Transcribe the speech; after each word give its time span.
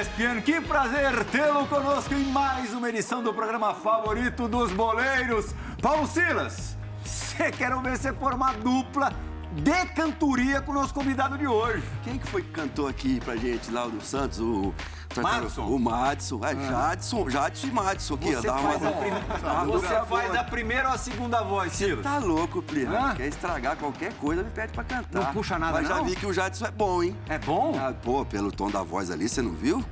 ESPN. 0.00 0.40
Que 0.42 0.60
prazer 0.60 1.24
tê-lo 1.24 1.66
conosco 1.66 2.14
em 2.14 2.24
mais 2.26 2.72
uma 2.72 2.88
edição 2.88 3.20
do 3.20 3.34
programa 3.34 3.74
favorito 3.74 4.46
dos 4.46 4.70
boleiros. 4.72 5.52
Paulo 5.82 6.06
Silas, 6.06 6.76
você 7.04 7.50
quer 7.50 7.74
ver 7.80 7.96
você 7.96 8.12
formar 8.12 8.56
dupla 8.58 9.12
de 9.52 9.86
cantoria 9.94 10.60
com 10.60 10.70
o 10.70 10.74
nosso 10.74 10.94
convidado 10.94 11.36
de 11.36 11.48
hoje. 11.48 11.82
Quem 12.04 12.16
que 12.16 12.28
foi 12.28 12.42
que 12.42 12.50
cantou 12.50 12.86
aqui 12.86 13.18
pra 13.18 13.34
gente 13.34 13.72
do 13.90 14.00
Santos? 14.00 14.38
O 14.38 14.72
Madison. 15.16 15.62
O 15.66 15.78
Madison. 15.78 16.40
É, 16.44 16.54
Jadson, 16.54 17.30
Jadson 17.30 17.66
e 17.66 17.70
Madison 17.70 18.14
aqui. 18.14 18.34
Você 18.34 18.46
dá 18.46 18.56
faz, 18.58 18.80
uma- 18.82 18.90
a, 18.90 18.92
prim- 18.92 19.12
Ah, 19.44 19.64
você 19.64 20.00
faz 20.06 20.34
a 20.34 20.44
primeira 20.44 20.88
ou 20.88 20.94
a 20.94 20.98
segunda 20.98 21.42
voz, 21.42 21.72
Silas? 21.72 22.02
Tá 22.02 22.18
louco, 22.18 22.62
Plirra. 22.62 23.12
Hã? 23.12 23.14
Quer 23.16 23.26
estragar 23.28 23.76
qualquer 23.76 24.12
coisa, 24.14 24.42
me 24.42 24.50
pede 24.50 24.72
pra 24.72 24.84
cantar. 24.84 25.08
Não 25.24 25.32
puxa 25.32 25.58
nada, 25.58 25.72
Mas 25.78 25.88
já 25.88 25.96
não? 25.96 26.04
vi 26.04 26.14
que 26.16 26.26
o 26.26 26.32
Jadson 26.32 26.66
é 26.66 26.70
bom, 26.70 27.02
hein? 27.02 27.16
É 27.28 27.38
bom? 27.38 27.74
Ah, 27.78 27.92
pô, 28.02 28.24
pelo 28.24 28.52
tom 28.52 28.70
da 28.70 28.82
voz 28.82 29.10
ali, 29.10 29.28
você 29.28 29.42
não 29.42 29.52
viu? 29.52 29.84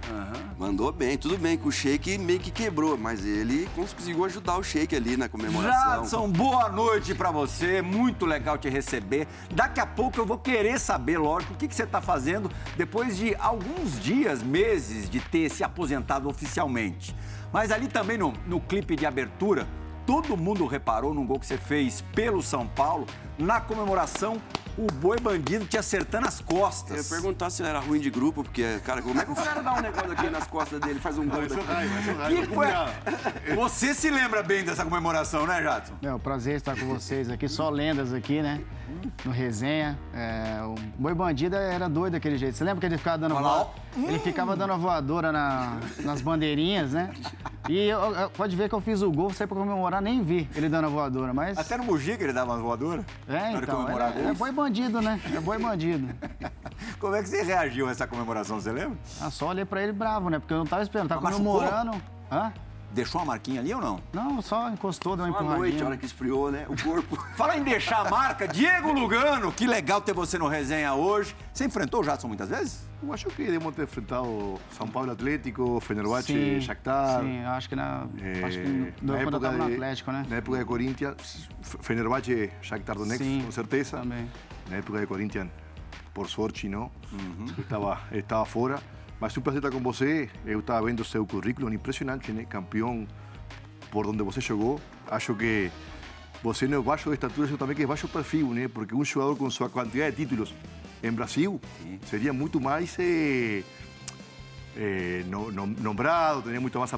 Mandou 0.59 0.91
bem. 0.91 1.19
Tudo 1.19 1.37
bem 1.37 1.59
que 1.59 1.69
o 1.69 1.71
Shake 1.73 2.17
meio 2.19 2.41
que 2.41 2.51
quebrou, 2.51 2.97
mas 2.97 3.25
ele 3.25 3.69
conseguiu 3.75 4.25
ajudar 4.25 4.57
o 4.57 4.63
Shake 4.63 4.97
ali 4.97 5.17
na 5.17 5.29
comemoração. 5.29 5.97
Jadson, 6.05 6.31
boa 6.31 6.69
noite 6.71 7.15
pra 7.15 7.31
você. 7.31 7.83
Muito 7.83 8.25
legal 8.25 8.57
te 8.57 8.69
receber. 8.69 9.29
Daqui 9.53 9.81
a 9.81 9.87
pouco 9.87 10.19
eu 10.19 10.25
vou 10.25 10.39
querer 10.39 10.79
saber, 10.81 11.19
lógico, 11.19 11.53
o 11.53 11.57
que, 11.57 11.69
que 11.69 11.75
você 11.75 11.85
tá 11.87 12.01
fazendo 12.01 12.51
depois 12.77 13.17
de 13.19 13.35
alguns 13.39 14.01
dias, 14.01 14.43
meses 14.43 15.06
de 15.09 15.21
ter 15.21 15.51
se 15.51 15.65
aposentado 15.65 16.29
oficialmente. 16.29 17.15
Mas 17.53 17.71
ali 17.71 17.89
também 17.89 18.19
no, 18.19 18.33
no 18.47 18.61
clipe 18.61 18.97
de 18.97 19.07
abertura, 19.07 19.67
todo 20.07 20.37
mundo 20.37 20.67
reparou 20.67 21.13
num 21.13 21.27
gol 21.27 21.41
que 21.41 21.47
você 21.47 21.59
fez 21.59 22.03
pelo 22.15 22.43
São 22.43 22.67
Paulo, 22.67 23.07
na 23.39 23.61
comemoração, 23.61 24.41
o 24.79 24.87
boi 24.95 25.19
bandido 25.19 25.65
te 25.67 25.79
acertando 25.79 26.27
as 26.29 26.41
Eu 26.41 26.47
costas. 26.47 26.97
ia 26.97 27.05
perguntar 27.17 27.51
se 27.51 27.63
ele 27.63 27.69
era 27.71 27.81
ruim 27.81 27.99
de 28.01 28.11
grupo, 28.11 28.43
porque, 28.43 28.79
cara, 28.85 29.01
como 29.03 29.21
é 29.21 29.25
que 29.25 29.31
o 29.33 29.35
cara 29.35 29.63
dá 29.63 29.75
um 29.75 29.81
negócio 29.81 30.13
aqui 30.13 30.29
nas 30.31 30.47
costas 30.47 30.81
dele 30.81 30.99
e 30.99 31.01
faz 31.03 31.17
um 31.19 31.27
gol 31.29 31.41
daqui? 31.43 32.47
Que 32.47 32.47
foi? 32.55 32.67
Você 33.57 33.95
se 33.95 34.11
lembra 34.11 34.43
bem 34.43 34.65
dessa 34.65 34.85
comemoração, 34.85 35.47
né, 35.47 35.63
Jadson? 35.63 35.95
É 36.03 36.13
um 36.15 36.19
prazer 36.19 36.57
estar 36.57 36.79
com 36.79 36.87
vocês 36.87 37.31
aqui, 37.31 37.49
só 37.49 37.71
lendas 37.71 38.13
aqui, 38.13 38.43
né? 38.43 38.61
No 39.25 39.31
resenha. 39.33 39.99
É, 40.15 40.61
o 40.65 40.75
Boi 40.99 41.15
Bandido 41.15 41.57
era 41.57 41.89
doido 41.89 42.13
daquele 42.13 42.37
jeito. 42.39 42.57
Você 42.57 42.65
lembra 42.65 42.81
que 42.81 42.87
ele 42.87 42.99
ficava 42.99 43.19
dando 43.19 43.35
Olha 43.35 43.47
lá, 43.47 43.55
voa- 43.59 43.87
Ele 44.09 44.19
ficava 44.19 44.55
dando 44.55 44.75
a 44.75 44.77
voadora 44.77 45.33
na- 45.33 45.79
nas 46.05 46.21
bandeirinhas, 46.21 46.93
né? 46.93 47.11
E 47.69 47.79
eu- 47.89 47.99
eu- 48.15 48.31
pode 48.31 48.55
ver 48.55 48.69
que 48.69 48.75
eu 48.75 48.81
fiz 48.81 49.01
o 49.03 49.11
gol, 49.11 49.33
saí 49.33 49.47
pra 49.47 49.57
comemorar, 49.57 50.03
nem 50.03 50.23
vi 50.23 50.49
ele 50.55 50.69
dando 50.69 50.85
a 50.85 50.89
voadora, 50.89 51.33
mas. 51.33 51.57
Até 51.57 51.79
no 51.79 51.85
Mujica 51.85 52.23
ele 52.23 52.33
dava 52.33 52.53
umas 52.53 52.61
voadoras. 52.63 53.05
É, 53.27 53.53
então. 53.53 53.77
comemorar 53.83 54.15
É, 54.15 54.21
é 54.21 54.23
gols. 54.25 54.39
boi 54.39 54.53
bandido, 54.53 54.66
né? 55.03 55.21
É 55.35 55.41
boi 55.41 55.59
bandido. 55.59 56.09
Como 56.99 57.15
é 57.15 57.23
que 57.23 57.29
você 57.29 57.43
reagiu 57.43 57.89
a 57.89 57.91
essa 57.91 58.07
comemoração, 58.07 58.61
você 58.61 58.73
lembra? 58.73 58.99
Ah, 59.21 59.31
só 59.31 59.49
olhei 59.49 59.65
pra 59.65 59.83
ele 59.83 59.93
bravo, 59.93 60.29
né? 60.31 60.39
Porque 60.39 60.53
eu 60.53 60.59
não 60.59 60.67
tava 60.67 60.83
esperando, 60.83 61.09
tava 61.09 61.21
Mas 61.21 61.33
machucou? 61.39 61.61
comemorando. 61.61 62.03
Hã? 62.31 62.53
Deixou 62.93 63.21
uma 63.21 63.27
marquinha 63.27 63.61
ali 63.61 63.75
ou 63.75 63.81
não? 63.81 64.01
Não, 64.13 64.41
só 64.41 64.71
encostou, 64.71 65.17
deu 65.17 65.27
uma 65.27 65.39
Uma 65.41 65.57
noite, 65.57 65.59
a 65.59 65.61
hora 65.61 65.71
empurradinha. 65.95 65.99
que 65.99 66.07
esfriou, 66.07 66.51
né? 66.51 66.65
O 66.69 66.83
corpo. 66.83 67.17
Fala 67.37 67.57
em 67.57 67.63
deixar 67.63 68.07
a 68.07 68.11
marca, 68.11 68.49
Diego 68.49 68.91
Lugano, 68.93 69.53
que 69.53 69.67
legal 69.67 70.01
ter 70.01 70.15
você 70.15 70.39
no 70.39 70.49
resenha 70.49 70.95
hoje. 70.95 71.37
Você 71.53 71.65
enfrentou 71.67 72.01
o 72.01 72.05
Jadson 72.05 72.29
muitas 72.29 72.49
vezes? 72.49 72.87
Eu 73.03 73.13
acho 73.13 73.27
que 73.27 73.45
devemos 73.45 73.75
ter 73.75 73.83
enfrentado 73.83 74.55
São 74.71 74.89
Paulo 74.89 75.11
Atlético, 75.13 75.79
Fenerbahçe, 75.81 76.33
Sim, 76.33 76.61
Shakhtar. 76.63 77.21
Sim, 77.21 77.45
acho 77.45 77.69
que 77.69 77.77
na. 77.77 78.07
eh, 78.23 78.43
acho 78.45 78.59
que 78.61 78.95
no, 79.03 79.13
quando 79.19 79.35
eu 79.35 79.41
tava 79.41 79.57
no 79.59 79.65
Atlético, 79.65 80.13
né? 80.13 80.25
Na 80.29 80.37
época 80.37 80.59
de 80.59 80.65
Corinthians, 80.65 81.49
Fenerbahçe, 81.61 82.51
Shakhtar 82.63 82.97
Donetsk, 82.97 83.23
Sim, 83.23 83.43
com 83.45 83.53
certeza. 83.53 83.99
também. 83.99 84.27
Na 84.71 84.77
época 84.77 84.99
de 85.01 85.07
Corinthians, 85.07 85.49
por 86.15 86.31
sorte, 86.31 86.67
não. 86.69 86.91
Estava, 87.59 88.01
estava 88.13 88.45
fora. 88.47 88.81
Mas 89.21 89.37
um 89.37 89.41
prazer 89.41 89.65
estar 89.65 89.71
com 89.71 89.81
você. 89.83 90.29
Eu 90.45 90.61
estava 90.61 90.87
vendo 90.87 91.05
seu 91.05 91.27
currículo, 91.27 91.73
impressionante, 91.73 92.33
né? 92.33 92.45
Campeão 92.45 93.07
por 93.91 94.07
onde 94.07 94.23
você 94.23 94.41
jogou. 94.41 94.81
Acho 95.11 95.35
que 95.35 95.71
você 96.43 96.67
não 96.69 96.79
é 96.79 96.83
baixo 96.83 97.09
de 97.09 97.15
estatura, 97.15 97.49
eu 97.51 97.57
também 97.59 97.75
que 97.75 97.83
é 97.83 97.87
baixo 97.87 98.07
perfil, 98.09 98.53
né? 98.53 98.69
Porque 98.69 98.95
um 98.95 99.05
jogador 99.05 99.37
com 99.37 99.49
sua 99.51 99.69
quantidade 99.71 100.17
de 100.17 100.23
títulos 100.25 100.55
em 101.03 101.11
Brasil 101.13 101.61
seria 102.09 102.33
muito 102.33 102.61
mais 102.61 102.95
eh, 102.99 103.63
eh, 104.77 105.23
no- 105.27 105.51
no- 105.51 105.67
nombrado, 105.67 106.43
teria 106.43 106.61
muito 106.61 106.79
mais 106.79 106.93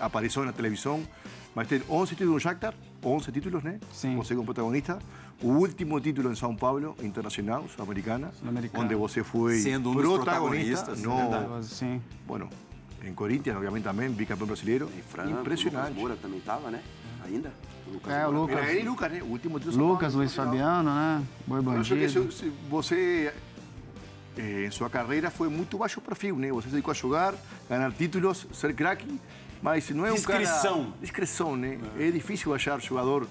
aparição 0.00 0.44
na 0.44 0.52
televisão. 0.52 1.02
Mas 1.54 1.68
tem 1.68 1.82
11 1.88 2.10
títulos 2.14 2.34
no 2.34 2.40
Shakhtar, 2.40 2.72
11 3.04 3.30
títulos, 3.32 3.62
né? 3.62 3.78
Sim. 3.92 4.16
Você 4.16 4.34
como 4.34 4.46
protagonista. 4.46 4.98
O 5.40 5.48
último 5.52 6.00
título 6.00 6.32
em 6.32 6.34
São 6.34 6.54
Paulo, 6.56 6.96
internacional, 7.00 7.64
sul-americana, 7.68 8.32
Sul-Americana. 8.38 8.84
onde 8.84 8.94
você 8.96 9.22
foi 9.22 9.56
Sendo 9.58 9.90
um 9.90 9.94
dos 9.94 10.02
protagonista. 10.02 10.86
protagonistas, 10.86 11.02
no, 11.02 11.16
verdade. 11.16 11.66
Sim. 11.66 12.02
bueno, 12.26 12.48
em 13.04 13.14
Corinthians, 13.14 13.56
obviamente 13.56 13.84
também, 13.84 14.10
bicampeão 14.10 14.46
brasileiro. 14.48 14.88
E 14.98 15.02
Franco, 15.02 15.28
Lucas 15.28 15.40
Impressionante. 15.42 15.94
Moura 15.94 16.16
também 16.20 16.40
tava, 16.40 16.70
né? 16.72 16.82
Ainda? 17.24 17.52
O 17.86 17.92
Lucas 17.92 18.12
É, 18.12 18.26
o 18.26 18.32
Moura. 18.32 18.38
Lucas. 18.40 18.56
Era 18.58 18.72
ele 18.72 18.80
e 18.80 18.88
Lucas, 18.88 19.12
né? 19.12 19.22
O 19.22 19.26
último 19.26 19.58
título 19.60 19.70
de 19.72 19.76
São 19.78 19.86
Lucas, 19.88 20.00
Paulo, 20.12 20.18
Luiz 20.18 20.32
internacional. 20.32 20.82
Fabiano, 20.82 20.94
né? 20.94 21.24
Boi 21.46 21.58
Eu 21.58 21.70
acho 21.80 21.94
que 21.94 22.00
Bandido. 22.00 22.32
se, 22.32 22.38
se 22.38 22.52
você, 22.68 23.32
eh, 24.36 24.64
em 24.66 24.70
sua 24.72 24.90
carreira, 24.90 25.30
foi 25.30 25.48
muito 25.48 25.78
baixo 25.78 26.00
perfil, 26.00 26.34
né? 26.36 26.50
Você 26.50 26.66
se 26.66 26.72
dedicou 26.72 26.90
a 26.90 26.94
jogar, 26.94 27.34
ganhar 27.70 27.92
títulos, 27.92 28.44
ser 28.52 28.74
craque, 28.74 29.06
mas 29.62 29.88
não 29.90 30.06
é 30.06 30.12
um 30.12 30.14
Discrição. 30.14 30.84
cara... 30.84 30.96
Discrição, 31.00 31.56
né? 31.56 31.78
É 31.98 32.10
difícil 32.10 32.54
achar 32.54 32.80
jogador 32.80 33.26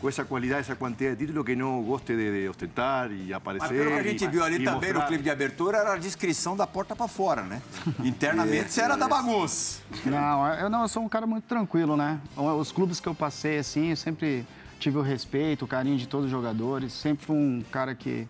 com 0.00 0.08
essa 0.08 0.24
qualidade, 0.24 0.60
essa 0.62 0.74
quantidade 0.74 1.16
de 1.16 1.26
títulos 1.26 1.44
que 1.44 1.54
não 1.54 1.82
goste 1.82 2.16
de, 2.16 2.42
de 2.42 2.48
ostentar 2.48 3.12
e 3.12 3.34
aparecer. 3.34 3.68
Mas 3.68 3.76
pelo 3.78 3.90
que 3.90 3.98
a 3.98 4.02
gente 4.02 4.24
e- 4.24 4.28
viu 4.28 4.42
ali 4.42 4.64
também 4.64 4.88
no 4.90 4.94
mostrar. 4.94 5.06
clipe 5.08 5.22
de 5.22 5.30
abertura, 5.30 5.76
era 5.78 5.92
a 5.92 5.96
descrição 5.98 6.56
da 6.56 6.66
porta 6.66 6.96
pra 6.96 7.06
fora, 7.06 7.42
né? 7.42 7.60
Internamente 8.02 8.72
você 8.72 8.80
era 8.80 8.96
da 8.96 9.06
bagunça. 9.06 9.80
Não, 10.06 10.46
eu 10.54 10.70
não, 10.70 10.82
eu 10.82 10.88
sou 10.88 11.02
um 11.02 11.08
cara 11.08 11.26
muito 11.26 11.44
tranquilo, 11.44 11.96
né? 11.98 12.18
Os 12.36 12.72
clubes 12.72 12.98
que 12.98 13.08
eu 13.08 13.14
passei, 13.14 13.58
assim, 13.58 13.90
eu 13.90 13.96
sempre 13.96 14.46
tive 14.78 14.96
o 14.96 15.02
respeito, 15.02 15.66
o 15.66 15.68
carinho 15.68 15.98
de 15.98 16.08
todos 16.08 16.24
os 16.26 16.30
jogadores. 16.30 16.94
Sempre 16.94 17.26
fui 17.26 17.36
um 17.36 17.62
cara 17.70 17.94
que 17.94 18.26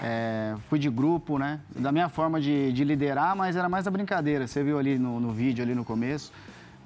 é, 0.00 0.54
fui 0.68 0.78
de 0.78 0.88
grupo, 0.88 1.36
né? 1.36 1.58
Da 1.74 1.90
minha 1.90 2.08
forma 2.08 2.40
de, 2.40 2.72
de 2.72 2.84
liderar, 2.84 3.34
mas 3.34 3.56
era 3.56 3.68
mais 3.68 3.84
da 3.86 3.90
brincadeira. 3.90 4.46
Você 4.46 4.62
viu 4.62 4.78
ali 4.78 4.96
no, 5.00 5.18
no 5.18 5.32
vídeo, 5.32 5.64
ali 5.64 5.74
no 5.74 5.84
começo. 5.84 6.32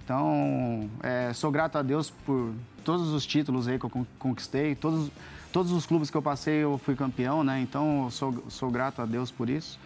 Então, 0.05 0.91
é, 1.03 1.33
sou 1.33 1.51
grato 1.51 1.77
a 1.79 1.83
Deus 1.83 2.11
por 2.11 2.53
todos 2.85 3.09
os 3.11 3.25
títulos 3.25 3.69
aí 3.69 3.79
que 3.79 3.87
eu 3.87 3.91
con- 3.91 4.07
conquistei. 4.19 4.75
Todos, 4.75 5.11
todos 5.53 5.71
os 5.73 5.87
clubes 5.87 6.11
que 6.11 6.17
eu 6.17 6.23
passei, 6.23 6.57
eu 6.57 6.77
fui 6.79 6.97
campeão, 6.97 7.45
né? 7.45 7.61
Então, 7.61 8.09
sou, 8.11 8.45
sou 8.49 8.71
grato 8.71 9.01
a 9.01 9.07
Deus 9.07 9.31
por 9.31 9.49
isso. 9.49 9.79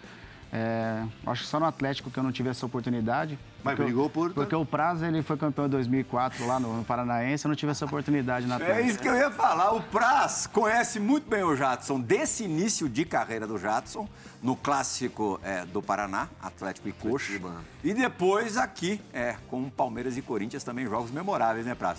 É, 0.52 1.02
acho 1.26 1.42
que 1.42 1.48
só 1.48 1.58
no 1.58 1.66
Atlético 1.66 2.10
que 2.10 2.18
eu 2.18 2.22
não 2.22 2.30
tive 2.32 2.48
essa 2.48 2.64
oportunidade. 2.64 3.38
Mas 3.64 3.76
brigou 3.76 4.08
por- 4.08 4.32
Porque 4.32 4.54
o 4.54 4.64
Prazo, 4.64 5.04
ele 5.04 5.20
foi 5.22 5.36
campeão 5.36 5.66
em 5.66 5.68
2004 5.68 6.46
lá 6.46 6.60
no, 6.60 6.76
no 6.76 6.84
Paranaense, 6.84 7.44
eu 7.44 7.48
não 7.48 7.56
tive 7.56 7.72
essa 7.72 7.84
oportunidade 7.84 8.46
na 8.46 8.56
É 8.60 8.80
isso 8.80 8.98
que 8.98 9.08
eu 9.08 9.14
ia 9.16 9.30
falar. 9.30 9.72
O 9.74 9.82
Praz 9.82 10.46
conhece 10.46 11.00
muito 11.00 11.28
bem 11.28 11.42
o 11.42 11.54
Jadson 11.56 12.00
desse 12.00 12.44
início 12.44 12.88
de 12.88 13.04
carreira 13.04 13.46
do 13.46 13.58
Jadson, 13.58 14.08
no 14.40 14.54
clássico 14.54 15.40
é, 15.42 15.64
do 15.66 15.82
Paraná, 15.82 16.28
Atlético 16.40 16.88
e 16.88 16.92
Coxa. 16.92 17.40
E 17.82 17.92
depois 17.92 18.56
aqui, 18.56 19.00
é, 19.12 19.34
com 19.50 19.68
Palmeiras 19.68 20.16
e 20.16 20.22
Corinthians 20.22 20.62
também, 20.62 20.86
jogos 20.86 21.10
memoráveis, 21.10 21.66
né, 21.66 21.74
Praz? 21.74 21.98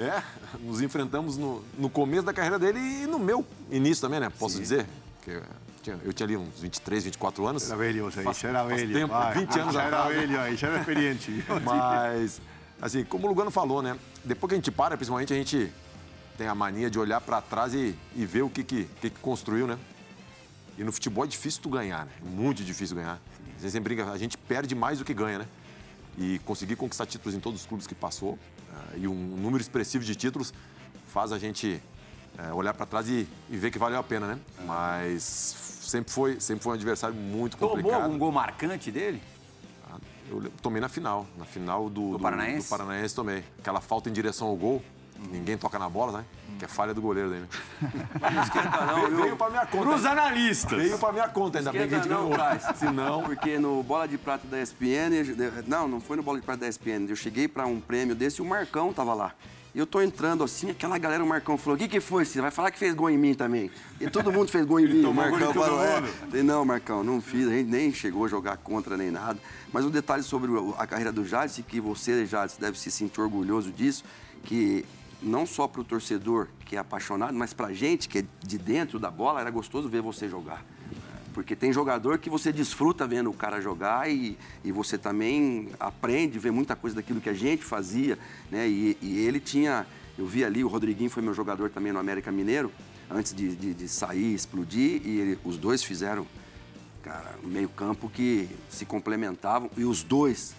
É, 0.00 0.22
nos 0.60 0.80
enfrentamos 0.80 1.36
no, 1.36 1.62
no 1.76 1.90
começo 1.90 2.22
da 2.22 2.32
carreira 2.32 2.58
dele 2.58 2.78
e 2.78 3.06
no 3.06 3.18
meu 3.18 3.44
início 3.70 4.00
também, 4.00 4.20
né? 4.20 4.30
Posso 4.38 4.58
dizer? 4.58 4.86
Que 5.22 5.42
tinha, 5.88 6.00
eu 6.04 6.12
tinha 6.12 6.26
ali 6.26 6.36
uns 6.36 6.60
23, 6.60 7.04
24 7.04 7.46
anos. 7.46 7.66
Era 7.66 7.76
velho 7.76 8.04
você 8.04 8.18
aí, 8.20 8.24
Faz- 8.24 8.38
já 8.38 8.48
era 8.48 8.64
faz 8.64 8.80
velho. 8.80 8.92
tempo, 8.94 9.12
vai. 9.14 9.34
20 9.34 9.58
anos 9.58 9.74
já 9.74 9.82
era 9.82 10.08
velho 10.08 10.40
aí, 10.40 10.56
já 10.56 10.68
era 10.68 10.78
experiente. 10.78 11.44
Mas, 11.64 12.40
assim, 12.80 13.04
como 13.04 13.26
o 13.26 13.28
Lugano 13.28 13.50
falou, 13.50 13.82
né? 13.82 13.96
Depois 14.24 14.48
que 14.48 14.54
a 14.54 14.58
gente 14.58 14.70
para, 14.70 14.96
principalmente, 14.96 15.32
a 15.32 15.36
gente 15.36 15.72
tem 16.36 16.46
a 16.46 16.54
mania 16.54 16.90
de 16.90 16.98
olhar 16.98 17.20
para 17.20 17.40
trás 17.40 17.74
e, 17.74 17.96
e 18.14 18.26
ver 18.26 18.42
o 18.42 18.50
que 18.50 18.62
que, 18.62 18.84
que 19.00 19.10
que 19.10 19.20
construiu, 19.20 19.66
né? 19.66 19.78
E 20.76 20.84
no 20.84 20.92
futebol 20.92 21.24
é 21.24 21.26
difícil 21.26 21.62
tu 21.62 21.68
ganhar, 21.70 22.04
né? 22.06 22.12
Muito 22.22 22.62
difícil 22.62 22.94
ganhar. 22.94 23.20
A 23.56 23.60
gente 23.60 23.72
sempre 23.72 23.94
brinca, 23.94 24.10
a 24.10 24.18
gente 24.18 24.36
perde 24.36 24.74
mais 24.74 24.98
do 24.98 25.04
que 25.04 25.12
ganha, 25.12 25.40
né? 25.40 25.46
E 26.16 26.38
conseguir 26.40 26.76
conquistar 26.76 27.06
títulos 27.06 27.34
em 27.34 27.40
todos 27.40 27.60
os 27.60 27.66
clubes 27.66 27.86
que 27.86 27.94
passou 27.94 28.38
ah, 28.72 28.96
e 28.96 29.06
um 29.08 29.14
número 29.14 29.60
expressivo 29.60 30.04
de 30.04 30.14
títulos 30.14 30.52
faz 31.06 31.32
a 31.32 31.38
gente 31.38 31.80
eh, 32.36 32.52
olhar 32.52 32.74
para 32.74 32.84
trás 32.86 33.08
e, 33.08 33.28
e 33.48 33.56
ver 33.56 33.70
que 33.70 33.78
valeu 33.78 33.98
a 33.98 34.02
pena, 34.02 34.26
né? 34.26 34.38
Mas 34.64 35.22
sempre 35.22 36.12
foi, 36.12 36.40
sempre 36.40 36.62
foi 36.64 36.72
um 36.72 36.74
adversário 36.74 37.14
muito 37.16 37.56
Tomou 37.56 37.76
complicado. 37.76 38.02
algum 38.02 38.18
gol 38.18 38.32
marcante 38.32 38.90
dele? 38.90 39.22
Eu 40.30 40.38
le- 40.40 40.50
tomei 40.60 40.80
na 40.80 40.88
final. 40.90 41.26
Na 41.38 41.44
final 41.46 41.88
do, 41.88 42.12
Do 42.12 42.18
Paranaense? 42.20 42.66
Do 42.66 42.70
Paranaense 42.70 43.14
tomei. 43.14 43.42
Aquela 43.58 43.80
falta 43.80 44.10
em 44.10 44.12
direção 44.12 44.48
ao 44.48 44.56
gol. 44.56 44.82
Ninguém 45.32 45.56
toca 45.58 45.78
na 45.80 45.88
bola, 45.88 46.18
né? 46.18 46.24
Que 46.60 46.64
é 46.64 46.68
falha 46.68 46.94
do 46.94 47.00
goleiro 47.02 47.30
daí, 47.30 47.40
né? 47.40 47.48
Não 48.34 48.42
esquenta 48.42 48.86
não, 48.86 48.94
veio, 49.06 49.16
veio 49.16 49.36
pra 49.36 49.50
minha 49.50 49.66
conta. 49.66 49.86
Para 49.86 49.96
os 49.96 50.04
analistas. 50.04 50.78
Veio 50.78 50.96
pra 50.98 51.10
minha 51.12 51.28
conta, 51.28 51.58
ainda 51.58 51.72
bem 51.72 51.88
que 51.88 51.94
a 51.94 51.98
gente 51.98 52.08
não, 52.08 52.28
ganhou. 52.28 52.60
Se 52.76 52.84
não... 52.84 53.22
Porque 53.24 53.58
no 53.58 53.82
Bola 53.82 54.06
de 54.06 54.16
Prata 54.16 54.46
da 54.46 54.60
ESPN, 54.62 55.12
eu- 55.14 55.64
não, 55.66 55.88
não 55.88 56.00
foi 56.00 56.16
no 56.16 56.22
Bola 56.22 56.38
de 56.38 56.44
Prata 56.44 56.60
da 56.60 56.68
ESPN, 56.68 57.06
eu 57.08 57.16
cheguei 57.16 57.48
para 57.48 57.66
um 57.66 57.80
prêmio 57.80 58.14
desse 58.14 58.40
e 58.40 58.42
o 58.42 58.44
Marcão 58.44 58.92
tava 58.92 59.12
lá. 59.12 59.32
E 59.78 59.80
eu 59.80 59.86
tô 59.86 60.02
entrando 60.02 60.42
assim, 60.42 60.70
aquela 60.70 60.98
galera, 60.98 61.22
o 61.22 61.26
Marcão 61.28 61.56
falou: 61.56 61.76
o 61.76 61.78
que, 61.78 61.86
que 61.86 62.00
foi, 62.00 62.24
Você 62.24 62.40
vai 62.40 62.50
falar 62.50 62.72
que 62.72 62.78
fez 62.80 62.92
gol 62.92 63.08
em 63.08 63.16
mim 63.16 63.32
também. 63.32 63.70
E 64.00 64.10
todo 64.10 64.32
mundo 64.32 64.50
fez 64.50 64.66
gol 64.66 64.80
em 64.80 64.88
mim. 64.92 65.04
O 65.04 65.14
Marcão 65.14 65.54
falou: 65.54 65.80
é. 65.80 66.02
Falei, 66.02 66.42
não, 66.42 66.64
Marcão, 66.64 67.04
não 67.04 67.20
fiz, 67.20 67.46
a 67.46 67.52
gente 67.52 67.70
nem 67.70 67.92
chegou 67.92 68.24
a 68.24 68.28
jogar 68.28 68.56
contra 68.56 68.96
nem 68.96 69.12
nada. 69.12 69.38
Mas 69.72 69.84
um 69.84 69.90
detalhe 69.90 70.24
sobre 70.24 70.50
a 70.76 70.84
carreira 70.84 71.12
do 71.12 71.24
Jadson, 71.24 71.62
que 71.62 71.80
você, 71.80 72.26
Jadson, 72.26 72.60
deve 72.60 72.76
se 72.76 72.90
sentir 72.90 73.20
orgulhoso 73.20 73.70
disso, 73.70 74.02
que 74.42 74.84
não 75.22 75.46
só 75.46 75.68
para 75.68 75.80
o 75.80 75.84
torcedor 75.84 76.48
que 76.64 76.74
é 76.74 76.80
apaixonado, 76.80 77.34
mas 77.34 77.54
para 77.54 77.68
a 77.68 77.72
gente 77.72 78.08
que 78.08 78.18
é 78.18 78.24
de 78.44 78.58
dentro 78.58 78.98
da 78.98 79.12
bola, 79.12 79.40
era 79.40 79.50
gostoso 79.50 79.88
ver 79.88 80.02
você 80.02 80.28
jogar. 80.28 80.64
Porque 81.38 81.54
tem 81.54 81.72
jogador 81.72 82.18
que 82.18 82.28
você 82.28 82.52
desfruta 82.52 83.06
vendo 83.06 83.30
o 83.30 83.32
cara 83.32 83.60
jogar 83.60 84.10
e, 84.10 84.36
e 84.64 84.72
você 84.72 84.98
também 84.98 85.68
aprende, 85.78 86.36
vê 86.36 86.50
muita 86.50 86.74
coisa 86.74 86.96
daquilo 86.96 87.20
que 87.20 87.28
a 87.28 87.32
gente 87.32 87.62
fazia. 87.62 88.18
Né? 88.50 88.68
E, 88.68 88.98
e 89.00 89.18
ele 89.20 89.38
tinha, 89.38 89.86
eu 90.18 90.26
vi 90.26 90.44
ali, 90.44 90.64
o 90.64 90.66
Rodriguinho 90.66 91.08
foi 91.08 91.22
meu 91.22 91.32
jogador 91.32 91.70
também 91.70 91.92
no 91.92 92.00
América 92.00 92.32
Mineiro, 92.32 92.72
antes 93.08 93.32
de, 93.32 93.54
de, 93.54 93.72
de 93.72 93.88
sair, 93.88 94.34
explodir, 94.34 95.00
e 95.04 95.20
ele, 95.20 95.38
os 95.44 95.56
dois 95.56 95.80
fizeram, 95.84 96.26
cara, 97.04 97.36
um 97.44 97.46
meio 97.46 97.68
campo 97.68 98.10
que 98.10 98.48
se 98.68 98.84
complementavam, 98.84 99.70
e 99.76 99.84
os 99.84 100.02
dois 100.02 100.56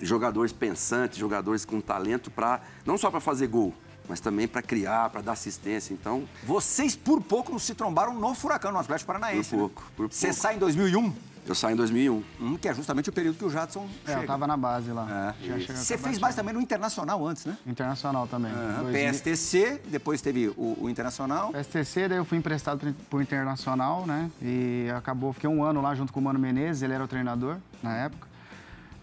jogadores 0.00 0.50
pensantes, 0.50 1.18
jogadores 1.18 1.66
com 1.66 1.78
talento 1.78 2.30
para 2.30 2.62
não 2.86 2.96
só 2.96 3.10
para 3.10 3.20
fazer 3.20 3.48
gol, 3.48 3.74
mas 4.10 4.18
também 4.18 4.48
para 4.48 4.60
criar, 4.60 5.08
para 5.08 5.20
dar 5.20 5.32
assistência. 5.32 5.94
Então. 5.94 6.24
Vocês 6.42 6.96
por 6.96 7.22
pouco 7.22 7.52
não 7.52 7.60
se 7.60 7.76
trombaram 7.76 8.12
no 8.12 8.34
Furacão, 8.34 8.72
no 8.72 8.78
Atlético 8.78 9.06
Paranaense. 9.06 9.50
Por 9.50 9.58
pouco, 9.58 9.80
né? 9.82 9.86
por 9.90 9.96
pouco. 10.08 10.14
Você 10.14 10.32
sai 10.32 10.56
em 10.56 10.58
2001? 10.58 11.14
Eu 11.46 11.54
saí 11.54 11.72
em 11.72 11.76
2001. 11.76 12.22
Hum, 12.40 12.58
que 12.58 12.68
é 12.68 12.74
justamente 12.74 13.08
o 13.08 13.12
período 13.12 13.38
que 13.38 13.44
o 13.44 13.50
Jadson 13.50 13.88
é, 14.04 14.08
chega. 14.08 14.22
eu 14.22 14.26
tava 14.26 14.48
na 14.48 14.56
base 14.56 14.90
lá. 14.90 15.34
É. 15.40 15.74
Você 15.74 15.96
fez 15.96 16.18
base 16.18 16.36
também 16.36 16.52
no 16.52 16.60
Internacional 16.60 17.24
antes, 17.24 17.46
né? 17.46 17.56
Internacional 17.64 18.26
também. 18.26 18.52
Uhum. 18.52 18.92
PSTC, 18.92 19.80
depois 19.86 20.20
teve 20.20 20.48
o, 20.48 20.76
o, 20.80 20.90
Internacional. 20.90 21.52
PSTC, 21.52 22.08
daí 22.08 22.18
eu 22.18 22.24
fui 22.24 22.36
emprestado 22.36 22.94
pro 23.08 23.22
Internacional, 23.22 24.06
né? 24.06 24.28
E 24.42 24.88
acabou, 24.94 25.32
fiquei 25.32 25.48
um 25.48 25.62
ano 25.62 25.80
lá 25.80 25.94
junto 25.94 26.12
com 26.12 26.18
o 26.18 26.22
Mano 26.22 26.38
Menezes, 26.38 26.82
ele 26.82 26.94
era 26.94 27.04
o 27.04 27.08
treinador 27.08 27.58
na 27.80 27.96
época. 27.96 28.28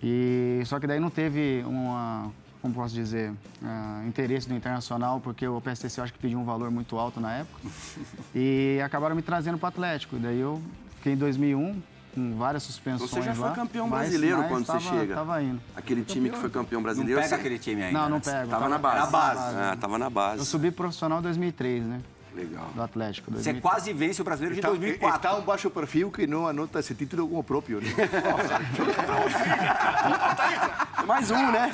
E 0.03 0.61
só 0.65 0.79
que 0.79 0.85
daí 0.85 0.99
não 0.99 1.09
teve 1.09 1.63
uma 1.65 2.31
como 2.61 2.73
posso 2.73 2.93
dizer, 2.93 3.31
uh, 3.31 4.07
interesse 4.07 4.47
do 4.47 4.55
internacional, 4.55 5.19
porque 5.19 5.47
o 5.47 5.61
PSTC 5.61 5.99
eu 5.99 6.03
acho 6.03 6.13
que 6.13 6.19
pediu 6.19 6.39
um 6.39 6.45
valor 6.45 6.71
muito 6.71 6.97
alto 6.97 7.19
na 7.19 7.33
época. 7.33 7.59
e 8.35 8.79
acabaram 8.83 9.15
me 9.15 9.21
trazendo 9.21 9.57
para 9.57 9.67
o 9.67 9.69
Atlético. 9.69 10.17
Daí 10.17 10.39
eu 10.39 10.61
fiquei 10.97 11.13
em 11.13 11.17
2001 11.17 11.81
com 12.17 12.35
várias 12.35 12.63
suspensões 12.63 13.11
Você 13.11 13.21
já 13.21 13.35
foi 13.35 13.49
lá, 13.49 13.53
campeão 13.53 13.87
brasileiro 13.87 14.37
mas, 14.39 14.47
quando 14.47 14.65
tava, 14.65 14.79
você 14.79 14.89
chega. 14.89 15.13
Tava 15.13 15.43
indo. 15.43 15.61
Aquele 15.75 16.03
time 16.03 16.31
que 16.31 16.37
foi 16.37 16.49
campeão 16.49 16.81
brasileiro. 16.81 17.13
Não 17.13 17.21
pega 17.21 17.35
você... 17.35 17.39
aquele 17.39 17.59
time 17.59 17.83
ainda. 17.83 17.99
Não, 17.99 18.09
não 18.09 18.17
né? 18.17 18.23
pego. 18.23 18.49
Tava, 18.49 18.67
na 18.67 18.77
base. 18.79 18.97
Na 18.97 19.05
base. 19.05 19.55
Ah, 19.55 19.77
tava 19.79 19.97
na 19.99 20.09
base. 20.09 20.39
Eu 20.39 20.45
subi 20.45 20.71
profissional 20.71 21.19
em 21.19 21.21
2003, 21.21 21.85
né? 21.85 22.01
Legal. 22.35 22.69
Do 22.75 22.83
Atlético. 22.83 23.31
Você 23.31 23.53
quase 23.55 23.91
vence 23.93 24.21
o 24.21 24.25
brasileiro 24.25 24.53
de 24.53 24.59
Está, 24.59 24.69
2004. 24.69 25.15
está 25.17 25.35
um 25.35 25.41
baixo 25.41 25.69
perfil 25.69 26.11
que 26.11 26.27
não 26.27 26.47
anota 26.47 26.79
esse 26.79 26.93
título 26.93 27.27
como 27.27 27.43
próprio, 27.43 27.81
né? 27.81 27.87
Mais 31.07 31.31
um, 31.31 31.51
né? 31.51 31.71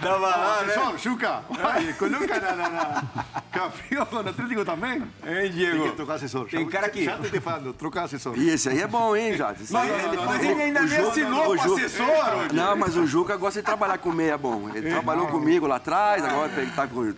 Tava 0.00 0.18
lá, 0.28 0.62
né? 0.62 0.74
Assessor, 0.74 0.98
Chuca, 0.98 1.40
olha, 1.50 1.92
coloca 1.94 2.40
na, 2.40 2.52
na, 2.54 2.68
na... 2.68 3.02
campeão 3.50 4.06
no 4.22 4.30
Atlético 4.30 4.64
também. 4.64 5.02
Hein, 5.26 5.50
Diego? 5.50 5.82
Tem 5.82 5.90
que 5.90 5.96
trocar 5.96 6.14
assessor. 6.14 6.46
Tem 6.48 6.68
cara 6.68 6.88
que- 6.88 7.04
Já 7.04 7.18
te 7.18 7.40
falando, 7.40 7.72
trocar 7.72 8.04
assessor. 8.04 8.38
E 8.38 8.48
esse 8.50 8.68
aí 8.68 8.80
é 8.80 8.86
bom, 8.86 9.16
hein, 9.16 9.36
Jade? 9.36 9.64
Esse 9.64 9.76
aí 9.76 9.90
é- 9.90 10.16
Mas 10.24 10.44
ele 10.44 10.62
ainda 10.62 10.82
nem 10.82 10.98
assinou 10.98 11.44
com 11.46 11.56
Ju- 11.56 11.74
assessor. 11.74 12.52
Não, 12.52 12.76
mas 12.76 12.96
o 12.96 13.06
Juca 13.06 13.36
gosta 13.36 13.60
de 13.60 13.66
trabalhar 13.66 13.98
com 13.98 14.12
meia 14.12 14.38
bom. 14.38 14.70
Ele 14.74 14.88
trabalhou 14.90 15.26
comigo 15.28 15.66
lá 15.66 15.76
atrás, 15.76 16.24
agora 16.24 16.52
ele 16.56 16.70
tá 16.70 16.86
com. 16.86 17.12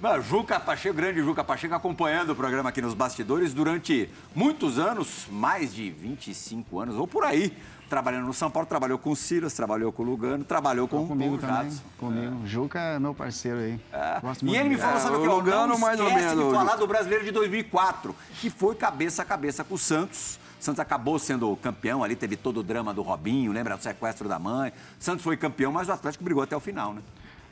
Não, 0.00 0.22
Juca 0.22 0.60
Pacheco, 0.60 0.94
grande 0.94 1.20
Juca 1.20 1.42
Pacheco, 1.42 1.74
acompanhando 1.74 2.34
programa 2.38 2.68
aqui 2.68 2.80
nos 2.80 2.94
bastidores 2.94 3.52
durante 3.52 4.08
muitos 4.34 4.78
anos, 4.78 5.26
mais 5.30 5.74
de 5.74 5.90
25 5.90 6.78
anos, 6.78 6.94
ou 6.96 7.06
por 7.06 7.24
aí. 7.24 7.52
Trabalhando 7.90 8.26
no 8.26 8.34
São 8.34 8.50
Paulo, 8.50 8.68
trabalhou 8.68 8.98
com 8.98 9.10
o 9.10 9.16
Silas, 9.16 9.54
trabalhou 9.54 9.90
com 9.90 10.02
o 10.02 10.06
Lugano, 10.06 10.44
trabalhou 10.44 10.86
com, 10.86 11.06
Comigo 11.08 11.34
o 11.34 11.38
também. 11.38 11.56
Jadson. 11.70 11.82
Comigo. 11.98 12.46
Juca 12.46 12.78
é 12.78 12.98
meu 12.98 13.14
parceiro 13.14 13.58
aí. 13.58 13.80
Gosto 14.22 14.42
E 14.42 14.44
muito 14.44 14.60
ele 14.60 14.68
me 14.68 14.76
falou, 14.76 14.96
É, 14.96 15.00
sabe 15.00 15.16
o 15.16 15.20
que? 15.22 15.26
Lugano, 15.26 15.66
não 15.68 15.78
mais 15.78 15.98
ou 15.98 16.10
menos, 16.12 16.46
de 16.46 16.54
falar 16.54 16.76
do 16.76 16.86
Brasileiro 16.86 17.24
de 17.24 17.32
2004, 17.32 18.14
que 18.40 18.50
foi 18.50 18.74
cabeça 18.74 19.22
a 19.22 19.24
cabeça 19.24 19.64
com 19.64 19.74
o 19.74 19.78
Santos. 19.78 20.38
Santos 20.60 20.78
acabou 20.80 21.18
sendo 21.18 21.56
campeão 21.56 22.04
ali, 22.04 22.14
teve 22.14 22.36
todo 22.36 22.60
o 22.60 22.62
drama 22.62 22.92
do 22.94 23.00
Robinho, 23.02 23.52
lembra? 23.52 23.74
O 23.74 23.80
sequestro 23.80 24.28
da 24.28 24.38
mãe. 24.38 24.72
Santos 24.98 25.24
foi 25.24 25.36
campeão, 25.36 25.72
mas 25.72 25.88
o 25.88 25.92
Atlético 25.92 26.22
brigou 26.22 26.42
até 26.42 26.56
o 26.56 26.60
final, 26.60 26.92
né? 26.92 27.00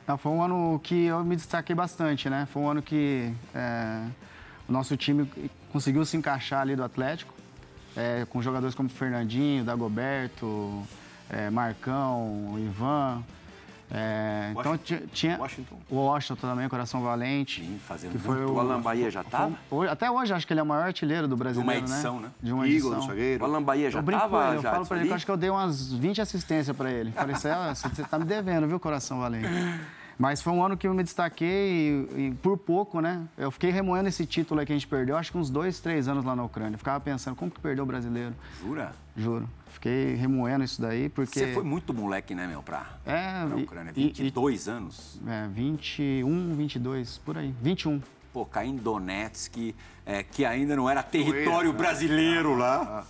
Não, 0.07 0.17
foi 0.17 0.31
um 0.31 0.41
ano 0.41 0.79
que 0.83 1.05
eu 1.05 1.21
me 1.23 1.35
destaquei 1.35 1.75
bastante, 1.75 2.29
né? 2.29 2.47
Foi 2.53 2.61
um 2.61 2.69
ano 2.69 2.81
que 2.81 3.33
é, 3.55 4.03
o 4.67 4.71
nosso 4.71 4.95
time 4.97 5.29
conseguiu 5.71 6.05
se 6.05 6.17
encaixar 6.17 6.61
ali 6.61 6.75
do 6.75 6.83
Atlético, 6.83 7.33
é, 7.95 8.25
com 8.29 8.41
jogadores 8.41 8.75
como 8.75 8.89
Fernandinho, 8.89 9.63
Dagoberto, 9.63 10.83
é, 11.29 11.49
Marcão, 11.49 12.55
Ivan. 12.59 13.23
é, 13.89 14.49
então 14.51 14.77
ti- 14.77 15.01
tinha 15.13 15.37
Washington. 15.39 15.77
o 15.89 15.95
Washington 15.95 16.35
também, 16.35 16.67
Coração 16.69 17.01
Valente. 17.01 17.61
Sim, 17.61 17.79
fazendo 17.87 18.11
que 18.11 18.17
foi 18.17 18.43
O 18.45 18.59
Alan 18.59 18.81
Bahia 18.81 19.09
já 19.09 19.21
hoje- 19.71 19.89
até 19.89 20.11
hoje 20.11 20.33
acho 20.33 20.45
que 20.45 20.51
ele 20.53 20.59
é 20.59 20.63
o 20.63 20.65
maior 20.65 20.83
artilheiro 20.87 21.27
do 21.27 21.37
brasileiro, 21.37 21.85
edição, 21.85 22.17
né? 22.19 22.23
né? 22.27 22.31
De 22.43 22.51
uma 22.51 22.67
Igor, 22.67 22.91
edição. 22.93 23.07
do 23.07 23.15
O. 23.15 23.45
Alan 23.45 23.63
Bahia 23.63 23.89
já 23.89 23.99
Eu 23.99 24.03
brinco 24.03 24.21
com 24.23 24.29
tava, 24.29 24.47
ele, 24.49 24.57
eu 24.57 24.61
falo 24.61 24.75
Jadson, 24.75 24.87
pra 24.89 24.97
ele 24.97 25.07
que 25.07 25.13
acho 25.13 25.25
que 25.25 25.31
eu 25.31 25.37
dei 25.37 25.49
umas 25.49 25.91
20 25.93 26.19
assistências 26.21 26.75
pra 26.75 26.91
ele. 26.91 27.11
Falei, 27.11 27.35
você 27.35 27.49
"Ah, 27.49 27.73
você 27.73 28.03
tá 28.03 28.19
me 28.19 28.25
devendo, 28.25 28.67
viu, 28.67 28.77
coração 28.79 29.19
valente? 29.21 29.47
Mas 30.19 30.41
foi 30.41 30.51
um 30.51 30.63
ano 30.63 30.75
que 30.75 30.87
eu 30.87 30.93
me 30.95 31.03
destaquei 31.03 32.07
e, 32.17 32.27
e 32.27 32.31
por 32.41 32.57
pouco, 32.57 32.99
né? 32.99 33.27
Eu 33.37 33.51
fiquei 33.51 33.69
remoendo 33.69 34.09
esse 34.09 34.25
título 34.25 34.59
aí 34.59 34.65
que 34.65 34.71
a 34.73 34.75
gente 34.75 34.87
perdeu, 34.87 35.15
acho 35.15 35.31
que 35.31 35.37
uns 35.37 35.49
dois, 35.49 35.79
três 35.79 36.07
anos 36.07 36.25
lá 36.25 36.35
na 36.35 36.43
Ucrânia. 36.43 36.77
Ficava 36.77 36.99
pensando, 36.99 37.35
como 37.35 37.51
que 37.51 37.59
perdeu 37.59 37.83
o 37.83 37.87
brasileiro? 37.87 38.33
Jura? 38.59 38.91
Juro. 39.15 39.47
Fiquei 39.69 40.15
remoendo 40.15 40.63
isso 40.65 40.81
daí, 40.81 41.07
porque... 41.07 41.37
Você 41.39 41.53
foi 41.53 41.63
muito 41.63 41.93
moleque, 41.93 42.33
né, 42.33 42.47
meu, 42.47 42.63
pra, 42.63 42.87
É, 43.05 43.45
pra 43.45 43.59
e- 43.59 43.63
Ucrânia. 43.63 43.91
e- 43.95 44.05
22 44.07 44.67
anos. 44.67 45.19
É, 45.27 45.47
21, 45.49 46.55
22, 46.55 47.19
por 47.19 47.37
aí. 47.37 47.53
21. 47.61 48.01
Pô, 48.33 48.43
cair 48.43 48.69
em 48.69 48.75
Donetsk, 48.75 49.75
é, 50.03 50.23
que 50.23 50.43
ainda 50.45 50.75
não 50.75 50.89
era 50.89 51.03
território 51.03 51.71
brasileiro 51.73 52.55
lá. 52.55 53.05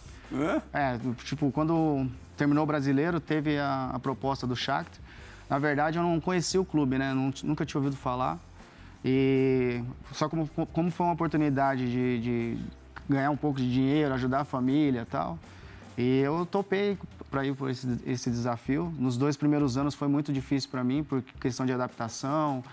É, 0.73 0.99
tipo, 1.23 1.49
quando 1.53 2.05
terminou 2.35 2.65
o 2.65 2.67
brasileiro, 2.67 3.21
teve 3.21 3.57
a, 3.57 3.91
a 3.93 3.99
proposta 3.99 4.45
do 4.45 4.55
Shakhtar. 4.57 5.06
Na 5.49 5.57
verdade, 5.59 5.97
eu 5.97 6.03
não 6.03 6.19
conhecia 6.19 6.59
o 6.59 6.65
clube, 6.65 6.97
né? 6.97 7.13
Nunca 7.43 7.65
tinha 7.65 7.79
ouvido 7.79 7.95
falar. 7.95 8.37
E 9.03 9.81
só 10.11 10.27
como, 10.27 10.47
como 10.47 10.91
foi 10.91 11.05
uma 11.05 11.13
oportunidade 11.13 11.89
de, 11.89 12.19
de 12.19 12.57
ganhar 13.07 13.29
um 13.31 13.37
pouco 13.37 13.59
de 13.59 13.71
dinheiro, 13.71 14.13
ajudar 14.13 14.41
a 14.41 14.45
família 14.45 15.01
e 15.01 15.05
tal. 15.05 15.39
E 15.97 16.19
eu 16.19 16.45
topei 16.45 16.97
para 17.31 17.45
ir 17.45 17.55
por 17.55 17.69
esse, 17.69 17.87
esse 18.05 18.29
desafio. 18.29 18.93
Nos 18.97 19.17
dois 19.17 19.37
primeiros 19.37 19.77
anos 19.77 19.95
foi 19.95 20.07
muito 20.07 20.31
difícil 20.33 20.69
para 20.69 20.83
mim, 20.83 21.03
por 21.03 21.21
questão 21.39 21.65
de 21.65 21.71
adaptação. 21.73 22.63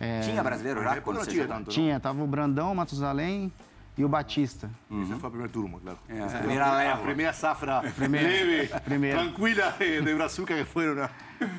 É, 0.00 0.20
Tinha 0.20 0.42
brasileiro 0.42 0.82
já 0.82 1.00
quando 1.00 1.18
não 1.18 1.24
você 1.24 1.30
tinha 1.30 1.46
tanto? 1.46 1.70
Tinha, 1.70 2.00
tava 2.00 2.22
o 2.22 2.26
Brandão, 2.26 2.72
o 2.72 2.74
Matusalém 2.74 3.52
e 3.96 4.04
o 4.04 4.08
Batista. 4.08 4.68
Essa 4.90 5.16
foi 5.16 5.28
a 5.28 5.30
primeira 5.30 5.52
turma, 5.52 5.78
claro. 5.80 5.98
É, 6.08 6.20
a 6.20 6.26
primeira 6.38 6.92
A 6.92 6.96
primeira 6.96 7.32
safra 7.32 7.82
Primeira. 7.94 8.26
leve, 8.28 8.80
Primeira. 8.80 9.18
tranquila 9.20 9.74
de, 9.78 10.00
de 10.00 10.14
Brazuca 10.14 10.54
que 10.56 10.64
foram. 10.64 10.94
Né? 10.96 11.10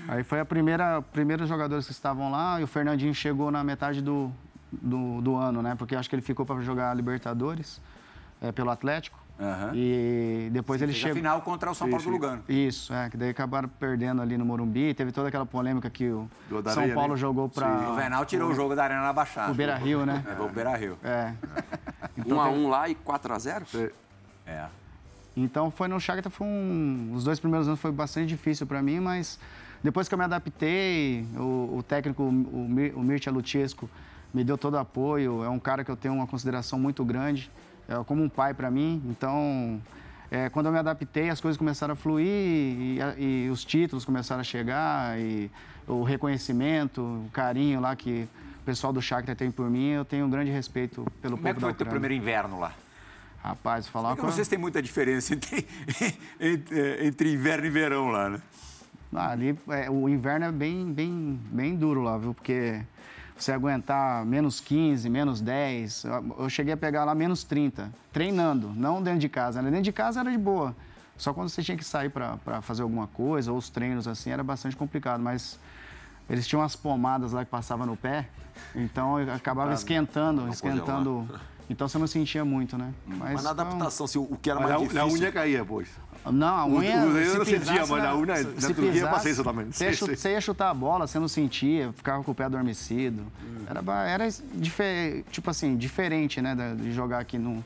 Aí 0.08 0.24
foi 0.24 0.39
a 0.39 0.46
primeira, 0.46 1.01
primeiros 1.01 1.48
jogadores 1.50 1.86
que 1.86 1.91
estavam 1.91 2.32
lá 2.32 2.60
e 2.60 2.63
o 2.63 2.67
Fernandinho 2.67 3.13
chegou 3.13 3.51
na 3.51 3.63
metade 3.63 4.01
do, 4.01 4.32
do, 4.72 5.22
do 5.22 5.36
ano, 5.36 5.62
né? 5.62 5.75
Porque 5.77 5.96
acho 5.96 6.10
que 6.10 6.15
ele 6.15 6.22
ficou 6.22 6.46
para 6.46 6.60
jogar 6.62 6.91
a 6.91 6.94
Libertadores 6.94 7.82
é, 8.41 8.51
pelo 8.51 8.70
Atlético. 8.70 9.20
Aham. 9.38 9.72
E 9.75 10.50
depois 10.53 10.82
ele 10.82 10.94
Fez 10.94 11.03
a 11.03 11.08
chegou. 11.08 11.17
final 11.17 11.41
contra 11.41 11.70
o 11.70 11.75
São 11.75 11.89
Paulo 11.89 12.03
do 12.05 12.10
Lugano. 12.10 12.44
Isso, 12.48 12.94
é, 12.94 13.10
que 13.10 13.17
daí 13.17 13.29
acabaram 13.32 13.67
perdendo 13.67 14.22
ali 14.22 14.38
no 14.38 14.46
Morumbi. 14.46 14.94
Teve 14.94 15.12
toda 15.12 15.27
aquela 15.27 15.46
polêmica 15.46 15.89
que 15.89 16.08
o 16.08 16.29
São 16.74 16.89
Paulo 16.94 17.13
né? 17.15 17.20
jogou 17.20 17.46
O 17.48 17.50
para 17.50 17.96
Venal 17.96 18.25
tirou 18.25 18.50
o 18.50 18.55
jogo 18.55 18.74
da 18.75 18.86
Arena 18.86 19.01
na 19.01 19.12
Baixada. 19.12 19.51
o 19.51 19.55
Beira 19.55 19.75
Rio, 19.75 20.05
né? 20.05 20.24
É, 20.25 20.41
o 20.41 20.48
Beira 20.48 20.75
Rio. 20.77 20.98
É. 21.03 21.34
Um 22.25 22.39
a 22.39 22.48
um 22.50 22.70
lá 22.70 22.88
e 22.88 22.96
4 22.96 23.34
a 23.34 23.38
0 23.39 23.65
É. 24.48 24.65
Então 25.36 25.70
foi 25.70 25.89
no 25.89 26.00
Shakhtar 26.00 26.32
foi 26.32 26.48
um, 26.48 27.12
os 27.13 27.25
dois 27.25 27.38
primeiros 27.38 27.67
anos 27.67 27.82
foi 27.82 27.91
bastante 27.91 28.27
difícil 28.27 28.65
para 28.65 28.82
mim, 28.82 29.01
mas 29.01 29.38
depois 29.84 30.08
que 30.08 30.13
eu 30.13 30.17
me 30.17 30.24
adaptei, 30.24 31.25
o, 31.38 31.77
o 31.77 31.84
técnico 31.84 32.24
o, 32.24 32.32
Mir, 32.32 32.94
o 32.96 33.01
Mircea 33.01 33.32
Luchescu 33.32 33.89
me 34.34 34.44
deu 34.44 34.58
todo 34.58 34.74
o 34.74 34.77
apoio. 34.77 35.44
É 35.44 35.50
um 35.50 35.60
cara 35.60 35.84
que 35.84 35.91
eu 35.91 35.96
tenho 35.96 36.13
uma 36.13 36.27
consideração 36.27 36.77
muito 36.79 37.05
grande, 37.05 37.51
é 37.88 37.96
como 38.03 38.24
um 38.24 38.29
pai 38.29 38.53
para 38.53 38.70
mim. 38.70 39.01
Então 39.10 39.82
é, 40.29 40.50
quando 40.50 40.67
eu 40.67 40.72
me 40.72 40.79
adaptei, 40.79 41.29
as 41.29 41.39
coisas 41.39 41.58
começaram 41.58 41.94
a 41.94 41.96
fluir 41.96 42.27
e, 42.27 43.00
e 43.17 43.50
os 43.50 43.63
títulos 43.63 44.03
começaram 44.03 44.41
a 44.41 44.44
chegar 44.44 45.20
e 45.20 45.50
o 45.88 46.03
reconhecimento, 46.03 47.01
o 47.01 47.29
carinho 47.32 47.79
lá 47.79 47.96
que 47.96 48.27
o 48.62 48.65
pessoal 48.65 48.91
do 48.91 49.01
Shakhtar 49.01 49.36
tem 49.36 49.51
por 49.51 49.70
mim, 49.70 49.89
eu 49.89 50.03
tenho 50.03 50.25
um 50.25 50.29
grande 50.29 50.51
respeito 50.51 51.05
pelo 51.22 51.38
Como 51.38 51.48
é 51.48 51.53
que 51.53 51.60
foi 51.60 51.72
o 51.72 51.75
teu 51.75 51.86
primeiro 51.86 52.13
inverno 52.13 52.60
lá? 52.60 52.74
Rapaz, 53.44 53.88
falar 53.88 54.15
coisa... 54.15 54.36
vocês 54.36 54.48
têm 54.48 54.58
muita 54.58 54.82
diferença 54.82 55.36
entre, 55.36 55.67
entre, 56.41 57.05
entre 57.05 57.32
inverno 57.32 57.67
e 57.67 57.70
verão 57.70 58.10
lá, 58.10 58.29
né? 58.29 58.41
Ah, 59.15 59.31
ali, 59.31 59.57
é, 59.69 59.89
o 59.89 60.10
inverno 60.10 60.45
é 60.45 60.51
bem, 60.51 60.91
bem, 60.91 61.39
bem 61.51 61.75
duro 61.75 62.01
lá, 62.01 62.17
viu? 62.17 62.34
Porque 62.34 62.81
você 63.36 63.51
aguentar 63.51 64.25
menos 64.25 64.60
15, 64.60 65.10
menos 65.10 65.41
10. 65.41 66.05
Eu 66.38 66.50
cheguei 66.50 66.74
a 66.74 66.77
pegar 66.77 67.03
lá 67.03 67.13
menos 67.13 67.43
30, 67.43 67.91
treinando, 68.12 68.69
não 68.75 69.01
dentro 69.01 69.19
de 69.19 69.29
casa. 69.29 69.62
Né? 69.62 69.69
Dentro 69.69 69.84
de 69.84 69.91
casa 69.91 70.22
era 70.22 70.31
de 70.31 70.38
boa. 70.38 70.75
Só 71.17 71.34
quando 71.34 71.50
você 71.50 71.63
tinha 71.63 71.77
que 71.77 71.84
sair 71.84 72.10
para 72.10 72.62
fazer 72.62 72.81
alguma 72.81 73.07
coisa, 73.07 73.51
ou 73.51 73.57
os 73.57 73.69
treinos 73.69 74.07
assim, 74.07 74.31
era 74.31 74.43
bastante 74.43 74.75
complicado. 74.75 75.22
Mas 75.22 75.60
eles 76.29 76.48
tinham 76.48 76.62
umas 76.62 76.75
pomadas 76.75 77.31
lá 77.31 77.45
que 77.45 77.51
passavam 77.51 77.86
no 77.86 77.95
pé, 77.95 78.27
então 78.75 79.19
eu 79.19 79.31
acabava 79.34 79.74
esquentando, 79.74 80.48
esquentando. 80.50 81.27
Então 81.69 81.88
você 81.88 81.98
não 81.98 82.07
sentia 82.07 82.45
muito, 82.45 82.77
né? 82.77 82.93
Mas, 83.07 83.34
mas 83.34 83.43
na 83.43 83.50
adaptação, 83.50 84.05
se, 84.05 84.17
o 84.17 84.38
que 84.39 84.50
era 84.50 84.60
mais 84.60 84.72
a, 84.72 84.77
difícil... 84.77 85.01
A 85.01 85.07
unha 85.07 85.31
caía, 85.31 85.65
pois. 85.65 85.89
Não, 86.31 86.55
a 86.55 86.65
unha. 86.65 87.05
O, 87.05 87.13
o 87.13 87.17
eu 87.17 87.38
não 87.39 87.45
sentia, 87.45 87.86
mas 87.86 88.03
a 88.03 88.15
unha, 88.15 88.43
na 88.43 88.67
Turquia 88.67 89.01
eu 89.01 89.10
passei 89.10 89.31
isso 89.31 89.43
também. 89.43 89.72
Você, 89.72 89.89
ia, 89.89 89.95
você 89.95 90.31
ia 90.31 90.41
chutar 90.41 90.69
a 90.69 90.74
bola, 90.74 91.07
você 91.07 91.19
não 91.19 91.27
sentia, 91.27 91.91
ficava 91.93 92.24
com 92.24 92.31
o 92.31 92.36
pé 92.36 92.45
adormecido. 92.45 93.24
Hum. 93.43 93.65
Era, 93.67 94.07
era 94.07 94.27
tipo 95.31 95.50
assim, 95.50 95.75
diferente, 95.75 96.41
né, 96.41 96.55
de 96.75 96.91
jogar 96.91 97.19
aqui 97.19 97.38
num, 97.38 97.63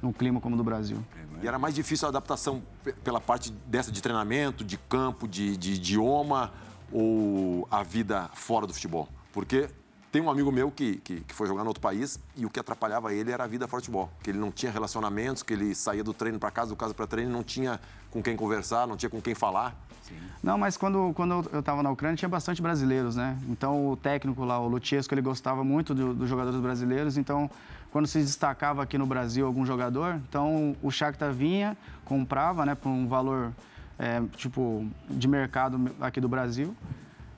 num 0.00 0.12
clima 0.12 0.40
como 0.40 0.54
o 0.54 0.58
do 0.58 0.64
Brasil. 0.64 0.98
E 1.42 1.48
era 1.48 1.58
mais 1.58 1.74
difícil 1.74 2.06
a 2.06 2.10
adaptação 2.10 2.62
pela 3.02 3.20
parte 3.20 3.50
dessa 3.66 3.90
de 3.90 4.02
treinamento, 4.02 4.62
de 4.62 4.76
campo, 4.76 5.26
de, 5.26 5.56
de 5.56 5.72
idioma 5.72 6.52
ou 6.92 7.66
a 7.70 7.82
vida 7.82 8.28
fora 8.34 8.66
do 8.66 8.74
futebol? 8.74 9.08
Porque 9.32 9.70
tem 10.10 10.20
um 10.20 10.30
amigo 10.30 10.50
meu 10.50 10.70
que, 10.70 10.96
que, 10.96 11.20
que, 11.20 11.34
foi 11.34 11.46
jogar 11.46 11.62
no 11.62 11.68
outro 11.68 11.80
país 11.80 12.18
e 12.36 12.44
o 12.44 12.50
que 12.50 12.58
atrapalhava 12.58 13.14
ele 13.14 13.30
era 13.30 13.44
a 13.44 13.46
vida 13.46 13.68
futebol. 13.68 14.10
Que 14.22 14.30
ele 14.30 14.38
não 14.38 14.50
tinha 14.50 14.72
relacionamentos, 14.72 15.42
que 15.42 15.52
ele 15.52 15.74
saía 15.74 16.02
do 16.02 16.12
treino 16.12 16.38
para 16.38 16.50
casa, 16.50 16.70
do 16.70 16.76
casa 16.76 16.92
para 16.92 17.06
treino, 17.06 17.30
não 17.30 17.44
tinha 17.44 17.80
com 18.10 18.22
quem 18.22 18.36
conversar, 18.36 18.86
não 18.86 18.96
tinha 18.96 19.08
com 19.08 19.20
quem 19.20 19.34
falar. 19.34 19.74
Sim. 20.02 20.14
Não, 20.42 20.58
mas 20.58 20.76
quando, 20.76 21.12
quando 21.14 21.48
eu 21.52 21.60
estava 21.60 21.82
na 21.82 21.90
Ucrânia 21.90 22.16
tinha 22.16 22.28
bastante 22.28 22.60
brasileiros, 22.60 23.14
né? 23.14 23.38
Então 23.48 23.88
o 23.90 23.96
técnico 23.96 24.44
lá, 24.44 24.58
o 24.58 24.66
Luchesco, 24.66 25.14
ele 25.14 25.22
gostava 25.22 25.62
muito 25.62 25.94
do, 25.94 26.12
dos 26.12 26.28
jogadores 26.28 26.60
brasileiros. 26.60 27.16
Então 27.16 27.48
quando 27.92 28.06
se 28.06 28.18
destacava 28.18 28.82
aqui 28.82 28.96
no 28.96 29.06
Brasil 29.06 29.46
algum 29.46 29.66
jogador, 29.66 30.20
então 30.28 30.76
o 30.82 30.90
Shakhtar 30.90 31.32
vinha, 31.32 31.76
comprava, 32.04 32.64
né, 32.64 32.74
por 32.74 32.88
um 32.88 33.06
valor 33.08 33.52
é, 33.98 34.22
tipo 34.36 34.86
de 35.08 35.28
mercado 35.28 35.92
aqui 36.00 36.20
do 36.20 36.28
Brasil 36.28 36.74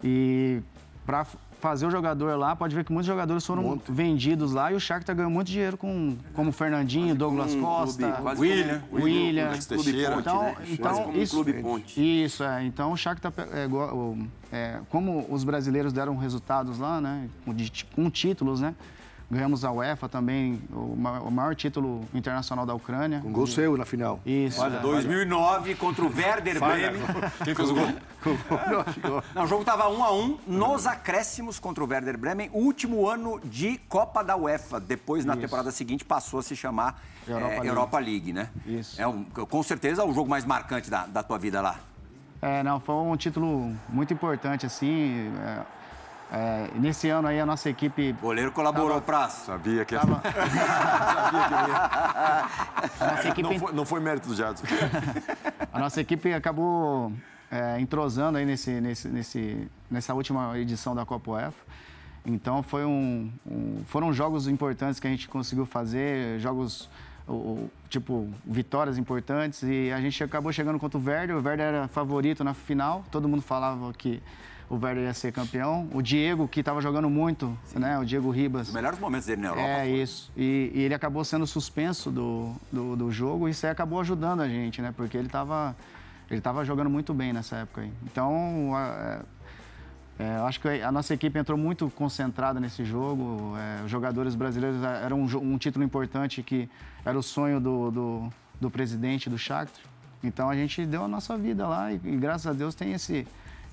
e 0.05 0.63
para 1.05 1.27
fazer 1.63 1.87
o 1.87 1.91
jogador 1.91 2.37
lá, 2.37 2.57
pode 2.57 2.75
ver 2.75 2.85
que 2.85 2.93
muitos 2.93 3.07
jogadores 3.07 3.47
foram 3.47 3.63
muito. 3.63 3.93
vendidos 3.93 4.53
lá 4.53 4.73
e 4.73 4.75
o 4.75 4.81
Shakhtar 4.81 5.15
ganhou 5.15 5.31
muito 5.31 5.47
dinheiro 5.47 5.77
com 5.77 6.17
como 6.35 6.51
Fernandinho, 6.51 7.15
Douglas 7.15 7.55
Costa, 7.55 8.11
clube, 8.11 8.41
William, 8.41 8.83
William, 8.93 9.05
William 9.05 9.51
William 9.71 10.19
então, 10.19 10.43
né? 10.43 10.57
então 10.69 11.13
isso, 11.15 11.37
clube 11.37 11.63
ponte. 11.63 12.25
Isso 12.25 12.43
é. 12.43 12.65
Então 12.65 12.91
o 12.91 12.97
Shakhtar 12.97 13.33
é, 13.53 13.69
é, 14.53 14.81
como 14.91 15.25
os 15.31 15.45
brasileiros 15.45 15.93
deram 15.93 16.17
resultados 16.17 16.81
lá, 16.81 17.01
né, 17.01 17.29
com 17.95 18.11
títulos, 18.11 18.61
né? 18.61 18.75
Ganhamos 19.33 19.65
a 19.65 19.73
UEFA 19.73 20.11
também, 20.11 20.61
o 20.71 21.31
maior 21.31 21.57
título 21.57 22.07
internacional 22.13 22.67
da 22.67 22.75
Ucrânia. 22.75 23.19
Com 23.23 23.33
gol 23.33 23.47
seu 23.47 23.79
na 23.79 23.87
final. 23.87 24.21
Isso. 24.27 24.61
Olha, 24.61 24.79
2009 24.81 25.75
contra 25.77 26.05
o 26.05 26.15
Werder 26.15 26.61
Bremen. 26.61 27.01
Quem 27.43 27.55
fez 27.55 27.71
o 27.73 27.75
gol? 27.75 27.89
Não, 29.35 29.45
o 29.45 29.47
jogo 29.47 29.63
estava 29.63 29.89
1 29.89 30.05
a 30.05 30.13
1 30.13 30.39
nos 30.47 30.87
acréscimos 30.87 31.59
contra 31.59 31.83
o 31.83 31.87
Werder 31.87 32.19
Bremen, 32.19 32.51
último 32.53 33.09
ano 33.09 33.41
de 33.43 33.79
Copa 33.89 34.23
da 34.23 34.37
UEFA. 34.37 34.79
Depois, 34.79 35.25
na 35.25 35.33
Isso. 35.33 35.41
temporada 35.41 35.71
seguinte, 35.71 36.05
passou 36.05 36.41
a 36.41 36.43
se 36.43 36.55
chamar 36.55 37.03
Europa, 37.27 37.47
é, 37.47 37.55
League. 37.55 37.69
Europa 37.69 37.99
League, 38.01 38.33
né? 38.35 38.51
Isso. 38.67 39.01
É 39.01 39.07
um, 39.07 39.25
com 39.25 39.63
certeza 39.63 40.05
o 40.05 40.13
jogo 40.13 40.29
mais 40.29 40.45
marcante 40.45 40.91
da, 40.91 41.07
da 41.07 41.23
tua 41.23 41.39
vida 41.39 41.63
lá. 41.63 41.77
É, 42.43 42.63
não, 42.63 42.79
foi 42.81 42.97
um 42.97 43.17
título 43.17 43.75
muito 43.89 44.13
importante, 44.13 44.67
assim. 44.67 45.33
É 45.43 45.82
é, 46.35 46.71
nesse 46.77 47.11
ano 47.11 47.29
aí 47.29 47.39
a 47.39 47.45
nossa 47.45 47.69
equipe. 47.69 48.17
O 48.19 48.23
goleiro 48.23 48.51
colaborou 48.53 48.89
tava, 48.89 49.03
pra. 49.03 49.29
Sabia 49.29 49.85
que 49.85 49.95
tava... 49.95 50.23
Sabia 50.23 51.45
que 51.47 51.55
ia. 51.71 53.07
Nossa 53.11 53.29
equipe... 53.29 53.43
não, 53.43 53.59
foi, 53.59 53.73
não 53.73 53.85
foi 53.85 54.01
mérito 54.01 54.29
do 54.29 54.35
Jadson. 54.35 54.65
a 55.71 55.79
nossa 55.79 56.01
equipe 56.01 56.33
acabou 56.33 57.13
é, 57.51 57.79
entrosando 57.79 58.39
aí 58.39 58.47
nesse, 58.47 58.81
nesse, 58.81 59.09
nesse, 59.09 59.71
nessa 59.91 60.15
última 60.15 60.59
edição 60.59 60.95
da 60.95 61.05
Copa 61.05 61.33
UEFA. 61.33 61.67
Então 62.25 62.63
foi 62.63 62.87
um, 62.87 63.31
um, 63.47 63.83
foram 63.87 64.11
jogos 64.11 64.49
importantes 64.49 64.99
que 64.99 65.07
a 65.07 65.11
gente 65.11 65.29
conseguiu 65.29 65.67
fazer, 65.67 66.41
jogos 66.41 66.89
o, 67.29 67.69
tipo 67.91 68.27
vitórias 68.43 68.97
importantes 68.97 69.63
e 69.65 69.93
a 69.93 70.01
gente 70.01 70.25
acabou 70.25 70.51
chegando 70.51 70.79
contra 70.79 70.99
o 70.99 71.05
Werder. 71.05 71.37
O 71.37 71.43
Werder 71.43 71.67
era 71.67 71.89
favorito 71.89 72.43
na 72.43 72.55
final. 72.55 73.05
Todo 73.11 73.29
mundo 73.29 73.43
falava 73.43 73.93
que 73.93 74.23
o 74.73 74.79
Werder 74.83 75.05
ia 75.05 75.13
ser 75.13 75.33
campeão. 75.33 75.87
O 75.93 76.01
Diego, 76.01 76.49
que 76.49 76.61
estava 76.61 76.81
jogando 76.81 77.11
muito, 77.11 77.57
Sim. 77.67 77.81
né? 77.81 77.99
O 77.99 78.07
Diego 78.07 78.31
Ribas. 78.31 78.69
Os 78.69 78.75
melhores 78.75 78.99
momentos 78.99 79.27
dele 79.27 79.43
na 79.43 79.49
Europa. 79.49 79.69
É, 79.69 79.81
foi. 79.81 79.91
isso. 80.01 80.33
E, 80.35 80.73
e, 80.75 80.81
ele 80.81 80.95
acabou 80.95 81.23
sendo 81.25 81.47
suspenso 81.47 82.11
do, 82.11 82.55
do, 82.73 82.97
do, 82.97 83.13
jogo 83.13 83.47
e 83.47 83.51
isso 83.51 83.67
aí 83.67 83.73
acabou 83.73 84.01
ajudando 84.01 84.41
a 84.41 84.49
gente, 84.49 84.81
né? 84.81 84.91
Porque 84.97 85.19
ele 85.19 85.27
estava 85.27 85.77
ele 86.31 86.41
tava 86.41 86.65
jogando 86.65 86.89
muito 86.89 87.13
bem 87.13 87.35
nessa 87.35 87.57
época 87.57 87.83
aí. 87.83 87.93
Então, 88.05 88.73
é, 88.79 89.21
é, 90.19 90.37
acho 90.47 90.59
que 90.59 90.69
a 90.69 90.91
nossa 90.91 91.13
equipe 91.13 91.39
entrou 91.39 91.59
muito 91.59 91.91
concentrada 91.91 92.59
nesse 92.59 92.83
jogo. 92.83 93.55
É, 93.59 93.85
os 93.85 93.91
jogadores 93.91 94.35
brasileiros 94.35 94.83
é, 94.83 95.05
era 95.05 95.15
um, 95.15 95.25
um, 95.25 95.59
título 95.59 95.85
importante 95.85 96.43
que 96.43 96.67
era 97.05 97.19
o 97.19 97.23
sonho 97.23 97.61
do, 97.61 97.91
do, 97.91 98.33
do 98.59 98.71
presidente 98.71 99.29
do 99.29 99.37
Shakhtar. 99.37 99.85
Então 100.25 100.49
a 100.49 100.55
gente 100.55 100.87
deu 100.87 101.05
a 101.05 101.09
nossa 101.09 101.37
vida 101.37 101.69
lá 101.69 101.93
e, 101.93 102.01
e 102.03 102.17
graças 102.17 102.47
a 102.47 102.55
Deus 102.55 102.75
tem 102.75 102.95
esse 102.95 103.27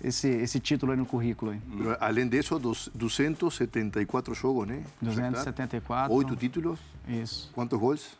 esse, 0.03 0.27
esse 0.27 0.59
título 0.59 0.91
aí 0.91 0.97
no 0.97 1.05
currículo. 1.05 1.51
Aí. 1.51 1.61
além 1.99 2.27
disso, 2.27 2.59
274 2.93 4.33
jogos, 4.33 4.67
né? 4.67 4.83
274. 5.01 6.13
Oito 6.13 6.35
títulos. 6.35 6.79
Isso. 7.07 7.51
Quantos 7.53 7.79
gols? 7.79 8.17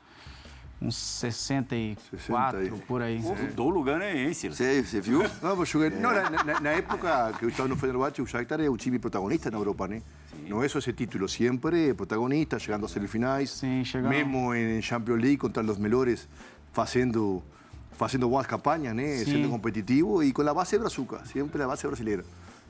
Uns 0.82 0.96
64, 0.96 2.60
60. 2.62 2.86
por 2.86 3.02
aí. 3.02 3.22
O 3.58 3.70
lugar, 3.70 4.00
né, 4.00 4.32
Você, 4.34 4.50
você 4.50 5.02
viu? 5.02 5.22
Não, 5.44 5.56
mas 5.58 5.68
joguei, 5.68 5.90
não 5.90 6.14
na, 6.14 6.30
na, 6.30 6.60
na, 6.62 6.70
época 6.70 7.34
que 7.38 7.44
eu 7.44 7.50
estava 7.50 7.68
no 7.68 7.76
Fenerbahçe, 7.76 8.22
o 8.22 8.26
Shakhtar 8.26 8.62
é 8.62 8.70
o 8.70 8.78
time 8.78 8.98
protagonista 8.98 9.52
na 9.52 9.58
Europa, 9.58 9.90
né? 9.90 10.02
Não 10.48 10.64
é 10.64 10.70
só 10.70 10.80
esse 10.80 10.94
título, 10.94 11.28
sempre 11.28 11.94
protagonista, 11.94 12.58
chegando 12.58 12.86
às 12.86 12.92
semifinais. 12.92 13.50
Sim, 13.50 13.84
chegando. 13.84 14.10
Mesmo 14.10 14.56
em 14.56 14.82
Champions 14.82 15.20
League 15.20 15.38
contra 15.38 15.62
os 15.62 15.78
melhores, 15.78 16.30
fazendo 16.72 17.44
haciendo 18.06 18.27
buenas 18.27 18.48
campañas, 18.48 18.96
né? 18.96 19.20
Sí. 19.20 19.32
sendo 19.32 19.50
competitivo 19.50 20.24
e 20.24 20.32
com 20.32 20.41
a 20.41 20.53
base 20.53 20.77
brazuca, 20.77 21.25
sempre 21.25 21.62
a 21.63 21.68
base 21.68 21.88
brasileira. 21.88 22.24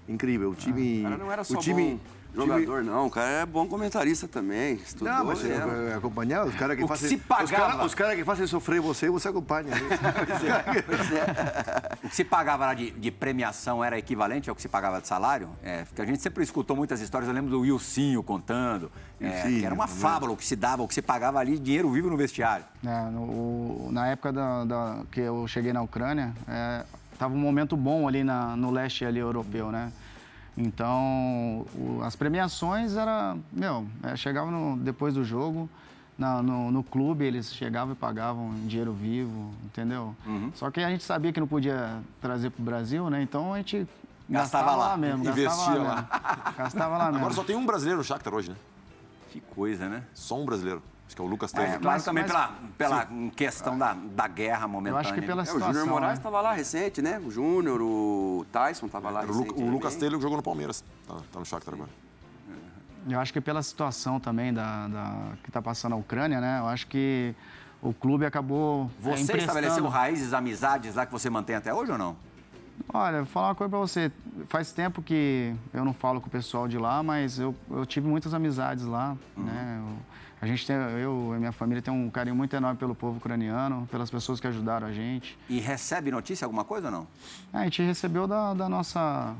Incrível, 0.07 0.51
o 0.51 0.55
time... 0.55 1.05
Ah, 1.05 1.09
cara 1.09 1.17
não 1.17 1.31
era 1.31 1.43
só 1.43 1.53
o 1.53 1.57
time, 1.57 1.93
bom 1.95 2.18
jogador, 2.36 2.83
não. 2.83 3.07
O 3.07 3.09
cara 3.09 3.29
é 3.29 3.45
bom 3.45 3.65
comentarista 3.65 4.27
também. 4.27 4.74
Estudou, 4.74 5.13
não, 5.13 5.25
mas 5.25 5.45
é, 5.45 5.93
acompanhar 5.95 6.45
os 6.45 6.55
caras 6.55 6.77
que 6.77 6.88
fazem... 6.88 7.09
Se 7.09 7.17
pagava. 7.17 7.86
Os 7.86 7.95
caras 7.95 8.09
cara 8.09 8.15
que 8.15 8.25
fazem 8.25 8.48
sofrer 8.48 8.81
você, 8.81 9.09
você 9.09 9.27
acompanha. 9.27 9.67
Né? 9.67 9.77
o 12.03 12.09
que 12.09 12.15
se 12.15 12.24
pagava 12.24 12.67
lá 12.67 12.74
de, 12.74 12.91
de, 12.91 13.12
premiação 13.12 13.83
era 13.83 13.98
equivalente 13.98 14.50
ao 14.50 14.55
que 14.55 14.62
se 14.62 14.67
pagava 14.67 15.00
de 15.00 15.07
salário? 15.07 15.50
É, 15.63 15.83
porque 15.83 16.01
a 16.01 16.05
gente 16.05 16.21
sempre 16.21 16.43
escutou 16.43 16.75
muitas 16.75 17.01
histórias, 17.01 17.27
eu 17.27 17.36
lembro 17.36 17.51
do 17.51 17.62
Wilsinho 17.62 18.24
contando, 18.24 18.91
é, 19.21 19.41
que 19.41 19.65
era 19.65 19.74
uma 19.74 19.88
fábula 19.88 20.33
o 20.33 20.38
que 20.38 20.45
se 20.45 20.55
dava, 20.55 20.81
o 20.81 20.88
que 20.88 20.93
se 20.93 21.01
pagava 21.01 21.39
ali, 21.39 21.59
dinheiro 21.59 21.89
vivo 21.91 22.09
no 22.09 22.17
vestiário. 22.17 22.65
É, 22.86 23.01
no, 23.12 23.91
na 23.91 24.07
época 24.07 24.33
da, 24.33 24.65
da, 24.65 25.01
que 25.12 25.21
eu 25.21 25.48
cheguei 25.48 25.71
na 25.71 25.81
Ucrânia, 25.81 26.33
estava 27.13 27.33
é, 27.33 27.38
um 27.38 27.39
momento 27.39 27.77
bom 27.77 28.07
ali 28.07 28.24
na, 28.24 28.55
no 28.55 28.71
leste 28.71 29.05
ali 29.05 29.19
europeu, 29.19 29.71
né? 29.71 29.91
Então, 30.60 31.66
o, 31.74 32.01
as 32.04 32.18
premiações 32.18 32.98
era, 32.98 33.38
meu, 33.51 33.88
é, 34.04 34.16
chegava 34.18 34.51
no, 34.51 34.75
depois 34.75 35.13
do 35.13 35.24
jogo, 35.24 35.70
na, 36.18 36.44
no, 36.44 36.70
no, 36.70 36.84
clube 36.84 37.24
eles 37.24 37.54
chegavam 37.54 37.94
e 37.94 37.96
pagavam 37.96 38.54
dinheiro 38.68 38.92
vivo, 38.92 39.51
entendeu? 39.63 40.13
Uhum. 40.25 40.51
Só 40.54 40.70
que 40.70 40.82
a 40.82 40.89
gente 40.89 41.01
sabia 41.06 41.32
que 41.32 41.39
não 41.39 41.48
podia 41.48 42.01
trazer 42.22 42.50
para 42.50 42.62
o 42.62 42.66
Brasil, 42.66 43.10
né? 43.10 43.22
Então 43.22 43.54
a 43.54 43.58
gente 43.58 43.88
gastava, 44.28 44.66
gastava 44.66 44.75
lá. 44.75 44.88
lá. 44.89 44.98
mesmo, 44.98 45.22
investia 45.22 45.46
gastava 45.46 45.78
lá. 45.78 45.84
lá. 45.84 45.96
Mesmo. 45.96 46.58
gastava 46.58 46.98
lá 46.98 47.06
mesmo. 47.06 47.18
Agora 47.20 47.34
só 47.34 47.44
tem 47.46 47.56
um 47.56 47.66
brasileiro 47.66 48.00
no 48.00 48.04
Shakhtar 48.04 48.34
hoje, 48.34 48.50
né? 48.50 48.58
Que 49.32 49.39
coisa, 49.39 49.88
né? 49.88 50.04
Só 50.13 50.38
um 50.38 50.46
brasileiro. 50.46 50.84
Acho 51.10 51.16
que 51.16 51.22
é 51.24 51.25
o 51.25 51.28
Lucas 51.28 51.51
Taylor. 51.51 51.74
É, 51.74 51.80
claro, 51.80 52.04
também 52.04 52.24
mas, 52.24 52.32
pela, 52.32 52.56
pela 52.78 53.08
questão 53.36 53.75
da, 53.75 53.96
da 53.96 54.28
guerra 54.28 54.68
momentânea. 54.68 54.96
Eu 54.96 55.00
acho 55.00 55.13
que 55.16 55.22
pela 55.24 55.44
situação, 55.44 55.68
é, 55.68 55.72
o 55.72 55.74
Júnior 55.74 55.89
Moraes 55.89 56.20
estava 56.20 56.38
né? 56.38 56.44
lá 56.44 56.54
recente, 56.54 57.01
né? 57.01 57.20
O 57.25 57.32
Júnior, 57.32 57.82
o 57.82 58.46
Tyson 58.51 58.86
estava 58.86 59.10
lá 59.10 59.22
recente. 59.22 59.54
O, 59.54 59.63
o 59.63 59.72
Lucas 59.72 59.96
Taylor 59.96 60.22
jogou 60.22 60.38
no 60.38 60.44
Palmeiras. 60.44 60.84
Tá, 61.08 61.16
tá 61.32 61.39
no 61.39 61.46
Shakhtar 61.48 61.74
agora. 61.74 61.89
Eu 63.10 63.20
acho 63.20 63.34
que 63.34 63.42
pela 63.42 63.63
situação 63.63 64.20
também 64.20 64.54
da, 64.54 64.88
da 64.88 65.32
que 65.42 65.50
está 65.50 65.60
passando 65.63 65.94
a 65.94 65.96
Ucrânia, 65.96 66.39
né? 66.39 66.60
Eu 66.60 66.68
acho 66.68 66.86
que 66.86 67.34
o 67.82 67.92
clube 67.92 68.24
acabou 68.24 68.92
é, 69.04 69.18
Você 69.18 69.34
é, 69.34 69.38
estabeleceu 69.38 69.88
raízes, 69.88 70.32
amizades 70.32 70.94
lá 70.94 71.08
que 71.08 71.12
você 71.12 71.28
mantém 71.28 71.56
até 71.56 71.74
hoje 71.74 71.92
ou 71.92 71.98
não? 71.98 72.16
Olha, 72.94 73.18
vou 73.18 73.25
falar 73.25 73.48
uma 73.48 73.56
coisa 73.56 73.70
para 73.70 73.80
você. 73.80 74.12
Faz 74.48 74.72
tempo 74.72 75.01
que 75.01 75.56
eu 75.74 75.84
não 75.84 75.94
falo 75.94 76.22
com 76.22 76.28
o 76.28 76.30
pessoal 76.30 76.68
de 76.68 76.78
lá, 76.78 77.01
mas 77.01 77.39
eu, 77.39 77.56
eu 77.72 77.84
tive 77.84 78.08
muitas 78.08 78.34
amizades 78.34 78.86
lá, 78.86 79.18
uhum. 79.36 79.44
né? 79.44 79.82
Eu, 79.82 80.18
A 80.41 80.48
gente 80.48 80.65
tem, 80.65 80.75
eu 80.75 81.34
e 81.36 81.39
minha 81.39 81.51
família 81.51 81.81
tem 81.81 81.93
um 81.93 82.10
carinho 82.10 82.36
muito 82.36 82.55
enorme 82.55 82.77
pelo 82.77 82.96
povo 82.96 83.17
ucraniano, 83.17 83.86
pelas 83.91 84.10
pessoas 84.10 84.39
que 84.39 84.48
ajudaram 84.48 84.88
a 84.88 84.91
gente. 84.91 85.38
E 85.50 85.60
recebe 85.60 86.12
notícia, 86.12 86.46
alguma 86.46 86.63
coisa 86.63 86.88
ou 86.88 86.91
não? 86.91 87.08
A 87.51 87.65
gente 87.65 87.81
recebeu 87.81 88.25
da, 88.25 88.53
da 88.53 88.69
nossa, 88.69 89.36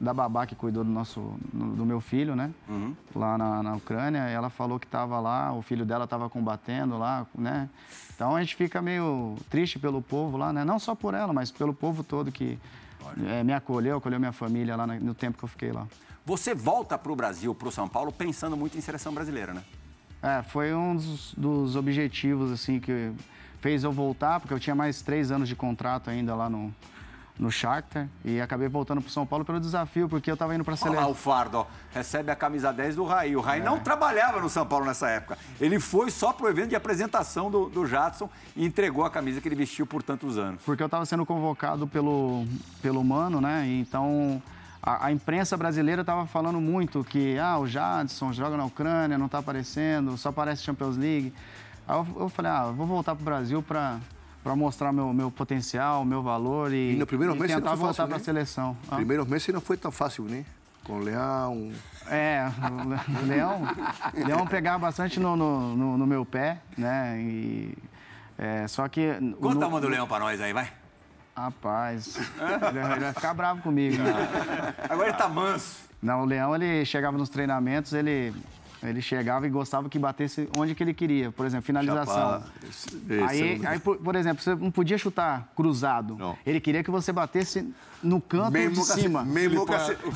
da 0.00 0.12
babá 0.12 0.44
que 0.44 0.56
cuidou 0.56 0.82
do 0.82 0.90
nosso, 0.90 1.20
do 1.52 1.86
meu 1.86 2.00
filho, 2.00 2.34
né? 2.34 2.50
Uhum. 2.68 2.96
Lá 3.14 3.38
na, 3.38 3.62
na 3.62 3.76
Ucrânia. 3.76 4.18
Ela 4.18 4.50
falou 4.50 4.80
que 4.80 4.86
estava 4.86 5.20
lá, 5.20 5.52
o 5.52 5.62
filho 5.62 5.86
dela 5.86 6.04
estava 6.04 6.28
combatendo 6.28 6.98
lá, 6.98 7.24
né? 7.32 7.68
Então 8.12 8.34
a 8.34 8.40
gente 8.40 8.56
fica 8.56 8.82
meio 8.82 9.36
triste 9.48 9.78
pelo 9.78 10.02
povo 10.02 10.36
lá, 10.36 10.52
né? 10.52 10.64
Não 10.64 10.80
só 10.80 10.96
por 10.96 11.14
ela, 11.14 11.32
mas 11.32 11.52
pelo 11.52 11.72
povo 11.72 12.02
todo 12.02 12.32
que 12.32 12.58
é, 13.28 13.44
me 13.44 13.52
acolheu, 13.52 13.98
acolheu 13.98 14.18
minha 14.18 14.32
família 14.32 14.74
lá 14.74 14.88
no 14.88 15.14
tempo 15.14 15.38
que 15.38 15.44
eu 15.44 15.48
fiquei 15.48 15.70
lá. 15.70 15.86
Você 16.24 16.52
volta 16.52 16.98
para 16.98 17.12
o 17.12 17.14
Brasil, 17.14 17.54
para 17.54 17.68
o 17.68 17.70
São 17.70 17.88
Paulo, 17.88 18.10
pensando 18.10 18.56
muito 18.56 18.76
em 18.76 18.80
seleção 18.80 19.14
brasileira, 19.14 19.54
né? 19.54 19.62
É, 20.22 20.42
foi 20.42 20.74
um 20.74 20.96
dos, 20.96 21.34
dos, 21.36 21.76
objetivos, 21.76 22.50
assim, 22.50 22.80
que 22.80 23.12
fez 23.60 23.84
eu 23.84 23.92
voltar, 23.92 24.40
porque 24.40 24.54
eu 24.54 24.60
tinha 24.60 24.74
mais 24.74 25.02
três 25.02 25.30
anos 25.30 25.48
de 25.48 25.54
contrato 25.54 26.10
ainda 26.10 26.34
lá 26.34 26.48
no, 26.48 26.74
no 27.38 27.50
Shakhtar 27.50 28.08
e 28.24 28.40
acabei 28.40 28.68
voltando 28.68 29.00
para 29.00 29.10
São 29.10 29.26
Paulo 29.26 29.44
pelo 29.44 29.60
desafio, 29.60 30.08
porque 30.08 30.30
eu 30.30 30.34
estava 30.34 30.54
indo 30.54 30.64
para 30.64 30.74
a 30.74 30.76
seleção. 30.76 30.98
Olha 30.98 31.06
lá 31.06 31.12
o 31.12 31.14
Fardo, 31.14 31.58
ó, 31.58 31.66
recebe 31.92 32.30
a 32.30 32.36
camisa 32.36 32.72
10 32.72 32.96
do 32.96 33.04
Raí. 33.04 33.36
O 33.36 33.40
Raí 33.40 33.60
é. 33.60 33.64
não 33.64 33.78
trabalhava 33.78 34.40
no 34.40 34.48
São 34.48 34.66
Paulo 34.66 34.86
nessa 34.86 35.08
época. 35.08 35.38
Ele 35.60 35.78
foi 35.78 36.10
só 36.10 36.32
para 36.32 36.46
o 36.46 36.48
evento 36.48 36.70
de 36.70 36.76
apresentação 36.76 37.50
do, 37.50 37.68
do 37.68 37.86
Jadson 37.86 38.28
e 38.54 38.64
entregou 38.64 39.04
a 39.04 39.10
camisa 39.10 39.40
que 39.40 39.48
ele 39.48 39.56
vestiu 39.56 39.86
por 39.86 40.02
tantos 40.02 40.38
anos. 40.38 40.62
Porque 40.64 40.82
eu 40.82 40.86
estava 40.86 41.04
sendo 41.04 41.26
convocado 41.26 41.86
pelo, 41.86 42.46
pelo 42.80 43.04
Mano, 43.04 43.40
né? 43.40 43.66
Então 43.68 44.42
a, 44.82 45.06
a 45.06 45.12
imprensa 45.12 45.56
brasileira 45.56 46.02
estava 46.02 46.26
falando 46.26 46.60
muito 46.60 47.04
que 47.04 47.38
ah, 47.38 47.58
o 47.58 47.66
Jadson 47.66 48.32
joga 48.32 48.56
na 48.56 48.64
Ucrânia, 48.64 49.18
não 49.18 49.26
está 49.26 49.38
aparecendo, 49.38 50.16
só 50.16 50.28
aparece 50.30 50.62
Champions 50.62 50.96
League. 50.96 51.32
Aí 51.86 51.96
eu, 51.96 52.06
eu 52.20 52.28
falei, 52.28 52.50
ah, 52.50 52.70
vou 52.70 52.86
voltar 52.86 53.14
para 53.14 53.22
o 53.22 53.24
Brasil 53.24 53.62
para 53.62 53.98
para 54.46 54.54
mostrar 54.54 54.92
meu, 54.92 55.12
meu 55.12 55.28
potencial, 55.28 56.04
meu 56.04 56.22
valor 56.22 56.72
e, 56.72 56.92
e 56.92 56.96
no 56.96 57.04
primeiro 57.04 57.34
e 57.34 57.38
mês 57.38 57.52
tentar 57.52 57.70
não 57.70 57.76
voltar 57.76 58.06
para 58.06 58.14
a 58.14 58.18
né? 58.18 58.24
seleção. 58.24 58.76
Ah. 58.88 58.94
Primeiros 58.94 59.26
meses 59.26 59.48
não 59.48 59.60
foi 59.60 59.76
tão 59.76 59.90
fácil, 59.90 60.22
né? 60.22 60.44
Com 60.84 60.98
o 60.98 61.00
Leão. 61.00 61.72
É, 62.08 62.48
o 63.24 63.26
Leão, 63.26 63.62
Leão 64.14 64.46
pegava 64.46 64.78
bastante 64.78 65.18
no, 65.18 65.34
no, 65.34 65.74
no, 65.74 65.98
no 65.98 66.06
meu 66.06 66.24
pé, 66.24 66.60
né? 66.78 67.20
E, 67.20 67.76
é, 68.38 68.68
só 68.68 68.86
que. 68.86 69.14
Conta 69.40 69.58
no, 69.58 69.66
uma 69.66 69.80
do 69.80 69.88
Leão 69.88 70.06
para 70.06 70.20
nós 70.20 70.40
aí, 70.40 70.52
vai. 70.52 70.70
Rapaz, 71.36 72.16
ele, 72.16 72.78
ele 72.78 73.00
vai 73.00 73.12
ficar 73.12 73.34
bravo 73.34 73.60
comigo. 73.60 74.02
Né? 74.02 74.74
Agora 74.88 75.10
ele 75.10 75.18
tá 75.18 75.28
manso. 75.28 75.84
Não, 76.00 76.22
o 76.22 76.24
Leão, 76.24 76.54
ele 76.54 76.82
chegava 76.86 77.18
nos 77.18 77.28
treinamentos, 77.28 77.92
ele, 77.92 78.32
ele 78.82 79.02
chegava 79.02 79.46
e 79.46 79.50
gostava 79.50 79.86
que 79.90 79.98
batesse 79.98 80.48
onde 80.56 80.74
que 80.74 80.82
ele 80.82 80.94
queria. 80.94 81.30
Por 81.30 81.44
exemplo, 81.44 81.66
finalização. 81.66 82.42
Esse, 82.66 82.96
esse 83.10 83.22
aí, 83.22 83.60
é 83.62 83.66
aí 83.66 83.78
por, 83.78 83.98
por, 83.98 84.16
exemplo, 84.16 84.42
você 84.42 84.54
não 84.54 84.70
podia 84.70 84.96
chutar 84.96 85.52
cruzado. 85.54 86.16
Não. 86.16 86.38
Ele 86.46 86.58
queria 86.58 86.82
que 86.82 86.90
você 86.90 87.12
batesse 87.12 87.70
no 88.02 88.18
canto 88.18 88.52
mesmo 88.52 88.74
de 88.74 88.84
cima. 88.84 89.22
Mesmo 89.22 89.66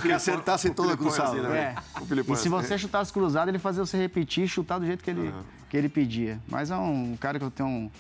que 0.01 0.13
acertasse 0.13 0.71
toda 0.71 0.97
cruzada. 0.97 1.33
Assim, 1.33 1.41
né? 1.43 1.75
é. 1.77 2.33
E 2.33 2.37
se 2.37 2.49
você 2.49 2.79
chutasse 2.79 3.13
cruzado, 3.13 3.49
ele 3.49 3.59
fazia 3.59 3.85
você 3.85 3.99
repetir 3.99 4.45
e 4.45 4.49
chutar 4.49 4.79
do 4.79 4.87
jeito 4.87 5.05
que 5.05 5.11
ele, 5.11 5.29
uhum. 5.29 5.43
que 5.69 5.77
ele 5.77 5.89
pedia. 5.91 6.41
Mas 6.49 6.71
é 6.71 6.77
um 6.77 7.15
cara 7.21 7.39
que 7.39 7.45
eu 7.45 7.51
tenho 7.51 7.69
um, 7.69 7.91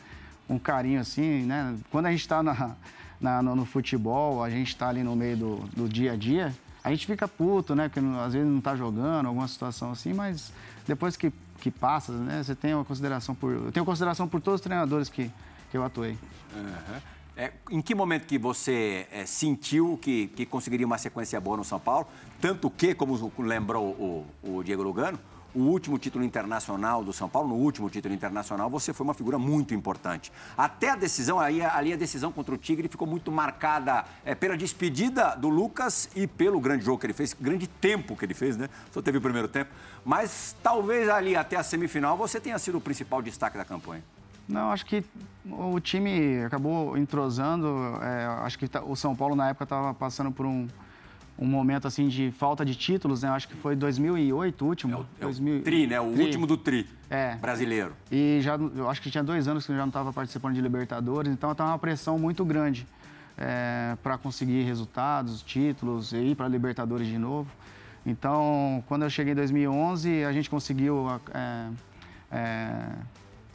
um 0.49 0.59
carinho 0.59 1.01
assim, 1.01 1.42
né? 1.42 1.77
Quando 1.90 2.07
a 2.07 2.11
gente 2.11 2.21
está 2.21 2.42
na 2.42 2.77
na, 3.20 3.42
no, 3.42 3.54
no, 3.54 3.64
futebol, 3.64 4.42
a 4.42 4.50
gente 4.50 4.68
está 4.68 4.88
ali 4.88 5.02
no 5.02 5.14
meio 5.14 5.37
do, 5.37 5.56
do, 5.76 5.88
dia 5.88 6.12
a 6.12 6.16
dia, 6.16 6.54
a 6.83 6.90
gente 6.90 7.06
fica 7.06 7.28
puto, 7.28 7.74
né? 7.74 7.88
Porque 7.88 8.00
às 8.24 8.33
vezes 8.33 8.48
não 8.48 8.59
está 8.59 8.74
jogando, 8.74 9.26
alguma 9.26 9.46
situação 9.46 9.92
assim, 9.92 10.12
mas 10.12 10.52
depois 10.87 11.16
que, 11.16 11.33
que 11.61 11.70
passa, 11.70 12.12
né? 12.12 12.42
Você 12.42 12.54
tem 12.54 12.74
uma 12.74 12.85
consideração 12.85 13.35
por. 13.35 13.52
Eu 13.52 13.72
tenho 13.72 13.85
consideração 13.85 14.26
por 14.26 14.40
todos 14.40 14.61
os 14.61 14.64
treinadores 14.64 15.09
que, 15.09 15.30
que 15.70 15.76
eu 15.76 15.85
atuei. 15.85 16.16
Uhum. 16.54 17.00
É, 17.37 17.52
em 17.70 17.80
que 17.80 17.94
momento 17.94 18.26
que 18.26 18.38
você 18.38 19.06
é, 19.11 19.24
sentiu 19.24 19.98
que, 20.02 20.26
que 20.28 20.44
conseguiria 20.44 20.87
uma 20.87 20.98
sequência 20.98 21.40
boa 21.40 21.56
no 21.56 21.64
São 21.64 21.80
Paulo? 21.80 22.06
Tanto 22.40 22.68
que, 22.68 22.94
como 22.94 23.33
lembrou 23.38 23.85
o, 23.85 24.26
o 24.42 24.62
Diego 24.62 24.83
Lugano, 24.83 25.18
o 25.55 25.61
último 25.61 25.99
título 25.99 26.25
internacional 26.25 27.03
do 27.03 27.13
São 27.13 27.29
Paulo, 27.29 27.49
no 27.49 27.57
último 27.57 27.91
título 27.91 28.15
internacional, 28.15 28.71
você 28.71 28.93
foi 28.93 29.05
uma 29.05 29.15
figura 29.15 29.39
muito 29.39 29.75
importante. 29.75 30.33
Até 30.57 30.91
a 30.91 30.97
decisão, 30.97 31.41
aí, 31.41 31.63
ali 31.63 31.93
a 31.93 31.97
decisão 31.97 32.31
contra 32.31 32.55
o 32.55 32.59
Tigre 32.59 32.89
ficou 32.89 33.07
muito 33.07 33.33
marcada 33.33 34.05
é, 34.25 34.35
pela 34.35 34.57
despedida 34.57 35.35
do 35.37 35.49
Lucas 35.49 36.09
e 36.15 36.27
pelo 36.27 36.61
grande 36.61 36.85
jogo 36.85 36.99
que 36.99 37.07
ele 37.07 37.13
fez, 37.13 37.35
grande 37.39 37.67
tempo 37.67 38.17
que 38.17 38.25
ele 38.25 38.35
fez, 38.35 38.57
né? 38.57 38.69
Só 38.93 39.03
teve 39.03 39.19
o 39.19 39.21
primeiro 39.21 39.49
tempo. 39.49 39.71
Mas 40.05 40.57
talvez 40.63 41.09
ali 41.09 41.37
até 41.37 41.57
a 41.57 41.63
semifinal 41.63 42.17
você 42.17 42.41
tenha 42.41 42.59
sido 42.59 42.79
o 42.79 42.81
principal 42.81 43.21
destaque 43.23 43.59
da 43.59 43.65
campanha. 43.65 44.03
Não, 44.49 44.73
acho 44.73 44.85
que 44.85 45.05
o 45.49 45.79
time 45.79 46.43
acabou 46.45 46.97
entrosando. 46.97 47.69
É, 48.03 48.27
acho 48.45 48.59
que 48.59 48.67
tá, 48.67 48.83
o 48.83 48.97
São 48.97 49.15
Paulo 49.15 49.37
na 49.37 49.51
época 49.51 49.65
estava 49.65 49.95
passando 49.95 50.33
por 50.33 50.45
um 50.45 50.67
um 51.40 51.46
momento 51.46 51.88
assim 51.88 52.07
de 52.07 52.31
falta 52.31 52.64
de 52.64 52.74
títulos, 52.74 53.22
né? 53.22 53.31
Acho 53.31 53.48
que 53.48 53.57
foi 53.57 53.74
2008 53.74 54.62
o 54.62 54.68
último. 54.68 54.92
É 54.92 54.96
o, 54.96 55.07
é 55.20 55.24
2000... 55.24 55.62
tri, 55.62 55.87
né? 55.87 55.98
O 55.98 56.12
tri. 56.12 56.24
último 56.24 56.46
do 56.46 56.57
tri 56.57 56.87
é. 57.09 57.37
brasileiro. 57.37 57.94
E 58.12 58.40
já, 58.42 58.57
eu 58.57 58.90
acho 58.90 59.00
que 59.00 59.11
tinha 59.11 59.24
dois 59.24 59.48
anos 59.48 59.64
que 59.64 59.72
eu 59.72 59.76
já 59.76 59.83
não 59.83 59.88
estava 59.88 60.12
participando 60.12 60.55
de 60.55 60.61
Libertadores, 60.61 61.33
então 61.33 61.50
estava 61.50 61.70
uma 61.70 61.79
pressão 61.79 62.18
muito 62.18 62.44
grande 62.44 62.87
é, 63.38 63.96
para 64.03 64.18
conseguir 64.18 64.62
resultados, 64.64 65.42
títulos 65.42 66.12
e 66.12 66.18
ir 66.18 66.35
para 66.35 66.46
Libertadores 66.46 67.07
de 67.07 67.16
novo. 67.16 67.50
Então, 68.05 68.85
quando 68.87 69.03
eu 69.03 69.11
cheguei 69.11 69.33
em 69.33 69.37
2011, 69.37 70.24
a 70.24 70.33
gente 70.33 70.50
conseguiu 70.50 71.07
é, 71.33 71.68
é 72.31 72.87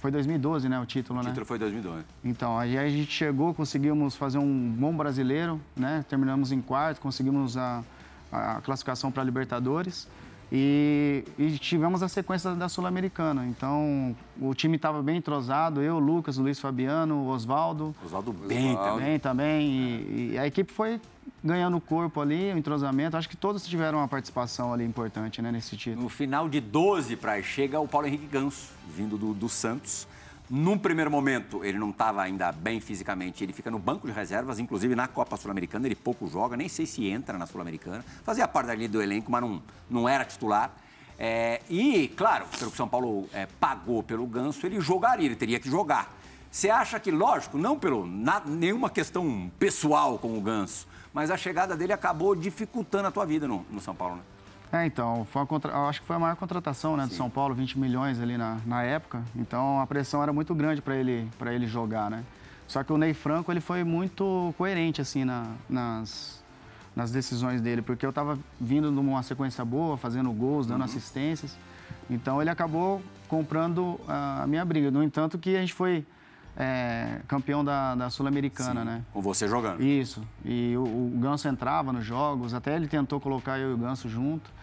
foi 0.05 0.11
2012, 0.11 0.69
né, 0.69 0.79
o 0.79 0.85
título, 0.85 1.19
né? 1.19 1.25
O 1.25 1.29
título 1.29 1.45
foi 1.47 1.57
2012. 1.57 2.03
Então, 2.23 2.59
aí 2.59 2.77
a 2.77 2.87
gente 2.87 3.11
chegou, 3.11 3.55
conseguimos 3.55 4.15
fazer 4.15 4.37
um 4.37 4.69
bom 4.77 4.95
brasileiro, 4.95 5.59
né? 5.75 6.05
Terminamos 6.07 6.51
em 6.51 6.61
quarto, 6.61 7.01
conseguimos 7.01 7.57
a, 7.57 7.83
a 8.31 8.61
classificação 8.61 9.11
para 9.11 9.23
Libertadores. 9.23 10.07
E, 10.51 11.23
e, 11.39 11.57
tivemos 11.57 12.03
a 12.03 12.07
sequência 12.07 12.53
da 12.53 12.69
Sul-Americana. 12.69 13.47
Então, 13.47 14.15
o 14.39 14.53
time 14.53 14.75
estava 14.75 15.01
bem 15.01 15.17
entrosado, 15.17 15.81
eu, 15.81 15.97
Lucas, 15.97 16.37
Luiz 16.37 16.59
Fabiano, 16.59 17.27
Oswaldo. 17.27 17.95
Oswaldo 18.05 18.31
bem 18.31 18.75
também. 18.75 19.05
Bem 19.05 19.19
também. 19.19 19.67
E, 19.67 20.31
e, 20.33 20.37
a 20.37 20.45
equipe 20.45 20.71
foi 20.71 21.01
ganhando 21.43 21.79
corpo 21.79 22.21
ali, 22.21 22.51
o 22.53 22.57
entrosamento. 22.57 23.15
Acho 23.17 23.29
que 23.29 23.37
todos 23.37 23.65
tiveram 23.65 23.99
uma 23.99 24.07
participação 24.07 24.73
ali 24.73 24.83
importante 24.83 25.41
né, 25.41 25.51
nesse 25.51 25.77
título. 25.77 26.03
No 26.03 26.09
final 26.09 26.49
de 26.49 26.59
12 26.59 27.15
para 27.15 27.41
chega 27.41 27.79
o 27.79 27.87
Paulo 27.87 28.07
Henrique 28.07 28.27
Ganso, 28.27 28.69
vindo 28.95 29.17
do, 29.17 29.33
do 29.33 29.49
Santos. 29.49 30.07
Num 30.47 30.77
primeiro 30.77 31.09
momento, 31.09 31.65
ele 31.65 31.79
não 31.79 31.89
estava 31.89 32.21
ainda 32.21 32.51
bem 32.51 32.79
fisicamente, 32.79 33.43
ele 33.43 33.51
fica 33.51 33.71
no 33.71 33.79
banco 33.79 34.05
de 34.05 34.13
reservas, 34.13 34.59
inclusive 34.59 34.93
na 34.95 35.07
Copa 35.07 35.35
Sul-Americana, 35.37 35.87
ele 35.87 35.95
pouco 35.95 36.27
joga, 36.27 36.55
nem 36.55 36.69
sei 36.69 36.85
se 36.85 37.07
entra 37.07 37.35
na 37.35 37.47
Sul-Americana. 37.47 38.05
Fazia 38.23 38.47
parte 38.47 38.69
ali 38.69 38.87
do 38.87 39.01
elenco, 39.01 39.31
mas 39.31 39.41
não, 39.41 39.61
não 39.89 40.07
era 40.07 40.23
titular. 40.23 40.71
É, 41.17 41.61
e, 41.67 42.09
claro, 42.09 42.45
pelo 42.59 42.69
que 42.69 42.75
o 42.75 42.77
São 42.77 42.87
Paulo 42.87 43.27
é, 43.33 43.47
pagou 43.59 44.03
pelo 44.03 44.27
Ganso, 44.27 44.67
ele 44.67 44.79
jogaria, 44.79 45.25
ele 45.25 45.35
teria 45.35 45.59
que 45.59 45.69
jogar. 45.69 46.15
Você 46.51 46.69
acha 46.69 46.99
que, 46.99 47.09
lógico, 47.09 47.57
não 47.57 47.77
pelo 47.79 48.05
na, 48.05 48.39
nenhuma 48.45 48.89
questão 48.89 49.51
pessoal 49.57 50.19
com 50.19 50.37
o 50.37 50.41
Ganso, 50.41 50.87
mas 51.15 51.31
a 51.31 51.37
chegada 51.37 51.77
dele 51.77 51.93
acabou 51.93 52.35
dificultando 52.35 53.07
a 53.07 53.11
tua 53.11 53.25
vida 53.25 53.47
no, 53.47 53.65
no 53.71 53.79
São 53.79 53.95
Paulo, 53.95 54.17
né? 54.17 54.21
É, 54.73 54.85
então, 54.85 55.25
foi 55.31 55.45
contra... 55.45 55.73
acho 55.87 56.01
que 56.01 56.07
foi 56.07 56.17
a 56.17 56.19
maior 56.19 56.35
contratação 56.35 56.97
né, 56.97 57.05
do 57.05 57.13
São 57.13 57.29
Paulo, 57.29 57.55
20 57.55 57.79
milhões 57.79 58.19
ali 58.19 58.37
na, 58.37 58.57
na 58.65 58.83
época. 58.83 59.23
Então 59.33 59.79
a 59.79 59.87
pressão 59.87 60.21
era 60.21 60.33
muito 60.33 60.53
grande 60.53 60.81
para 60.81 60.93
ele, 60.97 61.31
ele 61.45 61.67
jogar, 61.67 62.11
né? 62.11 62.25
Só 62.67 62.83
que 62.83 62.91
o 62.91 62.97
Ney 62.97 63.13
Franco 63.13 63.49
ele 63.49 63.61
foi 63.61 63.85
muito 63.85 64.53
coerente 64.57 64.99
assim 64.99 65.23
na, 65.23 65.45
nas, 65.69 66.43
nas 66.93 67.11
decisões 67.11 67.61
dele, 67.61 67.81
porque 67.81 68.05
eu 68.05 68.09
estava 68.09 68.37
vindo 68.59 68.91
de 68.91 68.99
uma 68.99 69.23
sequência 69.23 69.63
boa, 69.63 69.95
fazendo 69.95 70.29
gols, 70.33 70.67
dando 70.67 70.79
uhum. 70.79 70.85
assistências. 70.85 71.55
Então 72.09 72.41
ele 72.41 72.49
acabou 72.49 73.01
comprando 73.29 73.97
a 74.05 74.45
minha 74.47 74.65
briga. 74.65 74.91
No 74.91 75.01
entanto, 75.01 75.37
que 75.37 75.55
a 75.55 75.61
gente 75.61 75.73
foi 75.73 76.05
é, 76.57 77.19
campeão 77.27 77.63
da, 77.63 77.95
da 77.95 78.09
Sul-Americana, 78.09 78.85
né? 78.85 79.03
Com 79.11 79.21
você 79.21 79.47
jogando. 79.47 79.83
Isso. 79.83 80.25
E 80.43 80.75
o, 80.77 80.83
o, 80.83 81.17
Ganso 81.17 81.47
entrava 81.47 81.91
nos 81.91 82.05
jogos, 82.05 82.53
até 82.53 82.75
ele 82.75 82.87
tentou 82.87 83.19
colocar 83.19 83.59
eu 83.59 83.71
e 83.71 83.73
o 83.73 83.77
Ganso 83.77 84.07
junto. 84.07 84.53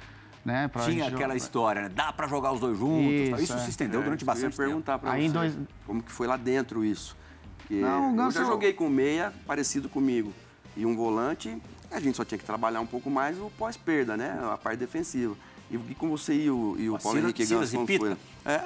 Né, 0.45 0.69
Tinha 0.85 1.05
aquela 1.05 1.21
jogar... 1.21 1.37
história, 1.37 1.83
né? 1.83 1.89
Dá 1.89 2.13
para 2.13 2.27
jogar 2.27 2.51
os 2.53 2.59
dois 2.59 2.77
juntos. 2.77 3.13
Isso, 3.13 3.43
isso 3.43 3.53
é. 3.53 3.59
se 3.59 3.71
estendeu 3.71 4.01
é, 4.01 4.05
durante 4.05 4.25
bastante 4.25 4.57
tempo. 4.57 4.57
Perguntar 4.57 4.99
para 4.99 5.17
você 5.17 5.29
dois... 5.29 5.57
como 5.87 6.03
que 6.03 6.11
foi 6.11 6.27
lá 6.27 6.37
dentro 6.37 6.85
isso. 6.85 7.17
Porque 7.59 7.77
Não, 7.77 8.17
Ganso... 8.17 8.39
Eu 8.39 8.43
já 8.43 8.51
joguei 8.51 8.73
com 8.73 8.89
meia 8.89 9.33
parecido 9.47 9.89
comigo 9.89 10.33
e 10.77 10.85
um 10.85 10.97
volante, 10.97 11.57
a 11.93 12.01
gente 12.01 12.17
só 12.17 12.25
tinha 12.25 12.39
que 12.39 12.45
trabalhar 12.45 12.81
um 12.81 12.87
pouco 12.87 13.09
mais 13.09 13.39
o 13.39 13.51
pós-perda, 13.57 14.17
né? 14.17 14.37
A 14.53 14.57
parte 14.57 14.81
defensiva. 14.81 15.37
E 15.71 15.95
com 15.95 16.11
você 16.11 16.35
e 16.35 16.51
o, 16.51 16.77
e 16.77 16.91
o 16.91 16.99
Paulo 16.99 17.21
Henrique 17.21 17.47
Ganso, 17.47 17.75
como 17.75 17.87
foi? 17.87 18.17
É, 18.45 18.65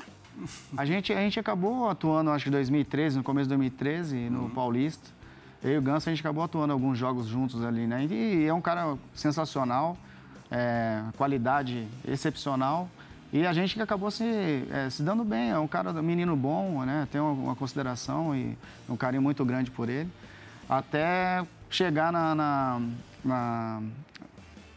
a 0.76 0.84
gente, 0.84 1.12
a 1.12 1.20
gente 1.20 1.40
acabou 1.40 1.88
atuando, 1.88 2.30
acho 2.30 2.44
que 2.44 2.48
em 2.48 2.52
2013, 2.52 3.18
no 3.18 3.24
começo 3.24 3.44
de 3.44 3.56
2013, 3.56 4.30
no 4.30 4.42
uhum. 4.42 4.50
Paulista. 4.50 5.10
Eu 5.62 5.72
e 5.72 5.78
o 5.78 5.82
Ganso, 5.82 6.08
a 6.08 6.12
gente 6.12 6.20
acabou 6.20 6.44
atuando 6.44 6.72
alguns 6.72 6.98
jogos 6.98 7.26
juntos 7.26 7.64
ali, 7.64 7.86
né? 7.86 8.04
E 8.04 8.46
é 8.46 8.52
um 8.52 8.60
cara 8.60 8.96
sensacional, 9.14 9.96
é, 10.50 11.02
qualidade 11.16 11.88
excepcional. 12.06 12.88
E 13.32 13.44
a 13.46 13.52
gente 13.52 13.74
que 13.74 13.82
acabou 13.82 14.10
se, 14.10 14.24
é, 14.70 14.88
se 14.90 15.02
dando 15.02 15.24
bem, 15.24 15.50
é 15.50 15.58
um 15.58 15.66
cara, 15.66 15.90
um 15.90 16.02
menino 16.02 16.36
bom, 16.36 16.84
né? 16.84 17.08
Tem 17.10 17.20
uma, 17.20 17.32
uma, 17.32 17.56
consideração 17.56 18.36
e 18.36 18.56
um 18.88 18.96
carinho 18.96 19.22
muito 19.22 19.44
grande 19.44 19.70
por 19.70 19.88
ele. 19.88 20.10
Até 20.68 21.44
chegar 21.68 22.12
na, 22.12 22.34
na, 22.34 22.80
na 23.24 23.82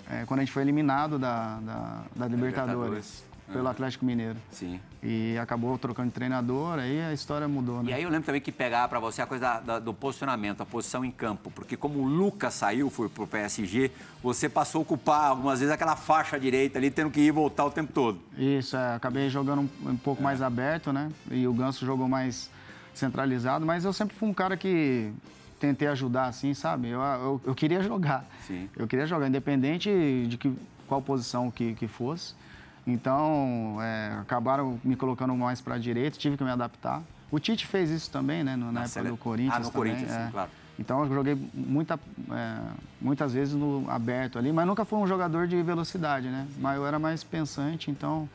é, 0.09 0.25
quando 0.25 0.39
a 0.39 0.43
gente 0.43 0.51
foi 0.51 0.63
eliminado 0.63 1.19
da, 1.19 1.59
da, 1.59 2.03
da 2.15 2.27
Libertadores. 2.27 2.31
Libertadores 2.31 3.28
pelo 3.51 3.67
Atlético 3.67 4.05
Mineiro. 4.05 4.37
Sim. 4.51 4.79
E 5.01 5.37
acabou 5.37 5.77
trocando 5.77 6.09
de 6.09 6.13
treinador, 6.13 6.79
aí 6.79 7.01
a 7.01 7.13
história 7.13 7.47
mudou, 7.47 7.81
né? 7.81 7.91
E 7.91 7.93
aí 7.93 8.03
eu 8.03 8.09
lembro 8.09 8.25
também 8.25 8.41
que 8.41 8.51
pegava 8.51 8.87
para 8.87 8.99
você 8.99 9.21
a 9.21 9.25
coisa 9.25 9.43
da, 9.43 9.59
da, 9.59 9.79
do 9.79 9.93
posicionamento, 9.93 10.61
a 10.61 10.65
posição 10.65 11.03
em 11.03 11.11
campo, 11.11 11.49
porque 11.51 11.77
como 11.77 11.99
o 11.99 12.05
Lucas 12.05 12.53
saiu, 12.53 12.89
foi 12.89 13.09
pro 13.09 13.25
PSG, 13.25 13.91
você 14.21 14.49
passou 14.49 14.79
a 14.79 14.81
ocupar 14.83 15.29
algumas 15.29 15.59
vezes 15.59 15.73
aquela 15.73 15.95
faixa 15.95 16.39
direita 16.39 16.77
ali, 16.77 16.91
tendo 16.91 17.09
que 17.09 17.19
ir 17.19 17.27
e 17.27 17.31
voltar 17.31 17.65
o 17.65 17.71
tempo 17.71 17.93
todo. 17.93 18.19
Isso, 18.37 18.75
é, 18.75 18.95
acabei 18.95 19.29
jogando 19.29 19.61
um, 19.61 19.89
um 19.89 19.97
pouco 19.97 20.21
é. 20.21 20.23
mais 20.23 20.41
aberto, 20.41 20.91
né? 20.91 21.09
E 21.31 21.47
o 21.47 21.53
Ganso 21.53 21.85
jogou 21.85 22.07
mais 22.07 22.49
centralizado, 22.93 23.65
mas 23.65 23.85
eu 23.85 23.93
sempre 23.93 24.15
fui 24.15 24.27
um 24.27 24.33
cara 24.33 24.57
que 24.57 25.13
tentei 25.59 25.87
ajudar, 25.87 26.27
assim, 26.27 26.53
sabe? 26.53 26.89
Eu, 26.89 27.01
eu, 27.01 27.41
eu 27.45 27.55
queria 27.55 27.81
jogar. 27.81 28.25
Sim. 28.47 28.69
Eu 28.75 28.87
queria 28.87 29.05
jogar, 29.05 29.27
independente 29.27 30.25
de 30.27 30.37
que, 30.37 30.53
qual 30.87 31.01
posição 31.01 31.51
que, 31.51 31.73
que 31.75 31.87
fosse. 31.87 32.33
Então, 32.91 33.77
é, 33.81 34.17
acabaram 34.21 34.79
me 34.83 34.95
colocando 34.95 35.35
mais 35.35 35.61
para 35.61 35.75
a 35.75 35.77
direita, 35.77 36.17
tive 36.17 36.37
que 36.37 36.43
me 36.43 36.49
adaptar. 36.49 37.01
O 37.31 37.39
Tite 37.39 37.67
fez 37.67 37.89
isso 37.89 38.09
também, 38.09 38.43
né? 38.43 38.55
Na, 38.55 38.71
na 38.71 38.83
época 38.83 39.03
do 39.03 39.17
Corinthians. 39.17 39.55
Ah, 39.55 39.59
no 39.59 39.71
também, 39.71 39.93
Corinthians, 39.93 40.11
é. 40.11 40.25
sim, 40.25 40.31
claro. 40.31 40.49
Então, 40.79 41.03
eu 41.03 41.13
joguei 41.13 41.37
muita, 41.53 41.99
é, 42.31 42.57
muitas 43.01 43.33
vezes 43.33 43.53
no 43.53 43.85
aberto 43.89 44.39
ali, 44.39 44.51
mas 44.51 44.65
nunca 44.65 44.85
fui 44.85 44.97
um 44.97 45.05
jogador 45.05 45.45
de 45.45 45.61
velocidade, 45.61 46.29
né? 46.29 46.47
Mas 46.57 46.77
eu 46.77 46.87
era 46.87 46.97
mais 46.97 47.21
pensante, 47.21 47.91
então 47.91 48.29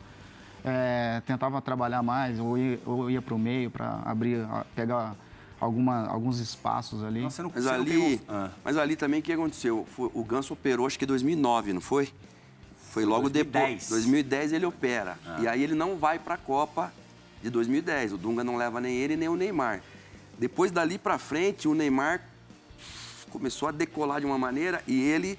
é, 0.63 1.23
tentava 1.27 1.61
trabalhar 1.63 2.03
mais, 2.03 2.39
ou 2.39 2.59
ia, 2.59 2.79
ou 2.85 3.11
ia 3.11 3.23
para 3.23 3.35
o 3.35 3.39
meio 3.39 3.71
para 3.71 4.01
abrir, 4.05 4.47
pegar 4.75 5.15
alguma, 5.59 6.07
alguns 6.07 6.39
espaços 6.39 7.03
ali. 7.03 7.23
Nossa, 7.23 7.43
não, 7.43 7.53
mas, 7.55 7.67
ali 7.67 8.21
ah. 8.29 8.51
mas 8.63 8.77
ali 8.77 8.95
também 8.97 9.21
o 9.21 9.23
que 9.23 9.33
aconteceu? 9.33 9.87
Foi, 9.95 10.11
o 10.13 10.23
Ganso 10.25 10.53
operou 10.53 10.87
acho 10.87 10.99
que 10.99 11.05
em 11.05 11.09
2009, 11.09 11.73
não 11.73 11.81
foi? 11.81 12.13
Foi 12.95 13.05
logo 13.05 13.29
2010. 13.29 13.65
depois. 13.65 13.89
2010 13.89 14.53
ele 14.53 14.67
opera. 14.67 15.19
Ah. 15.27 15.39
E 15.41 15.49
aí 15.49 15.65
ele 15.65 15.75
não 15.75 15.97
vai 15.97 16.17
para 16.17 16.35
a 16.35 16.39
Copa 16.39 16.93
de 17.43 17.51
2010. 17.51 18.13
O 18.13 18.17
Dunga 18.17 18.45
não 18.45 18.55
leva 18.55 18.81
nem 18.81 18.95
ele 18.95 19.17
nem 19.17 19.29
o 19.29 19.35
Neymar. 19.35 19.83
Depois 20.39 20.71
dali 20.71 20.97
para 20.97 21.19
frente, 21.19 21.67
o 21.67 21.75
Neymar 21.75 22.23
começou 23.31 23.69
a 23.69 23.73
decolar 23.73 24.21
de 24.21 24.27
uma 24.27 24.39
maneira 24.39 24.81
e 24.87 25.03
ele 25.03 25.37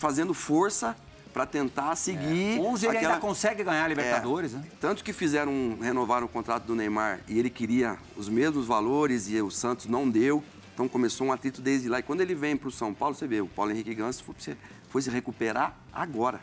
fazendo 0.00 0.34
força 0.34 0.96
para 1.32 1.46
tentar 1.46 1.94
seguir. 1.94 2.58
É. 2.58 2.60
11 2.60 2.86
ele 2.86 2.96
aquela... 2.96 3.14
ainda 3.14 3.24
consegue 3.24 3.62
ganhar 3.62 3.84
a 3.84 3.88
Libertadores, 3.88 4.54
é. 4.54 4.56
né? 4.56 4.64
Tanto 4.80 5.04
que 5.04 5.12
fizeram 5.12 5.78
renovaram 5.80 6.26
o 6.26 6.28
contrato 6.28 6.64
do 6.64 6.74
Neymar 6.74 7.20
e 7.28 7.38
ele 7.38 7.48
queria 7.48 7.96
os 8.16 8.28
mesmos 8.28 8.66
valores 8.66 9.30
e 9.30 9.40
o 9.40 9.52
Santos 9.52 9.86
não 9.86 10.10
deu. 10.10 10.42
Então 10.74 10.88
começou 10.88 11.28
um 11.28 11.32
atrito 11.32 11.62
desde 11.62 11.88
lá. 11.88 12.00
E 12.00 12.02
quando 12.02 12.22
ele 12.22 12.34
vem 12.34 12.56
para 12.56 12.68
o 12.68 12.72
São 12.72 12.92
Paulo, 12.92 13.14
você 13.14 13.28
vê, 13.28 13.40
o 13.40 13.46
Paulo 13.46 13.70
Henrique 13.70 13.94
Ganso 13.94 14.24
foi, 14.24 14.56
foi 14.88 15.02
se 15.02 15.10
recuperar 15.10 15.76
agora 15.92 16.40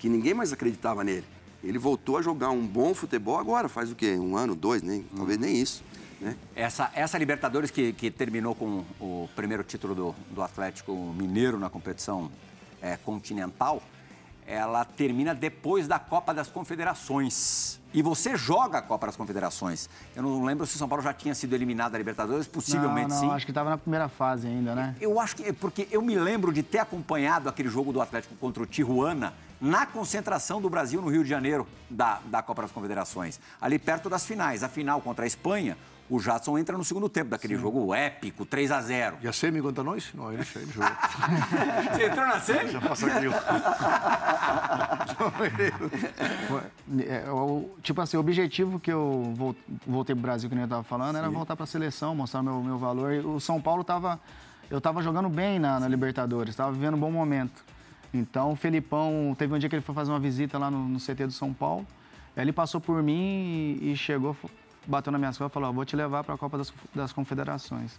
que 0.00 0.08
ninguém 0.08 0.32
mais 0.32 0.50
acreditava 0.52 1.04
nele. 1.04 1.26
Ele 1.62 1.78
voltou 1.78 2.16
a 2.16 2.22
jogar 2.22 2.50
um 2.50 2.66
bom 2.66 2.94
futebol 2.94 3.38
agora, 3.38 3.68
faz 3.68 3.92
o 3.92 3.94
quê? 3.94 4.16
Um 4.18 4.34
ano, 4.34 4.56
dois, 4.56 4.82
nem, 4.82 5.02
talvez 5.02 5.38
nem 5.38 5.60
isso. 5.60 5.84
Né? 6.18 6.34
Essa, 6.56 6.90
essa 6.94 7.18
Libertadores 7.18 7.70
que, 7.70 7.92
que 7.92 8.10
terminou 8.10 8.54
com 8.54 8.82
o 8.98 9.28
primeiro 9.36 9.62
título 9.62 9.94
do, 9.94 10.14
do 10.30 10.42
Atlético 10.42 10.94
Mineiro 11.14 11.58
na 11.58 11.68
competição 11.68 12.30
é, 12.80 12.96
continental, 12.96 13.82
ela 14.46 14.86
termina 14.86 15.34
depois 15.34 15.86
da 15.86 15.98
Copa 15.98 16.32
das 16.32 16.48
Confederações. 16.48 17.78
E 17.92 18.00
você 18.00 18.36
joga 18.36 18.78
a 18.78 18.82
Copa 18.82 19.06
das 19.06 19.16
Confederações. 19.16 19.90
Eu 20.16 20.22
não 20.22 20.42
lembro 20.42 20.66
se 20.66 20.76
o 20.76 20.78
São 20.78 20.88
Paulo 20.88 21.04
já 21.04 21.12
tinha 21.12 21.34
sido 21.34 21.54
eliminado 21.54 21.92
da 21.92 21.98
Libertadores, 21.98 22.46
possivelmente 22.46 23.10
não, 23.10 23.16
não, 23.16 23.28
sim. 23.28 23.34
acho 23.34 23.44
que 23.44 23.50
estava 23.50 23.68
na 23.68 23.76
primeira 23.76 24.08
fase 24.08 24.46
ainda, 24.46 24.74
né? 24.74 24.96
Eu 24.98 25.20
acho 25.20 25.36
que, 25.36 25.52
porque 25.52 25.86
eu 25.90 26.00
me 26.00 26.16
lembro 26.16 26.52
de 26.52 26.62
ter 26.62 26.78
acompanhado 26.78 27.50
aquele 27.50 27.68
jogo 27.68 27.92
do 27.92 28.00
Atlético 28.00 28.34
contra 28.36 28.62
o 28.62 28.66
Tijuana 28.66 29.34
na 29.60 29.84
concentração 29.84 30.60
do 30.60 30.70
Brasil 30.70 31.02
no 31.02 31.08
Rio 31.08 31.22
de 31.22 31.28
Janeiro 31.28 31.66
da, 31.88 32.20
da 32.24 32.42
Copa 32.42 32.62
das 32.62 32.72
Confederações, 32.72 33.38
ali 33.60 33.78
perto 33.78 34.08
das 34.08 34.24
finais. 34.24 34.62
A 34.62 34.68
final 34.68 35.00
contra 35.00 35.24
a 35.24 35.26
Espanha, 35.26 35.76
o 36.08 36.18
Jadson 36.18 36.58
entra 36.58 36.76
no 36.76 36.84
segundo 36.84 37.08
tempo 37.08 37.30
daquele 37.30 37.54
Sim. 37.54 37.60
jogo 37.60 37.94
épico, 37.94 38.44
3 38.44 38.72
a 38.72 38.82
0 38.82 39.18
E 39.22 39.28
a 39.28 39.32
semi 39.32 39.62
contra 39.62 39.84
nós? 39.84 40.10
Não, 40.12 40.32
ele, 40.32 40.44
ele 40.56 40.72
jogou. 40.72 40.90
Você 41.92 42.06
entrou 42.06 42.26
na 42.26 42.40
semi? 42.40 42.72
Já 42.72 42.80
passou 42.80 43.08
aquilo. 43.08 43.34
é, 47.06 47.24
tipo 47.82 48.00
assim, 48.00 48.16
o 48.16 48.20
objetivo 48.20 48.80
que 48.80 48.90
eu 48.90 49.34
voltei 49.86 50.14
pro 50.14 50.22
Brasil, 50.22 50.48
que 50.48 50.54
nem 50.54 50.62
eu 50.62 50.66
estava 50.66 50.82
falando, 50.82 51.12
Sim. 51.12 51.18
era 51.18 51.30
voltar 51.30 51.54
para 51.54 51.64
a 51.64 51.66
seleção, 51.66 52.14
mostrar 52.14 52.42
meu, 52.42 52.60
meu 52.62 52.78
valor. 52.78 53.12
O 53.24 53.38
São 53.38 53.60
Paulo 53.60 53.82
estava... 53.82 54.18
Eu 54.68 54.78
estava 54.78 55.02
jogando 55.02 55.28
bem 55.28 55.58
na, 55.58 55.80
na 55.80 55.88
Libertadores, 55.88 56.50
estava 56.50 56.70
vivendo 56.70 56.94
um 56.94 57.00
bom 57.00 57.10
momento. 57.10 57.64
Então, 58.12 58.52
o 58.52 58.56
Felipão, 58.56 59.34
teve 59.38 59.54
um 59.54 59.58
dia 59.58 59.68
que 59.68 59.74
ele 59.74 59.82
foi 59.82 59.94
fazer 59.94 60.10
uma 60.10 60.18
visita 60.18 60.58
lá 60.58 60.70
no, 60.70 60.88
no 60.88 60.98
CT 60.98 61.26
do 61.26 61.32
São 61.32 61.52
Paulo. 61.52 61.86
Ele 62.36 62.52
passou 62.52 62.80
por 62.80 63.02
mim 63.02 63.78
e, 63.80 63.92
e 63.92 63.96
chegou, 63.96 64.36
bateu 64.86 65.12
na 65.12 65.18
minha 65.18 65.28
costas 65.28 65.48
e 65.48 65.52
falou: 65.52 65.72
Vou 65.72 65.84
te 65.84 65.94
levar 65.96 66.24
para 66.24 66.34
a 66.34 66.38
Copa 66.38 66.58
das, 66.58 66.72
das, 66.94 67.12
Confederações. 67.12 67.96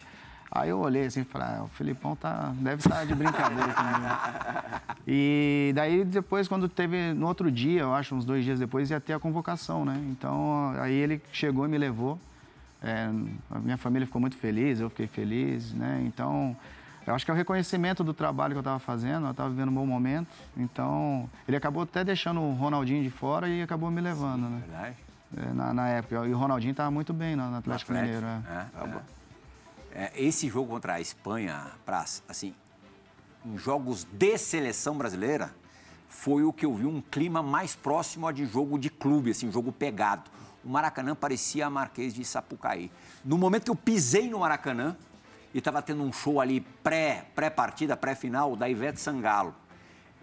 Aí 0.51 0.69
eu 0.69 0.79
olhei 0.79 1.05
assim 1.05 1.21
e 1.21 1.23
falei: 1.23 1.47
ah, 1.47 1.63
O 1.63 1.67
Felipão 1.69 2.15
tá, 2.15 2.53
deve 2.55 2.81
estar 2.81 3.05
de 3.05 3.15
brincadeira 3.15 3.73
comigo. 3.73 5.01
E 5.07 5.71
daí, 5.75 6.03
depois, 6.03 6.47
quando 6.47 6.67
teve, 6.67 7.13
no 7.13 7.27
outro 7.27 7.51
dia, 7.51 7.81
eu 7.81 7.93
acho, 7.93 8.13
uns 8.15 8.25
dois 8.25 8.43
dias 8.43 8.59
depois, 8.59 8.89
ia 8.89 8.99
ter 8.99 9.13
a 9.13 9.19
convocação, 9.19 9.85
né? 9.85 10.01
Então, 10.11 10.73
aí 10.77 10.93
ele 10.93 11.21
chegou 11.31 11.65
e 11.65 11.69
me 11.69 11.77
levou. 11.77 12.19
É, 12.83 13.09
a 13.49 13.59
minha 13.59 13.77
família 13.77 14.05
ficou 14.05 14.19
muito 14.19 14.35
feliz, 14.37 14.79
eu 14.79 14.89
fiquei 14.89 15.07
feliz, 15.07 15.73
né? 15.73 16.03
Então. 16.05 16.55
Eu 17.05 17.15
acho 17.15 17.25
que 17.25 17.31
é 17.31 17.33
o 17.33 17.37
reconhecimento 17.37 18.03
do 18.03 18.13
trabalho 18.13 18.53
que 18.53 18.57
eu 18.57 18.61
estava 18.61 18.79
fazendo, 18.79 19.25
eu 19.25 19.31
estava 19.31 19.49
vivendo 19.49 19.69
um 19.69 19.73
bom 19.73 19.85
momento. 19.85 20.29
Então, 20.55 21.29
ele 21.47 21.57
acabou 21.57 21.83
até 21.83 22.03
deixando 22.03 22.41
o 22.41 22.53
Ronaldinho 22.53 23.01
de 23.03 23.09
fora 23.09 23.49
e 23.49 23.61
acabou 23.61 23.89
me 23.89 24.01
levando, 24.01 24.45
Sim, 24.45 24.51
né? 24.51 24.63
Verdade. 24.67 24.97
É, 25.37 25.53
na, 25.53 25.73
na, 25.73 25.89
época. 25.89 26.27
E 26.27 26.33
o 26.33 26.37
Ronaldinho 26.37 26.71
estava 26.71 26.91
muito 26.91 27.13
bem 27.13 27.35
no, 27.35 27.43
Atlético, 27.55 27.93
Atlético 27.93 27.93
Mineiro. 27.93 28.25
É. 28.27 28.67
É, 29.93 30.03
é. 30.03 30.11
esse 30.15 30.47
jogo 30.49 30.69
contra 30.69 30.95
a 30.95 31.01
Espanha, 31.01 31.71
pra, 31.85 32.05
assim, 32.27 32.53
em 33.45 33.57
jogos 33.57 34.05
de 34.11 34.37
seleção 34.37 34.97
brasileira, 34.97 35.53
foi 36.07 36.43
o 36.43 36.51
que 36.51 36.65
eu 36.65 36.75
vi 36.75 36.85
um 36.85 37.01
clima 37.01 37.41
mais 37.41 37.75
próximo 37.75 38.27
a 38.27 38.31
de 38.31 38.45
jogo 38.45 38.77
de 38.77 38.89
clube, 38.89 39.31
assim, 39.31 39.51
jogo 39.51 39.71
pegado. 39.71 40.29
O 40.63 40.69
Maracanã 40.69 41.15
parecia 41.15 41.65
a 41.65 41.69
Marquês 41.69 42.13
de 42.13 42.23
Sapucaí. 42.23 42.91
No 43.25 43.37
momento 43.37 43.63
que 43.63 43.71
eu 43.71 43.75
pisei 43.75 44.29
no 44.29 44.39
Maracanã, 44.39 44.95
e 45.53 45.59
estava 45.59 45.81
tendo 45.81 46.03
um 46.03 46.11
show 46.11 46.39
ali 46.39 46.61
pré, 46.83 47.25
pré-partida, 47.35 47.95
pré-final, 47.97 48.55
da 48.55 48.69
Ivete 48.69 48.99
Sangalo. 48.99 49.53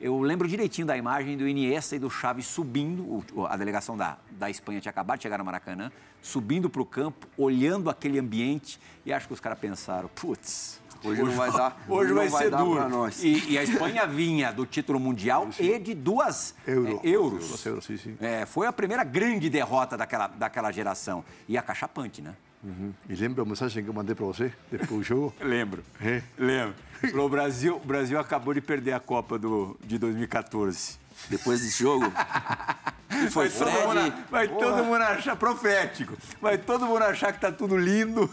Eu 0.01 0.21
lembro 0.21 0.47
direitinho 0.47 0.87
da 0.87 0.97
imagem 0.97 1.37
do 1.37 1.49
Iniesta 1.49 1.97
e 1.97 1.99
do 1.99 2.09
Chaves 2.09 2.47
subindo, 2.47 3.25
a 3.49 3.57
delegação 3.57 3.97
da, 3.97 4.17
da 4.31 4.49
Espanha 4.49 4.81
tinha 4.81 4.91
acabado 4.91 5.19
de 5.19 5.25
chegar 5.25 5.39
no 5.39 5.45
Maracanã, 5.45 5.91
subindo 6.23 6.71
para 6.71 6.81
o 6.81 6.87
campo, 6.87 7.27
olhando 7.37 7.91
aquele 7.91 8.19
ambiente, 8.19 8.81
e 9.05 9.13
acho 9.13 9.27
que 9.27 9.35
os 9.35 9.41
caras 9.41 9.59
pensaram, 9.59 10.09
putz, 10.15 10.81
Hoje, 11.05 11.23
hoje, 11.23 11.31
não 11.31 11.37
vai 11.37 11.53
dar. 11.53 11.85
Hoje, 11.89 12.13
vai, 12.13 12.29
vai 12.29 12.43
ser 12.43 12.51
duro. 12.51 12.89
Nós. 12.89 13.23
E, 13.23 13.53
e, 13.53 13.59
a 13.59 13.63
Espanha 13.65 14.07
vinha 14.07 14.53
do 14.53 14.67
título 14.67 14.99
mundial 14.99 15.49
e 15.59 15.79
de 15.79 15.95
duas 15.95 16.55
Euro. 16.67 17.01
é, 17.05 17.09
euros. 17.09 17.65
Euro, 17.67 17.81
sim, 17.81 17.97
sim. 17.97 18.17
É, 18.21 18.45
foi 18.47 18.67
a 18.67 18.73
primeira 18.73 19.05
grande 19.05 19.49
derrota 19.49 19.97
daquela, 19.97 20.27
daquela 20.27 20.73
geração. 20.73 21.25
E 21.49 21.57
acachapante, 21.57 22.21
né? 22.21 22.35
Uhum. 22.63 22.93
E 23.09 23.15
lembra 23.15 23.43
a 23.43 23.47
mensagem 23.47 23.83
que 23.85 23.89
eu 23.89 23.95
mandei 23.95 24.15
para 24.15 24.27
você 24.27 24.53
depois 24.71 24.91
do 24.91 25.03
jogo? 25.03 25.35
Lembro. 25.41 25.85
É? 26.01 26.23
Lembro. 26.37 26.75
O 27.15 27.29
Brasil, 27.29 27.77
o 27.77 27.87
Brasil 27.87 28.19
acabou 28.19 28.53
de 28.53 28.61
perder 28.61 28.93
a 28.93 29.01
Copa 29.01 29.39
do, 29.39 29.79
de 29.85 29.99
2014. 29.99 30.99
Depois 31.29 31.61
desse 31.61 31.83
jogo? 31.83 32.07
E 33.11 33.31
foi 33.31 33.49
vai 33.49 33.71
Fred. 33.73 33.83
Todo 33.83 34.01
mundo, 34.03 34.25
vai 34.31 34.49
todo 34.49 34.85
mundo 34.85 35.03
achar 35.03 35.35
profético. 35.35 36.17
Vai 36.41 36.59
todo 36.59 36.87
mundo 36.87 37.03
achar 37.03 37.33
que 37.33 37.41
tá 37.41 37.51
tudo 37.51 37.77
lindo. 37.77 38.31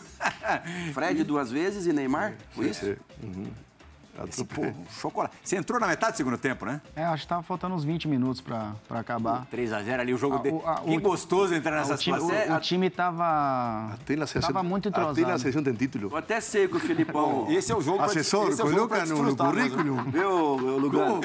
Fred 0.94 1.24
duas 1.24 1.50
vezes 1.50 1.86
e 1.88 1.94
Neymar? 1.94 2.34
Foi 2.52 2.70
isso? 2.70 2.86
É. 2.86 2.98
Uhum. 3.24 3.48
Esse, 4.28 4.46
pô, 4.46 4.62
chocolate. 5.00 5.36
Você 5.44 5.58
entrou 5.58 5.80
na 5.80 5.88
metade 5.88 6.14
do 6.14 6.18
segundo 6.18 6.38
tempo, 6.38 6.66
né? 6.66 6.82
É, 6.96 7.04
acho 7.04 7.24
que 7.24 7.30
tava 7.30 7.44
faltando 7.44 7.76
uns 7.76 7.84
20 7.84 8.08
minutos 8.08 8.42
pra, 8.42 8.74
pra 8.88 9.00
acabar. 9.00 9.46
3x0 9.52 10.00
ali, 10.00 10.14
o 10.14 10.18
jogo 10.18 10.40
dele. 10.40 10.60
Que 10.86 10.98
gostoso 10.98 11.54
entrar 11.54 11.78
nessa 11.78 11.96
o 11.96 11.98
time, 11.98 12.20
situação. 12.20 12.54
O, 12.54 12.58
o, 12.58 12.60
time 12.62 12.90
tava. 12.90 13.94
Até 13.94 14.16
na 14.16 14.28
seleção, 14.28 14.54
tava 14.54 14.64
muito 14.64 14.88
entrosado. 14.88 15.20
Até 15.20 15.32
na 15.32 15.38
seleção 15.38 15.64
tem 15.64 15.74
título. 15.74 16.10
Eu 16.12 16.18
até 16.18 16.40
sei 16.40 16.68
que 16.68 16.78
o 16.78 16.80
Filipão. 16.80 17.48
esse 17.52 17.72
é 17.72 17.76
o 17.76 17.82
jogo 17.82 18.02
Assessor, 18.04 18.50
esse 18.50 18.62
é 18.62 18.64
o 18.64 18.70
coloca 18.70 19.06
no, 19.06 19.24
no 19.24 19.36
currículo. 19.36 20.04
Viu, 20.12 20.56
Lugano? 20.78 21.22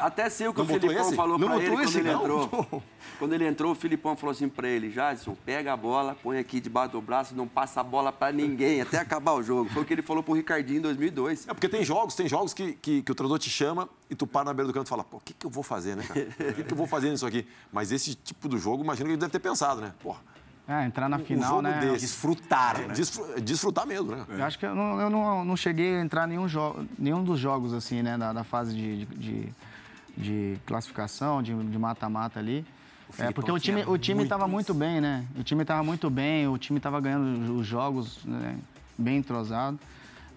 Até 0.00 0.30
sei 0.30 0.48
o 0.48 0.54
que 0.54 0.60
o 0.60 0.66
Filipão 0.66 1.12
falou 1.12 1.38
pra 1.38 1.56
ele 1.56 1.76
quando 1.76 1.96
ele 1.96 2.10
entrou. 2.10 2.82
Quando 3.18 3.32
ele 3.34 3.46
entrou, 3.46 3.72
o 3.72 3.74
Filipão 3.74 4.16
falou 4.16 4.32
assim 4.32 4.48
pra 4.48 4.68
ele: 4.68 4.90
Jadson, 4.90 5.36
pega 5.44 5.72
a 5.72 5.76
bola, 5.76 6.16
põe 6.22 6.38
aqui 6.38 6.60
debaixo 6.60 6.92
do 6.92 7.00
braço, 7.00 7.34
não 7.34 7.46
passa 7.46 7.80
a 7.80 7.84
bola 7.84 8.10
pra 8.10 8.32
ninguém 8.32 8.80
até 8.80 8.98
acabar 8.98 9.32
o 9.32 9.42
jogo. 9.42 9.68
Foi 9.70 9.82
o 9.82 9.84
que 9.84 9.92
ele 9.92 10.02
falou 10.02 10.22
pro 10.22 10.32
Ricardinho 10.32 10.78
em 10.78 10.82
2002. 10.82 11.48
É 11.48 11.54
porque 11.54 11.68
tem 11.68 11.84
jogos, 11.84 12.14
tem 12.14 12.28
jogos 12.30 12.54
que, 12.54 12.72
que, 12.72 13.02
que, 13.02 13.12
o 13.12 13.14
treinador 13.14 13.38
te 13.38 13.50
chama 13.50 13.88
e 14.08 14.14
tu 14.14 14.26
para 14.26 14.46
na 14.46 14.54
beira 14.54 14.68
do 14.68 14.72
campo 14.72 14.86
e 14.86 14.88
fala, 14.88 15.04
pô, 15.04 15.18
o 15.18 15.20
que, 15.20 15.34
que 15.34 15.44
eu 15.44 15.50
vou 15.50 15.62
fazer, 15.62 15.96
né, 15.96 16.04
cara? 16.04 16.20
O 16.50 16.54
que, 16.54 16.64
que 16.64 16.72
eu 16.72 16.76
vou 16.76 16.86
fazer 16.86 17.10
nisso 17.10 17.26
aqui? 17.26 17.46
Mas 17.72 17.92
esse 17.92 18.14
tipo 18.14 18.48
do 18.48 18.56
jogo, 18.56 18.82
imagino 18.82 19.06
que 19.06 19.12
ele 19.12 19.20
deve 19.20 19.32
ter 19.32 19.40
pensado, 19.40 19.80
né? 19.80 19.92
Porra, 20.02 20.20
é, 20.68 20.84
entrar 20.84 21.08
na 21.08 21.18
final, 21.18 21.58
um 21.58 21.62
né? 21.62 21.80
Desse. 21.80 22.06
Desfrutar, 22.06 22.78
né? 22.78 22.94
desfrutar 23.42 23.86
mesmo, 23.86 24.12
né? 24.12 24.24
Eu 24.28 24.44
acho 24.44 24.58
que 24.58 24.64
eu 24.64 24.74
não, 24.74 25.00
eu 25.00 25.10
não, 25.10 25.44
não 25.44 25.56
cheguei 25.56 25.96
a 25.96 26.00
entrar 26.00 26.26
em 26.26 26.36
nenhum, 26.36 26.46
nenhum 26.96 27.24
dos 27.24 27.40
jogos, 27.40 27.74
assim, 27.74 28.02
né? 28.02 28.16
Da, 28.16 28.32
da 28.32 28.44
fase 28.44 28.74
de, 28.74 29.04
de, 29.06 29.52
de 30.16 30.58
classificação, 30.66 31.42
de 31.42 31.52
mata-mata 31.78 32.38
ali. 32.38 32.64
É, 33.18 33.32
porque 33.32 33.50
o 33.50 33.58
time 33.58 33.82
o 33.84 33.98
time 33.98 34.22
estava 34.22 34.46
muito 34.46 34.72
bem, 34.72 35.00
né? 35.00 35.26
O 35.36 35.42
time 35.42 35.62
estava 35.62 35.82
muito 35.82 36.08
bem, 36.08 36.46
o 36.46 36.56
time 36.56 36.78
estava 36.78 37.00
ganhando 37.00 37.56
os 37.56 37.66
jogos 37.66 38.24
né? 38.24 38.56
bem 38.96 39.16
entrosado. 39.16 39.78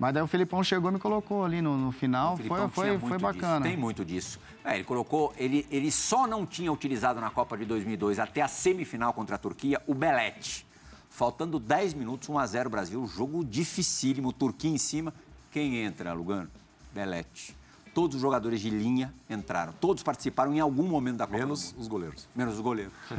Mas 0.03 0.13
daí 0.13 0.21
o 0.21 0.27
Felipão 0.27 0.61
chegou 0.61 0.89
e 0.91 0.93
me 0.95 0.99
colocou 0.99 1.45
ali 1.45 1.61
no, 1.61 1.77
no 1.77 1.89
final. 1.93 2.35
Foi, 2.35 2.67
foi, 2.67 2.99
foi 2.99 3.17
bacana. 3.17 3.61
Disso, 3.61 3.69
tem 3.69 3.77
muito 3.77 4.03
disso. 4.03 4.37
É, 4.61 4.75
ele 4.75 4.83
colocou, 4.83 5.33
ele, 5.37 5.65
ele 5.71 5.89
só 5.89 6.27
não 6.27 6.45
tinha 6.45 6.69
utilizado 6.73 7.21
na 7.21 7.29
Copa 7.29 7.57
de 7.57 7.63
2002 7.63 8.19
até 8.19 8.41
a 8.41 8.49
semifinal 8.49 9.13
contra 9.13 9.37
a 9.37 9.39
Turquia 9.39 9.81
o 9.87 9.93
Belete. 9.93 10.67
Faltando 11.09 11.57
10 11.57 11.93
minutos, 11.93 12.27
1 12.27 12.37
a 12.37 12.45
0 12.45 12.69
Brasil, 12.69 13.07
jogo 13.07 13.45
dificílimo, 13.45 14.33
Turquia 14.33 14.71
em 14.71 14.77
cima. 14.77 15.13
Quem 15.53 15.77
entra, 15.77 16.11
Lugano? 16.11 16.51
Belete. 16.93 17.55
Todos 17.93 18.15
os 18.15 18.21
jogadores 18.21 18.59
de 18.59 18.71
linha 18.71 19.13
entraram. 19.29 19.71
Todos 19.73 20.01
participaram 20.01 20.51
em 20.53 20.59
algum 20.59 20.83
momento 20.83 21.17
da 21.17 21.27
Copa. 21.27 21.37
Menos 21.37 21.75
os 21.77 21.87
goleiros. 21.87 22.27
Menos 22.35 22.55
os 22.55 22.59
goleiros. 22.59 22.93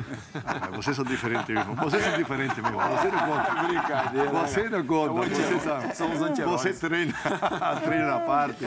Ah, 0.47 0.69
vocês 0.77 0.97
são 0.97 1.05
diferentes, 1.05 1.49
irmão. 1.49 1.75
Vocês 1.77 2.03
são 2.03 2.17
diferentes, 2.17 2.57
meu. 2.59 2.73
Você 2.73 3.09
não 3.09 3.19
conta. 3.21 3.63
Brincadeira. 3.63 4.31
Você 4.31 4.69
não 4.69 4.87
conta. 4.87 5.29
Você 5.29 5.61
sabe. 5.61 5.97
São 5.97 6.13
os 6.13 6.21
anti-heróis. 6.21 6.61
Você 6.61 6.73
treina, 6.75 7.15
treina 7.83 8.07
na 8.07 8.21
parte, 8.21 8.65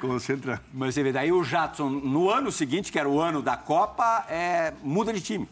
concentra. 0.00 0.62
Mas 0.72 0.94
você 0.94 1.02
vê, 1.02 1.12
daí 1.12 1.32
o 1.32 1.42
Jadson, 1.42 1.88
no 1.88 2.30
ano 2.30 2.50
seguinte, 2.50 2.90
que 2.90 2.98
era 2.98 3.08
o 3.08 3.20
ano 3.20 3.42
da 3.42 3.56
Copa, 3.56 4.24
é, 4.28 4.72
muda 4.82 5.12
de 5.12 5.20
time. 5.20 5.48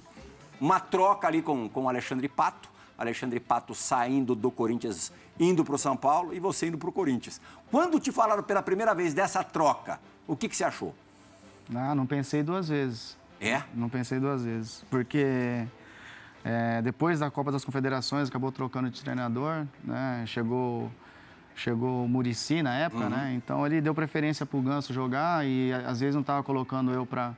Uma 0.61 0.81
troca 0.81 1.27
ali 1.27 1.43
com, 1.43 1.69
com 1.69 1.85
o 1.85 1.89
Alexandre 1.89 2.29
Pato. 2.29 2.69
Alexandre 2.97 3.39
Pato 3.39 3.75
saindo 3.75 4.35
do 4.35 4.51
Corinthians 4.51 5.13
indo 5.39 5.65
para 5.65 5.75
o 5.75 5.79
São 5.79 5.97
Paulo 5.97 6.35
e 6.35 6.41
você 6.41 6.67
indo 6.69 6.79
para 6.79 6.89
o 6.89 6.93
Corinthians. 6.93 7.41
Quando 7.71 8.01
te 8.01 8.11
falaram 8.11 8.43
pela 8.43 8.63
primeira 8.63 8.95
vez 8.95 9.15
dessa 9.15 9.43
troca, 9.45 10.01
o 10.27 10.37
que, 10.37 10.49
que 10.49 10.57
você 10.57 10.65
achou? 10.65 10.95
Ah, 11.75 11.95
não 11.95 12.07
pensei 12.07 12.43
duas 12.43 12.69
vezes. 12.69 13.17
É? 13.41 13.63
Não 13.75 13.89
pensei 13.89 14.19
duas 14.19 14.45
vezes. 14.45 14.85
Porque 14.91 15.67
é, 16.45 16.83
depois 16.83 17.21
da 17.21 17.31
Copa 17.31 17.53
das 17.53 17.65
Confederações, 17.65 18.29
acabou 18.29 18.51
trocando 18.51 18.91
de 18.91 19.03
treinador, 19.03 19.67
né? 19.85 20.25
Chegou, 20.27 20.91
chegou 21.55 22.05
o 22.05 22.09
Murici 22.09 22.63
na 22.63 22.75
época, 22.75 23.05
uhum. 23.05 23.11
né? 23.11 23.33
Então 23.35 23.67
ele 23.67 23.81
deu 23.81 23.95
preferência 23.95 24.47
para 24.47 24.59
o 24.59 24.63
Ganso 24.63 24.93
jogar 24.93 25.47
e 25.47 25.73
às 25.73 26.01
vezes 26.01 26.15
não 26.15 26.23
estava 26.23 26.43
colocando 26.43 26.93
eu 26.93 27.05
para 27.05 27.35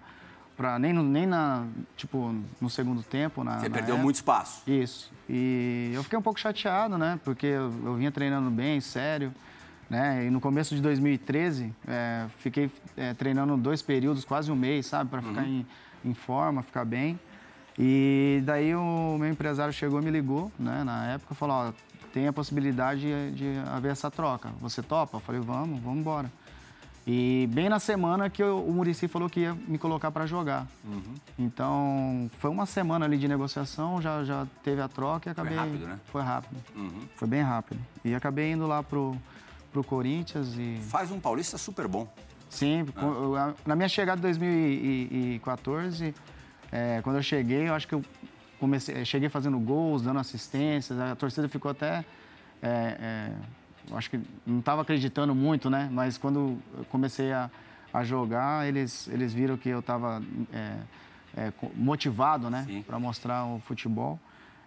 Pra, 0.60 0.78
nem, 0.78 0.92
no, 0.92 1.02
nem 1.02 1.24
na, 1.24 1.64
tipo, 1.96 2.34
no 2.60 2.68
segundo 2.68 3.02
tempo. 3.02 3.42
Na, 3.42 3.60
Você 3.60 3.70
na 3.70 3.74
perdeu 3.76 3.94
época. 3.94 4.02
muito 4.02 4.16
espaço. 4.16 4.62
Isso. 4.70 5.10
E 5.26 5.90
eu 5.94 6.02
fiquei 6.02 6.18
um 6.18 6.22
pouco 6.22 6.38
chateado, 6.38 6.98
né? 6.98 7.18
Porque 7.24 7.46
eu, 7.46 7.72
eu 7.82 7.94
vinha 7.94 8.12
treinando 8.12 8.50
bem, 8.50 8.78
sério. 8.78 9.32
Né? 9.88 10.26
E 10.26 10.30
no 10.30 10.38
começo 10.38 10.74
de 10.74 10.82
2013, 10.82 11.74
é, 11.88 12.26
fiquei 12.40 12.70
é, 12.94 13.14
treinando 13.14 13.56
dois 13.56 13.80
períodos, 13.80 14.22
quase 14.22 14.52
um 14.52 14.54
mês, 14.54 14.84
sabe? 14.84 15.08
Para 15.08 15.22
ficar 15.22 15.40
uhum. 15.40 15.64
em, 16.04 16.10
em 16.10 16.12
forma, 16.12 16.62
ficar 16.62 16.84
bem. 16.84 17.18
E 17.78 18.42
daí 18.44 18.74
o 18.74 19.16
meu 19.18 19.30
empresário 19.30 19.72
chegou 19.72 20.02
me 20.02 20.10
ligou, 20.10 20.52
né? 20.58 20.84
Na 20.84 21.06
época, 21.06 21.34
falou, 21.34 21.56
ó, 21.56 21.72
tem 22.12 22.28
a 22.28 22.34
possibilidade 22.34 23.00
de, 23.00 23.30
de 23.30 23.58
haver 23.66 23.92
essa 23.92 24.10
troca. 24.10 24.50
Você 24.60 24.82
topa? 24.82 25.16
Eu 25.16 25.20
falei, 25.22 25.40
vamos, 25.40 25.80
vamos 25.80 26.00
embora. 26.00 26.30
E 27.06 27.48
bem 27.52 27.68
na 27.68 27.78
semana 27.78 28.28
que 28.28 28.42
eu, 28.42 28.62
o 28.62 28.72
Murici 28.72 29.08
falou 29.08 29.28
que 29.28 29.40
ia 29.40 29.54
me 29.54 29.78
colocar 29.78 30.10
para 30.10 30.26
jogar. 30.26 30.66
Uhum. 30.84 31.14
Então, 31.38 32.30
foi 32.38 32.50
uma 32.50 32.66
semana 32.66 33.06
ali 33.06 33.16
de 33.16 33.26
negociação, 33.26 34.02
já, 34.02 34.22
já 34.22 34.46
teve 34.62 34.80
a 34.80 34.88
troca 34.88 35.30
e 35.30 35.32
acabei... 35.32 35.54
Foi 35.54 35.64
rápido, 35.64 35.86
né? 35.86 36.00
Foi 36.06 36.22
rápido. 36.22 36.56
Uhum. 36.76 37.08
Foi 37.16 37.28
bem 37.28 37.42
rápido. 37.42 37.80
E 38.04 38.14
acabei 38.14 38.52
indo 38.52 38.66
lá 38.66 38.82
pro, 38.82 39.16
pro 39.72 39.82
Corinthians 39.82 40.54
e... 40.58 40.78
Faz 40.88 41.10
um 41.10 41.18
paulista 41.18 41.56
super 41.56 41.88
bom. 41.88 42.06
Sim. 42.50 42.86
Ah. 42.96 43.54
Na 43.64 43.74
minha 43.74 43.88
chegada 43.88 44.18
em 44.18 44.22
2014, 44.22 46.14
é, 46.70 47.00
quando 47.02 47.16
eu 47.16 47.22
cheguei, 47.22 47.68
eu 47.68 47.74
acho 47.74 47.88
que 47.88 47.94
eu 47.94 48.04
comecei, 48.58 49.04
cheguei 49.06 49.28
fazendo 49.30 49.58
gols, 49.58 50.02
dando 50.02 50.20
assistências, 50.20 50.98
a 51.00 51.16
torcida 51.16 51.48
ficou 51.48 51.70
até... 51.70 52.04
É, 52.62 52.96
é, 53.00 53.32
acho 53.92 54.10
que 54.10 54.20
não 54.46 54.60
estava 54.60 54.82
acreditando 54.82 55.34
muito, 55.34 55.70
né? 55.70 55.88
Mas 55.92 56.18
quando 56.18 56.58
eu 56.76 56.84
comecei 56.86 57.32
a, 57.32 57.50
a 57.92 58.04
jogar, 58.04 58.66
eles, 58.66 59.08
eles 59.08 59.32
viram 59.32 59.56
que 59.56 59.68
eu 59.68 59.80
estava 59.80 60.22
é, 60.52 60.76
é, 61.36 61.52
motivado, 61.74 62.50
né? 62.50 62.84
Para 62.86 62.98
mostrar 62.98 63.44
o 63.44 63.60
futebol. 63.60 64.18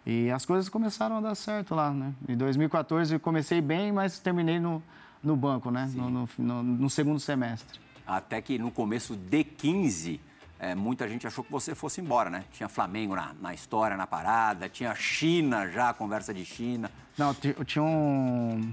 E 0.05 0.29
as 0.31 0.45
coisas 0.45 0.67
começaram 0.67 1.17
a 1.17 1.21
dar 1.21 1.35
certo 1.35 1.73
lá, 1.73 1.91
né? 1.91 2.13
Em 2.27 2.35
2014 2.35 3.13
eu 3.13 3.19
comecei 3.19 3.61
bem, 3.61 3.91
mas 3.91 4.19
terminei 4.19 4.59
no, 4.59 4.83
no 5.23 5.35
banco, 5.35 5.71
né? 5.71 5.89
No, 5.95 6.09
no, 6.09 6.29
no, 6.37 6.63
no, 6.63 6.89
segundo 6.89 7.19
semestre. 7.19 7.79
Até 8.05 8.41
que 8.41 8.57
no 8.57 8.69
começo 8.69 9.15
de 9.15 9.45
15, 9.45 10.19
é, 10.59 10.75
muita 10.75 11.07
gente 11.07 11.25
achou 11.25 11.41
que 11.41 11.51
você 11.51 11.73
fosse 11.73 12.01
embora, 12.01 12.29
né? 12.29 12.43
Tinha 12.51 12.67
Flamengo 12.67 13.15
na, 13.15 13.33
na 13.41 13.53
história, 13.53 13.95
na 13.95 14.05
parada, 14.05 14.67
tinha 14.67 14.93
China 14.93 15.69
já, 15.69 15.93
conversa 15.93 16.33
de 16.33 16.43
China. 16.43 16.91
Não, 17.17 17.33
eu 17.57 17.63
tinha 17.63 17.83
um, 17.83 18.69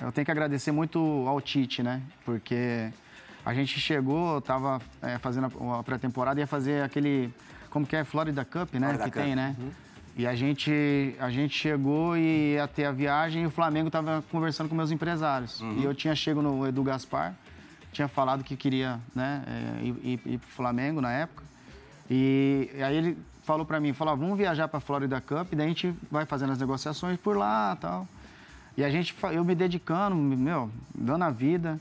eu 0.00 0.12
tenho 0.12 0.24
que 0.24 0.30
agradecer 0.30 0.72
muito 0.72 0.98
ao 1.26 1.40
Tite, 1.40 1.82
né? 1.82 2.02
Porque 2.24 2.90
a 3.44 3.52
gente 3.54 3.78
chegou, 3.80 4.38
estava 4.38 4.80
é, 5.00 5.18
fazendo 5.18 5.46
a, 5.46 5.82
pré-temporada 5.82 6.40
e 6.40 6.42
ia 6.42 6.46
fazer 6.46 6.82
aquele. 6.82 7.32
Como 7.70 7.86
que 7.86 7.96
é? 7.96 8.04
Florida 8.04 8.44
Cup, 8.44 8.74
né? 8.74 8.80
Florida 8.80 9.04
que 9.04 9.10
Cup. 9.10 9.22
tem, 9.22 9.36
né? 9.36 9.56
Uhum. 9.58 9.70
E 10.16 10.26
a 10.26 10.34
gente, 10.34 11.16
a 11.18 11.30
gente 11.30 11.58
chegou 11.58 12.16
e 12.16 12.54
ia 12.54 12.68
ter 12.68 12.84
a 12.84 12.92
viagem 12.92 13.44
e 13.44 13.46
o 13.46 13.50
Flamengo 13.50 13.86
estava 13.86 14.22
conversando 14.30 14.68
com 14.68 14.74
meus 14.74 14.90
empresários. 14.90 15.60
Uhum. 15.60 15.78
E 15.78 15.84
eu 15.84 15.94
tinha 15.94 16.14
chego 16.14 16.42
no 16.42 16.66
Edu 16.66 16.82
Gaspar, 16.82 17.34
tinha 17.92 18.06
falado 18.08 18.44
que 18.44 18.54
queria 18.54 19.00
né, 19.14 19.42
é, 19.46 19.84
ir, 19.84 20.20
ir, 20.26 20.36
o 20.36 20.38
Flamengo 20.40 21.00
na 21.00 21.10
época. 21.10 21.42
E 22.10 22.68
aí 22.84 22.94
ele 22.94 23.18
falou 23.42 23.64
para 23.64 23.80
mim, 23.80 23.94
falou, 23.94 24.12
ah, 24.12 24.16
vamos 24.16 24.36
viajar 24.36 24.68
para 24.68 24.78
a 24.78 24.80
Florida 24.80 25.20
Cup, 25.20 25.54
daí 25.54 25.64
a 25.64 25.68
gente 25.68 25.94
vai 26.10 26.26
fazendo 26.26 26.52
as 26.52 26.58
negociações 26.58 27.18
por 27.18 27.36
lá 27.36 27.76
tal. 27.80 28.06
E 28.76 28.84
a 28.84 28.90
gente, 28.90 29.14
eu 29.32 29.44
me 29.44 29.54
dedicando, 29.54 30.16
meu, 30.16 30.70
dando 30.94 31.24
a 31.24 31.30
vida. 31.30 31.80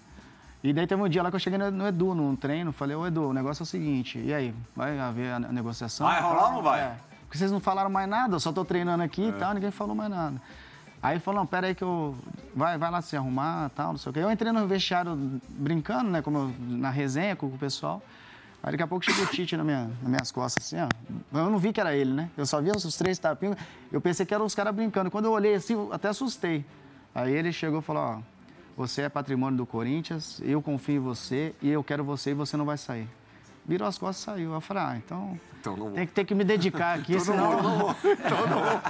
E 0.64 0.74
daí 0.74 0.86
teve 0.86 1.02
um 1.02 1.10
dia 1.10 1.24
lá 1.24 1.30
que 1.30 1.36
eu 1.36 1.40
cheguei 1.40 1.58
no 1.58 1.88
Edu, 1.88 2.14
num 2.14 2.36
treino, 2.36 2.72
falei, 2.72 2.96
ô 2.96 3.08
Edu, 3.08 3.30
o 3.30 3.34
negócio 3.34 3.64
é 3.64 3.66
o 3.66 3.66
seguinte, 3.66 4.20
e 4.20 4.32
aí, 4.32 4.54
vai 4.76 5.00
haver 5.00 5.34
a 5.34 5.40
negociação? 5.40 6.06
Vai 6.06 6.22
rolar 6.22 6.48
ou 6.50 6.54
não 6.54 6.62
vai? 6.62 6.82
É, 6.82 6.96
porque 7.22 7.38
vocês 7.38 7.52
não 7.52 7.60
falaram 7.60 7.90
mais 7.90 8.08
nada, 8.08 8.36
eu 8.36 8.40
só 8.40 8.52
tô 8.52 8.64
treinando 8.64 9.02
aqui 9.02 9.24
é. 9.24 9.30
e 9.30 9.34
tal, 9.34 9.54
ninguém 9.56 9.72
falou 9.72 9.96
mais 9.96 10.12
nada. 10.12 10.40
Aí 11.02 11.18
falou, 11.20 11.40
não, 11.40 11.48
pera 11.48 11.66
aí 11.66 11.74
que 11.74 11.84
eu... 11.84 12.16
Vai, 12.56 12.78
vai 12.78 12.92
lá 12.92 13.02
se 13.02 13.18
arrumar 13.18 13.70
tal, 13.70 13.94
não 13.94 13.98
sei 13.98 14.12
o 14.12 14.14
quê. 14.14 14.20
Eu 14.20 14.32
entrei 14.32 14.52
no 14.52 14.68
vestiário 14.68 15.18
brincando, 15.50 16.12
né, 16.12 16.22
como 16.22 16.38
eu, 16.38 16.56
na 16.60 16.92
resenha 16.92 17.36
com 17.36 17.48
o 17.48 17.58
pessoal. 17.58 18.04
Aí 18.62 18.72
daqui 18.72 18.84
a 18.84 18.88
pouco 18.88 19.04
chegou 19.04 19.24
o 19.24 19.28
Tite 19.28 19.58
na 19.58 19.64
minha, 19.64 19.90
nas 20.00 20.10
minhas 20.10 20.32
costas, 20.32 20.64
assim, 20.64 20.78
ó. 20.80 21.40
Eu 21.40 21.50
não 21.50 21.58
vi 21.58 21.74
que 21.74 21.82
era 21.82 21.96
ele, 21.96 22.14
né? 22.14 22.30
Eu 22.38 22.46
só 22.46 22.62
vi 22.62 22.70
os 22.70 22.96
três 22.96 23.18
tapinhos. 23.18 23.58
Eu 23.92 24.00
pensei 24.00 24.24
que 24.24 24.34
eram 24.34 24.46
os 24.46 24.54
caras 24.54 24.76
brincando. 24.76 25.10
Quando 25.10 25.26
eu 25.26 25.32
olhei 25.32 25.56
assim, 25.56 25.74
eu 25.74 25.92
até 25.92 26.10
assustei. 26.10 26.64
Aí 27.14 27.34
ele 27.34 27.52
chegou 27.52 27.80
e 27.80 27.82
falou: 27.82 28.02
Ó, 28.02 28.20
você 28.76 29.04
é 29.04 29.10
patrimônio 29.10 29.58
do 29.58 29.66
Corinthians, 29.66 30.42
eu 30.44 30.62
confio 30.62 30.96
em 30.96 31.00
você 31.00 31.54
e 31.62 31.70
eu 31.70 31.84
quero 31.84 32.04
você 32.04 32.32
e 32.32 32.34
você 32.34 32.56
não 32.56 32.66
vai 32.66 32.78
sair. 32.78 33.08
Virou 33.66 33.88
as 33.88 33.98
costas 33.98 34.22
e 34.22 34.26
saiu. 34.26 34.54
Eu 34.54 34.62
falei: 34.62 34.84
Ah, 34.84 34.98
então, 34.98 35.40
então 35.60 35.92
tem 35.92 36.08
que 36.08 36.14
ter 36.14 36.26
que 36.26 36.34
me 36.34 36.44
dedicar 36.44 36.98
aqui, 36.98 37.20
senão. 37.22 37.62
Não 37.62 37.80
vou. 37.80 37.96
Então 38.04 38.48
não 38.48 38.64
vou. 38.64 38.82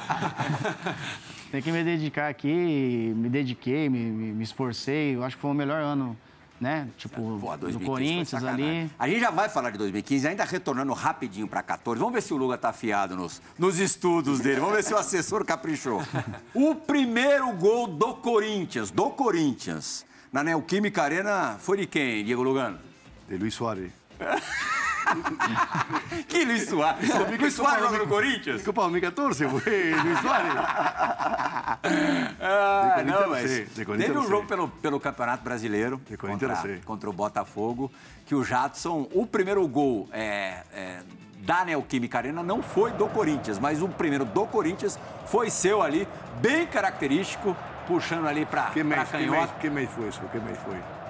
tem 1.52 1.62
que 1.62 1.72
me 1.72 1.84
dedicar 1.84 2.30
aqui, 2.30 3.14
me 3.16 3.30
dediquei, 3.30 3.90
me, 3.90 4.00
me, 4.00 4.32
me 4.34 4.44
esforcei. 4.44 5.16
Eu 5.16 5.24
acho 5.24 5.36
que 5.36 5.42
foi 5.42 5.52
o 5.52 5.56
melhor 5.56 5.82
ano 5.82 6.18
né? 6.62 6.88
Tipo, 6.96 7.40
Pô, 7.40 7.58
do 7.58 7.80
Corinthians 7.80 8.44
ali. 8.44 8.90
A 9.00 9.08
gente 9.10 9.20
já 9.20 9.32
vai 9.32 9.50
falar 9.50 9.72
de 9.72 9.80
2015, 9.80 10.28
ainda 10.28 10.46
retornando 10.46 10.94
rapidinho 10.94 11.48
para 11.48 11.64
14. 11.64 12.00
Vamos 12.00 12.14
ver 12.14 12.22
se 12.22 12.32
o 12.34 12.38
Lula 12.38 12.56
tá 12.56 12.70
afiado 12.70 13.16
nos, 13.16 13.42
nos 13.58 13.80
estudos 13.80 14.40
dele. 14.40 14.60
Vamos 14.60 14.76
ver 14.76 14.84
se 14.84 14.94
o 14.94 14.98
assessor 14.98 15.44
caprichou. 15.44 16.04
o 16.54 16.76
primeiro 16.76 17.52
gol 17.54 17.88
do 17.88 18.14
Corinthians, 18.14 18.92
do 18.92 19.10
Corinthians, 19.10 20.06
na 20.32 20.44
Neoquímica 20.44 21.02
Arena, 21.02 21.58
foi 21.60 21.78
de 21.78 21.88
quem, 21.88 22.24
Diego 22.24 22.44
Lugano? 22.44 22.78
De 23.28 23.38
Luiz 23.38 23.56
Soares. 23.56 23.92
que 26.28 26.46
Luiz 26.46 26.68
Soares? 26.68 27.10
Luiz 27.40 27.54
Soares 27.54 27.84
joga 27.84 27.98
no 27.98 28.08
Corinthians? 28.08 28.64
Copa 28.64 28.82
2014 28.82 29.48
foi 29.48 29.94
Luiz 30.04 30.20
Soares. 30.20 30.52
ah, 32.42 33.04
não, 33.06 33.30
mas 33.30 33.70
teve 33.74 34.18
um 34.18 34.28
jogo 34.28 34.48
pelo, 34.48 34.68
pelo 34.68 35.00
Campeonato 35.00 35.44
Brasileiro 35.44 36.02
contra, 36.20 36.80
contra 36.86 37.10
o 37.10 37.14
Botafogo, 37.14 37.92
que 38.26 38.36
o 38.36 38.44
Jadson, 38.44 39.08
o 39.14 39.26
primeiro 39.26 39.68
gol 39.68 40.10
é, 40.12 40.64
é, 40.74 41.00
da 41.40 41.66
Neoquímica 41.66 42.18
Arena 42.18 42.44
não 42.44 42.62
foi 42.62 42.92
do 42.92 43.08
Corinthians, 43.08 43.60
mas 43.60 43.82
o 43.82 43.88
primeiro 43.88 44.26
do 44.26 44.46
Corinthians 44.46 45.00
foi 45.26 45.50
seu 45.50 45.82
ali, 45.82 46.08
bem 46.40 46.66
característico, 46.68 47.56
puxando 47.88 48.28
ali 48.28 48.46
para 48.46 48.72
canhota. 49.06 49.06
Que 49.12 49.24
mês, 49.24 49.50
que 49.60 49.70
mês 49.70 49.90
foi 49.92 50.08
isso? 50.08 50.22
Que 50.32 50.40
mês 50.40 50.58
foi? 50.64 51.01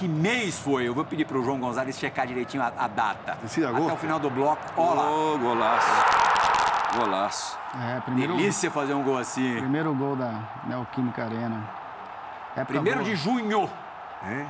Que 0.00 0.08
mês 0.08 0.58
foi? 0.58 0.88
Eu 0.88 0.94
vou 0.94 1.04
pedir 1.04 1.26
pro 1.26 1.44
João 1.44 1.60
Gonzalez 1.60 1.98
checar 1.98 2.26
direitinho 2.26 2.62
a, 2.62 2.68
a 2.68 2.88
data. 2.88 3.36
Esse 3.44 3.62
Até 3.62 3.92
o 3.92 3.96
final 3.98 4.18
do 4.18 4.30
bloco. 4.30 4.62
Ó 4.74 4.94
lá. 4.94 5.10
Ô, 5.10 5.38
golaço. 5.38 5.88
Golaço. 6.96 7.58
É, 7.78 8.00
primeiro, 8.00 8.34
Delícia 8.34 8.70
fazer 8.70 8.94
um 8.94 9.02
gol 9.02 9.18
assim. 9.18 9.56
primeiro 9.58 9.94
gol 9.94 10.16
da 10.16 10.40
Neoquímica 10.64 11.24
Arena. 11.24 11.68
Época 12.56 12.64
Primeiro 12.64 13.00
boa. 13.00 13.10
de 13.10 13.14
junho. 13.14 13.70
¿Eh? 14.24 14.46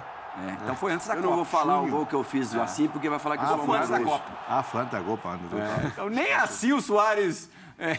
É, 0.46 0.50
então 0.62 0.76
foi 0.76 0.92
antes 0.92 1.08
da 1.08 1.14
Eu 1.14 1.16
Copa. 1.16 1.28
não 1.30 1.36
vou 1.36 1.44
falar 1.44 1.80
o 1.80 1.88
gol 1.88 2.06
que 2.06 2.14
eu 2.14 2.22
fiz 2.22 2.54
assim, 2.54 2.86
porque 2.86 3.08
vai 3.10 3.18
falar 3.18 3.36
que 3.36 3.42
eu 3.42 3.48
Ah, 3.48 3.56
sou 3.56 3.66
foi 3.66 3.76
antes 3.78 3.90
da. 3.90 4.00
Copa. 4.00 4.24
Ah, 4.48 4.62
fue 4.62 4.80
antes 4.82 4.90
de 4.92 4.96
la 4.98 5.02
Copa. 5.04 5.36
de- 5.36 5.86
Então 5.88 6.08
nem 6.08 6.32
assim 6.32 6.72
o 6.72 6.80
Soares 6.80 7.50
é, 7.76 7.94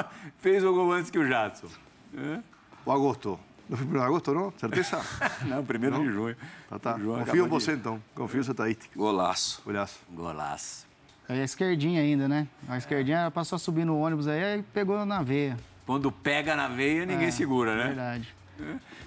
fez 0.38 0.64
o 0.64 0.72
gol 0.72 0.92
antes 0.92 1.10
que 1.10 1.18
o 1.18 1.28
Jadson. 1.28 1.68
O 2.86 2.90
agosto. 2.90 3.38
No 3.68 3.76
fue 3.76 3.84
primero 3.86 4.00
de 4.02 4.06
agosto, 4.06 4.32
¿no? 4.32 4.52
¿Certeza? 4.58 5.00
Não, 5.46 5.64
primeiro 5.64 5.98
de 5.98 6.10
junho. 6.12 6.36
Tá, 6.70 6.78
tá. 6.78 6.94
O 6.96 7.00
João 7.00 7.18
Confio 7.24 7.40
em 7.40 7.44
de- 7.44 7.50
você, 7.50 7.72
então. 7.72 8.00
Confio 8.14 8.40
em 8.40 8.42
sua 8.44 8.52
estadística. 8.52 8.88
Golaço. 8.96 9.60
Olhaço. 9.66 9.98
Golaço. 10.10 10.86
Aí 11.28 11.40
a 11.40 11.44
esquerdinha 11.44 12.00
ainda, 12.00 12.28
né? 12.28 12.46
A 12.68 12.78
esquerdinha 12.78 13.28
pra 13.30 13.42
só 13.42 13.58
subir 13.58 13.84
no 13.84 13.98
ônibus 13.98 14.28
aí, 14.28 14.42
aí 14.44 14.62
pegou 14.62 15.04
na 15.04 15.22
veia. 15.22 15.56
Quando 15.84 16.12
pega 16.12 16.54
na 16.54 16.68
veia, 16.68 17.04
ninguém 17.04 17.28
É, 17.28 17.30
segura, 17.32 17.76
né? 17.76 17.84
Verdade. 17.88 18.34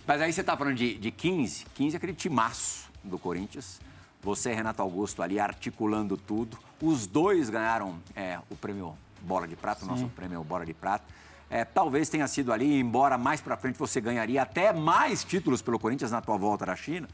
Mas 0.06 0.22
aí 0.22 0.32
você 0.34 0.44
tá 0.44 0.56
falando 0.58 0.76
de, 0.76 0.96
de 0.98 1.12
15, 1.12 1.66
15 1.74 1.96
é 1.96 1.98
aquele 1.98 2.14
timaço 2.14 2.90
do 3.04 3.18
Corinthians. 3.18 3.80
Você, 4.22 4.54
Renato 4.54 4.82
Augusto, 4.82 5.24
ali 5.24 5.40
articulando 5.40 6.18
tudo. 6.18 6.58
Os 6.82 7.08
dois 7.08 7.50
ganharam 7.50 7.96
é, 8.16 8.38
o 8.50 8.56
prêmio 8.56 8.96
Bola 9.22 9.48
de 9.48 9.56
Prata, 9.56 9.86
o 9.86 9.88
nosso 9.88 10.08
prêmio 10.10 10.44
Bola 10.44 10.66
de 10.66 10.74
Prata. 10.74 11.06
É, 11.50 11.66
talvez 11.66 12.10
tenha 12.10 12.28
sido 12.28 12.54
ali, 12.54 12.80
embora 12.80 13.18
mais 13.18 13.42
pra 13.42 13.58
frente 13.58 13.78
você 13.80 14.00
ganharia 14.00 14.42
até 14.42 14.72
mais 14.72 15.24
títulos 15.24 15.62
pelo 15.62 15.80
Corinthians 15.80 16.12
na 16.12 16.22
tua 16.22 16.38
volta 16.38 16.66
da 16.66 16.76
China, 16.76 17.08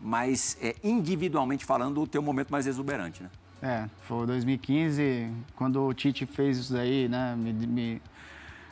mas 0.00 0.56
é, 0.60 0.76
individualmente 0.84 1.64
falando, 1.64 2.00
o 2.02 2.06
teu 2.06 2.20
momento 2.22 2.50
mais 2.50 2.66
exuberante, 2.66 3.22
né? 3.22 3.30
É, 3.62 3.88
foi 4.06 4.26
2015, 4.26 5.30
quando 5.56 5.82
o 5.82 5.92
Tite 5.94 6.26
fez 6.26 6.58
isso 6.58 6.72
daí, 6.72 7.08
né? 7.08 7.34
Me, 7.36 7.52
me 7.52 8.02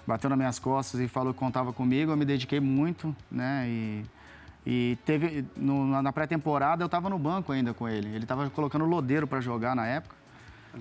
bateu 0.06 0.28
nas 0.30 0.38
minhas 0.38 0.58
costas 0.58 1.00
e 1.00 1.08
falou 1.08 1.32
que 1.32 1.38
contava 1.40 1.72
comigo, 1.72 2.12
eu 2.12 2.16
me 2.16 2.24
dediquei 2.24 2.60
muito, 2.60 3.14
né? 3.30 3.64
E, 3.66 4.04
e 4.64 4.98
teve. 5.04 5.44
no- 5.56 6.00
na 6.02 6.12
pré-temporada 6.12 6.84
eu 6.84 6.88
tava 6.88 7.08
no 7.10 7.18
banco 7.18 7.50
ainda 7.52 7.72
com 7.74 7.88
ele. 7.88 8.14
Ele 8.14 8.26
tava 8.26 8.48
colocando 8.50 8.84
o 8.84 8.88
lodeiro 8.88 9.26
para 9.26 9.40
jogar 9.40 9.74
na 9.74 9.86
época. 9.86 10.14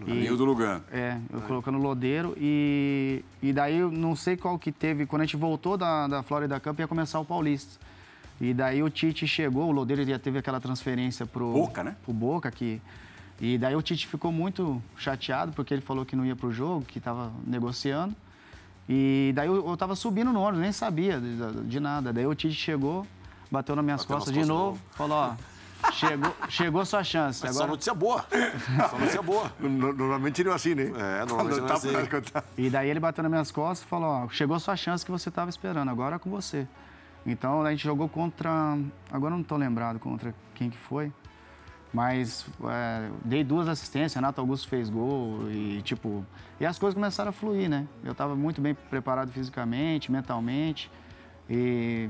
Amigo 0.01 0.35
do 0.35 0.45
Lugan. 0.45 0.81
É, 0.91 1.17
eu 1.31 1.41
colocando 1.41 1.77
lodeiro 1.77 2.35
e, 2.37 3.23
e 3.41 3.53
daí 3.53 3.77
eu 3.77 3.91
não 3.91 4.15
sei 4.15 4.35
qual 4.35 4.59
que 4.59 4.71
teve, 4.71 5.05
quando 5.05 5.21
a 5.21 5.25
gente 5.25 5.37
voltou 5.37 5.77
da, 5.77 6.07
da 6.07 6.23
Florida 6.23 6.59
Cup 6.59 6.79
ia 6.79 6.87
começar 6.87 7.19
o 7.19 7.25
Paulista. 7.25 7.79
E 8.39 8.53
daí 8.53 8.83
o 8.83 8.89
Tite 8.89 9.25
chegou, 9.25 9.69
o 9.69 9.71
lodeiro 9.71 10.03
já 10.05 10.19
teve 10.19 10.37
aquela 10.37 10.59
transferência 10.59 11.25
pro 11.25 11.51
Boca, 11.53 11.83
né? 11.83 11.95
Pro 12.03 12.13
Boca 12.13 12.51
que 12.51 12.81
e 13.39 13.57
daí 13.57 13.75
o 13.75 13.81
Tite 13.81 14.07
ficou 14.07 14.31
muito 14.31 14.81
chateado 14.97 15.51
porque 15.51 15.73
ele 15.73 15.81
falou 15.81 16.05
que 16.05 16.15
não 16.15 16.25
ia 16.25 16.35
pro 16.35 16.51
jogo, 16.51 16.85
que 16.85 16.99
estava 16.99 17.31
negociando. 17.45 18.15
E 18.87 19.33
daí 19.35 19.47
eu, 19.47 19.67
eu 19.67 19.77
tava 19.77 19.95
subindo 19.95 20.31
no 20.31 20.39
ônibus, 20.39 20.61
nem 20.61 20.71
sabia 20.71 21.19
de, 21.19 21.63
de 21.63 21.79
nada. 21.79 22.13
Daí 22.13 22.25
o 22.25 22.35
Tite 22.35 22.55
chegou, 22.55 23.05
bateu 23.51 23.75
nas 23.75 23.83
minhas 23.83 24.01
Bateu 24.01 24.15
nas 24.15 24.23
costas 24.25 24.33
de 24.33 24.39
costas 24.39 24.55
novo, 24.55 24.71
novo. 24.71 24.81
falou, 24.91 25.17
ó, 25.17 25.35
chegou, 25.93 26.35
chegou 26.49 26.85
sua 26.85 27.03
chance. 27.03 27.41
Mas 27.43 27.53
só 27.55 27.59
Agora 27.63 27.71
notícia 27.71 27.93
boa. 27.93 28.25
Só 28.89 28.97
notícia 28.97 29.21
boa. 29.21 29.51
No- 29.59 29.93
Normalmente 29.93 30.43
no 30.43 30.49
es 30.51 30.55
así, 30.55 30.71
¿eh? 30.73 30.91
É, 30.95 31.25
normalmente 31.25 31.59
não 31.59 31.67
é 31.67 31.73
está 31.73 32.39
assim. 32.39 32.41
E 32.57 32.69
daí 32.69 32.89
ele 32.89 32.99
bateu 32.99 33.21
nas 33.23 33.31
minhas 33.31 33.51
costas 33.51 33.85
e 33.85 33.89
falou, 33.89 34.09
ó, 34.09 34.29
chegou 34.29 34.59
sua 34.59 34.75
chance 34.75 35.05
que 35.05 35.11
você 35.11 35.29
estava 35.29 35.49
esperando, 35.49 35.89
agora 35.89 36.15
é 36.15 36.19
com 36.19 36.29
você. 36.29 36.67
Então 37.25 37.61
a 37.63 37.71
gente 37.71 37.83
jogou 37.83 38.07
contra, 38.07 38.49
agora 39.11 39.33
eu 39.33 39.37
não 39.37 39.41
estou 39.41 39.57
lembrado 39.57 39.97
contra 39.99 40.33
quem 40.53 40.69
que 40.69 40.77
foi, 40.77 41.11
mas 41.91 42.45
é, 42.65 43.09
dei 43.23 43.43
duas 43.43 43.67
assistências, 43.67 44.13
Renato 44.13 44.39
Augusto 44.41 44.67
fez 44.67 44.89
gol 44.89 45.49
e 45.49 45.81
tipo, 45.81 46.23
e 46.59 46.65
as 46.65 46.77
coisas 46.77 46.93
começaram 46.93 47.29
a 47.29 47.33
fluir, 47.33 47.67
né? 47.69 47.87
Eu 48.03 48.11
estava 48.11 48.35
muito 48.35 48.61
bem 48.61 48.75
preparado 48.75 49.31
fisicamente, 49.31 50.11
mentalmente 50.11 50.91
e 51.49 52.09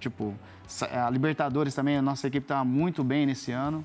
tipo, 0.00 0.34
sa- 0.66 1.06
a 1.06 1.10
Libertadores 1.10 1.74
também, 1.74 1.96
a 1.96 2.02
nossa 2.02 2.26
equipe 2.26 2.44
estava 2.44 2.64
muito 2.64 3.02
bem 3.04 3.26
nesse 3.26 3.52
ano 3.52 3.84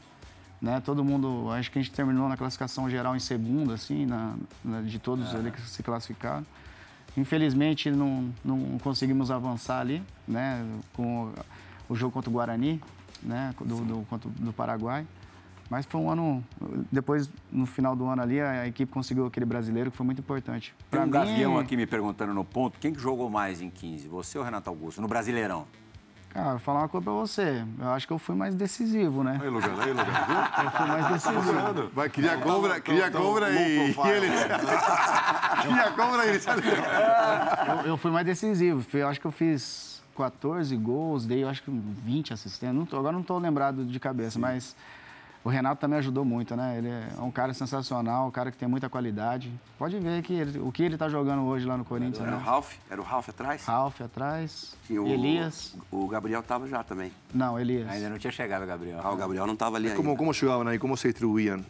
né? 0.60 0.82
Todo 0.84 1.04
mundo, 1.06 1.52
acho 1.52 1.70
que 1.70 1.78
a 1.78 1.82
gente 1.84 1.93
terminou 1.93 2.28
na 2.28 2.36
classificação 2.36 2.89
geral 2.89 3.15
em 3.15 3.20
segundo, 3.20 3.72
assim, 3.74 4.08
na, 4.08 4.34
na- 4.65 4.82
de 4.82 4.98
todos 4.98 5.36
ali 5.36 5.52
que 5.52 5.62
se 5.62 5.84
classificaram. 5.84 6.43
Infelizmente 7.15 7.89
não, 7.91 8.34
não 8.43 8.78
conseguimos 8.80 9.30
avançar 9.32 9.80
ali, 9.82 10.02
né? 10.28 10.65
Com 10.93 11.26
o, 11.26 11.34
o 11.89 11.96
jogo 11.96 12.12
contra 12.12 12.30
o 12.30 12.34
Guarani, 12.34 12.82
né? 13.22 13.54
Do, 13.60 13.78
do, 13.86 14.08
do 14.30 14.52
Paraguai. 14.54 15.06
Mas 15.69 15.86
foi 15.86 15.99
um 15.99 16.10
ano. 16.10 16.43
Depois, 16.91 17.30
no 17.51 17.65
final 17.65 17.95
do 17.95 18.06
ano 18.06 18.21
ali, 18.21 18.39
a, 18.39 18.62
a 18.62 18.67
equipe 18.67 18.91
conseguiu 18.91 19.25
aquele 19.25 19.45
brasileiro 19.45 19.91
que 19.91 19.97
foi 19.97 20.06
muito 20.06 20.19
importante. 20.19 20.73
Tem 20.80 20.88
Pra 20.89 21.01
um 21.01 21.06
mim, 21.06 21.12
gavião 21.12 21.58
aqui 21.60 21.75
me 21.75 21.86
perguntando 21.86 22.34
no 22.34 22.45
ponto, 22.45 22.80
quem 22.80 22.93
que 22.93 22.99
jogou 23.01 23.30
mais 23.30 23.62
em 23.62 23.69
15? 23.69 24.08
Você 24.08 24.38
ou 24.38 24.43
Renato 24.45 24.69
Augusto? 24.69 25.01
No 25.01 25.08
Brasileirão? 25.08 25.65
Cara, 26.30 26.51
vou 26.51 26.60
falar 26.60 26.80
uma 26.82 26.88
coisa 26.89 27.03
pra 27.03 27.13
você. 27.13 27.65
Eu 27.80 27.89
acho 27.89 28.06
que 28.06 28.13
eu 28.13 28.19
fui 28.19 28.36
mais 28.36 28.53
decisivo, 28.53 29.23
né? 29.23 29.39
Aí, 29.41 29.49
Lugano, 29.49 29.82
aí, 29.82 29.89
Lugano. 29.89 30.10
Eu 30.63 30.71
fui 30.71 30.86
mais 30.88 31.08
decisivo. 31.08 31.89
Vai, 31.93 32.10
quería 32.10 32.38
cobra, 32.38 32.80
quería 32.82 33.10
cobra 33.12 33.49
y, 33.49 33.56
y 33.56 33.89
él 33.89 34.21
quería 35.63 35.91
cobra 35.95 36.25
y 36.25 36.30
ele 36.30 36.39
sale. 36.39 36.62
Eu, 37.84 37.88
eu 37.91 37.97
fui 37.97 38.12
mais 38.12 38.25
decisivo. 38.25 38.86
Eu 38.93 39.08
acho 39.08 39.19
que 39.19 39.25
eu 39.27 39.32
fiz 39.32 40.01
14 40.15 40.75
gols, 40.77 41.25
dei 41.25 41.43
eu 41.43 41.49
acho 41.49 41.63
que 41.63 41.71
20 41.71 42.34
assistências. 42.34 42.75
Não 42.75 42.86
tô- 42.86 42.97
agora 42.97 43.13
não 43.13 43.21
estou 43.21 43.39
lembrado 43.39 43.84
de 43.86 43.99
cabeça, 43.99 44.38
mas 44.38 44.75
o 45.47 45.49
Renato 45.49 45.79
também 45.79 45.97
ajudou 45.99 46.25
muito, 46.25 46.57
né? 46.57 46.77
Ele 46.77 46.89
é 46.89 47.07
um 47.21 47.31
cara 47.31 47.53
sensacional, 47.53 48.27
um 48.27 48.31
cara 48.31 48.51
que 48.51 48.57
tem 48.57 48.67
muita 48.67 48.89
qualidade. 48.89 49.49
Pode 49.79 49.97
ver 49.97 50.21
que 50.21 50.33
ele- 50.33 50.60
o 50.60 50.73
que 50.73 50.83
ele 50.83 50.95
está 50.95 51.07
jogando 51.07 51.43
hoje 51.43 51.65
lá 51.65 51.77
no 51.77 51.86
Corinthians, 51.86 52.19
Era 52.19 52.36
o 52.36 52.39
né? 52.39 52.43
Ralph? 52.45 52.73
Era 52.89 52.99
o 52.99 53.03
Ralph 53.05 53.29
atrás? 53.29 53.63
Ralf 53.65 54.01
atrás, 54.01 54.75
Tinha 54.86 55.01
o, 55.01 55.07
Elias. 55.07 55.73
O 55.89 56.05
Gabriel 56.10 56.43
tava 56.43 56.67
já 56.67 56.83
também. 56.83 57.13
Não, 57.33 57.57
Elias. 57.57 57.88
Ainda 57.89 58.10
não 58.10 58.17
tinha 58.19 58.31
chegado, 58.33 58.65
Gabriel. 58.67 58.99
Ah, 59.01 59.10
o 59.10 59.15
Gabriel 59.15 59.47
não 59.47 59.55
tava 59.55 59.77
ali 59.77 59.88
ainda. 59.88 59.95
¿Cómo, 59.95 60.17
¿Cómo 60.17 60.33
llegaban 60.33 60.67
ahí? 60.67 60.77
¿Cómo 60.77 60.97
se 60.97 61.07
distribuían 61.07 61.65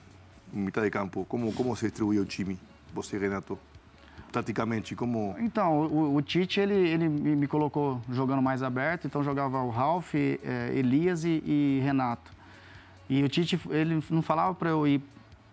en 0.52 0.66
mitad 0.66 0.82
de 0.82 0.90
campo? 0.90 1.24
¿Cómo, 1.26 1.54
cómo 1.54 1.76
se 1.76 1.86
distribuía 1.86 2.26
Chimi? 2.26 2.58
Vos 2.96 3.14
y 3.14 3.18
Renato. 3.20 3.60
Tácticamente, 4.32 4.96
¿cómo...? 4.96 5.36
Então, 5.40 5.82
o, 5.82 6.16
o 6.16 6.22
Tite, 6.22 6.60
ele, 6.60 6.74
ele 6.90 7.08
me 7.08 7.36
me 7.36 7.48
colocou 7.48 8.02
jogando 8.12 8.42
mais 8.42 8.62
aberto, 8.62 9.06
então 9.08 9.24
jogava 9.24 9.62
o 9.62 9.70
Ralf, 9.70 10.14
eh, 10.16 10.72
Elias 10.76 11.24
e, 11.24 11.42
e 11.46 11.80
Renato. 11.84 12.36
E 13.10 13.24
o 13.24 13.30
Tite, 13.30 13.60
ele 13.70 14.04
não 14.10 14.22
falava 14.22 14.54
para 14.54 14.70
eu 14.70 14.86
ir, 14.88 15.02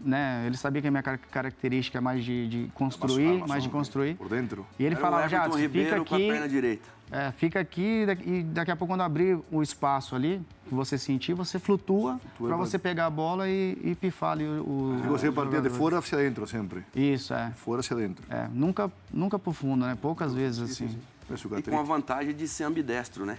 né? 0.00 0.44
Ele 0.46 0.56
sabia 0.56 0.82
que 0.82 0.88
a 0.88 0.90
minha 0.90 1.02
car- 1.02 1.20
característica 1.30 1.98
é 1.98 2.00
mais 2.00 2.24
de, 2.24 2.48
de 2.48 2.70
construir, 2.74 3.46
mais 3.46 3.62
de 3.62 3.68
construir. 3.68 4.14
Por 4.16 4.28
dentro. 4.28 4.66
E 4.78 4.84
ele 4.84 4.94
Era 4.94 5.00
falava, 5.02 5.28
Jadson, 5.28 5.52
fica 5.52 5.60
Ribeiro 5.62 6.04
com 6.04 6.14
a 6.14 6.18
perna 6.18 6.38
aqui, 6.40 6.48
direita. 6.48 6.88
é, 7.12 7.30
fica 7.32 7.60
aqui 7.60 8.04
e 8.26 8.42
daqui 8.42 8.70
a 8.72 8.76
pouco 8.76 8.92
quando 8.92 9.02
abrir 9.02 9.38
o 9.52 9.62
espaço 9.62 10.16
ali, 10.16 10.42
que 10.68 10.74
você 10.74 10.98
sentir, 10.98 11.32
você 11.34 11.58
flutua 11.60 12.20
para 12.38 12.56
você 12.56 12.76
pegar 12.78 13.06
a 13.06 13.10
bola 13.10 13.48
e, 13.48 13.78
e 13.84 13.94
pifar 13.94 14.32
ali 14.32 14.44
o... 14.46 15.00
você 15.06 15.28
o 15.28 15.32
partía 15.32 15.60
de 15.60 15.70
fuera 15.70 15.98
hacia 15.98 16.18
adentro 16.18 16.46
siempre. 16.46 16.82
Isso, 16.94 17.32
é. 17.34 17.52
Fuera 17.54 17.80
hacia 17.80 17.96
adentro. 17.96 18.24
é. 18.28 18.48
Nunca, 18.52 18.90
nunca 19.12 19.38
pro 19.38 19.52
fundo, 19.52 19.86
né? 19.86 19.96
Poucas 20.00 20.34
vezes 20.34 20.60
assim. 20.72 20.88
Es 21.32 21.40
su 21.40 21.48
E 21.56 21.62
com 21.62 21.78
a 21.80 21.82
vantagem 21.82 22.34
de 22.34 22.46
ser 22.46 22.64
ambidestro, 22.64 23.24
né? 23.24 23.38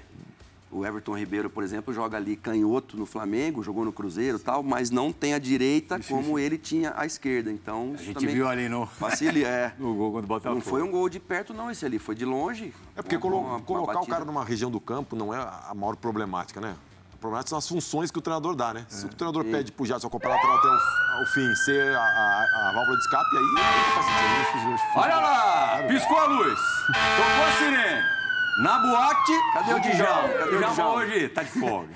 O 0.76 0.86
Everton 0.86 1.18
Ribeiro, 1.18 1.50
por 1.50 1.64
exemplo, 1.64 1.94
joga 1.94 2.18
ali 2.18 2.36
canhoto 2.36 2.98
no 2.98 3.06
Flamengo, 3.06 3.64
jogou 3.64 3.86
no 3.86 3.94
Cruzeiro 3.94 4.38
e 4.38 4.42
tal, 4.42 4.62
mas 4.62 4.90
não 4.92 5.14
tem 5.14 5.34
a 5.34 5.40
direita 5.40 5.98
como 6.08 6.38
ele 6.38 6.58
tinha 6.58 6.94
a 6.98 7.06
esquerda. 7.06 7.50
Então, 7.50 7.94
A 7.98 8.02
gente 8.02 8.14
também 8.16 8.36
viu 8.36 8.46
ali 8.48 8.68
no, 8.68 8.86
facilita. 8.86 9.48
É. 9.48 9.74
no 9.80 9.94
gol 9.96 10.12
contra 10.12 10.26
o 10.26 10.28
Botafogo. 10.28 10.56
Não 10.56 10.62
foi 10.62 10.82
um 10.84 10.92
gol 10.92 11.08
de 11.08 11.18
perto, 11.20 11.54
não, 11.54 11.72
esse 11.72 11.86
ali. 11.86 11.98
Foi 11.98 12.14
de 12.14 12.26
longe. 12.26 12.74
É 12.94 13.02
porque 13.02 13.16
Uma- 13.16 13.22
colo- 13.22 13.40
uma- 13.40 13.50
uma 13.56 13.62
colocar 13.62 13.92
o 13.92 13.96
batida. 13.96 14.12
cara 14.14 14.26
numa 14.26 14.44
região 14.44 14.70
do 14.70 14.82
campo 14.82 15.16
não 15.16 15.34
é 15.34 15.38
a 15.38 15.74
maior 15.74 15.96
problemática, 15.96 16.60
né? 16.60 16.76
A 17.14 17.18
problemática 17.18 17.50
são 17.52 17.58
as 17.58 17.68
funções 17.70 18.12
que 18.12 18.20
o 18.20 18.22
treinador 18.22 18.54
dá, 18.54 18.74
né? 18.74 18.86
Se 18.90 19.06
o 19.06 19.10
treinador 19.10 19.46
pede 19.46 19.72
pro 19.72 19.86
Jadson 19.86 20.08
acompanhar 20.08 20.34
a 20.34 20.36
lateral 20.38 20.58
até 20.58 20.68
o, 20.68 21.20
ao 21.22 21.26
fim, 21.28 21.56
ser 21.64 21.96
a, 21.96 22.02
a- 22.02 22.70
a 22.70 22.74
válvula 22.74 22.98
de 22.98 23.04
escape, 23.04 23.38
aí 23.38 23.44
aí 23.64 23.92
faz 23.94 24.06
sentido. 24.52 24.80
Olha 24.98 25.16
lá! 25.16 25.84
Piscou 25.88 26.18
a 26.18 26.26
luz. 26.26 26.60
Tocou 26.88 27.46
a 27.48 27.52
sirene. 27.60 28.25
Na 28.58 28.80
boate. 28.80 29.34
Cadê 29.52 29.74
o 29.74 29.80
Djalma? 29.82 30.30
Cadê 30.30 30.56
o 30.56 30.58
Djalma 30.60 30.74
Djalma? 30.76 30.96
hoje 30.96 31.30
tá 31.30 31.44
de 31.44 31.50
folga. 31.50 31.90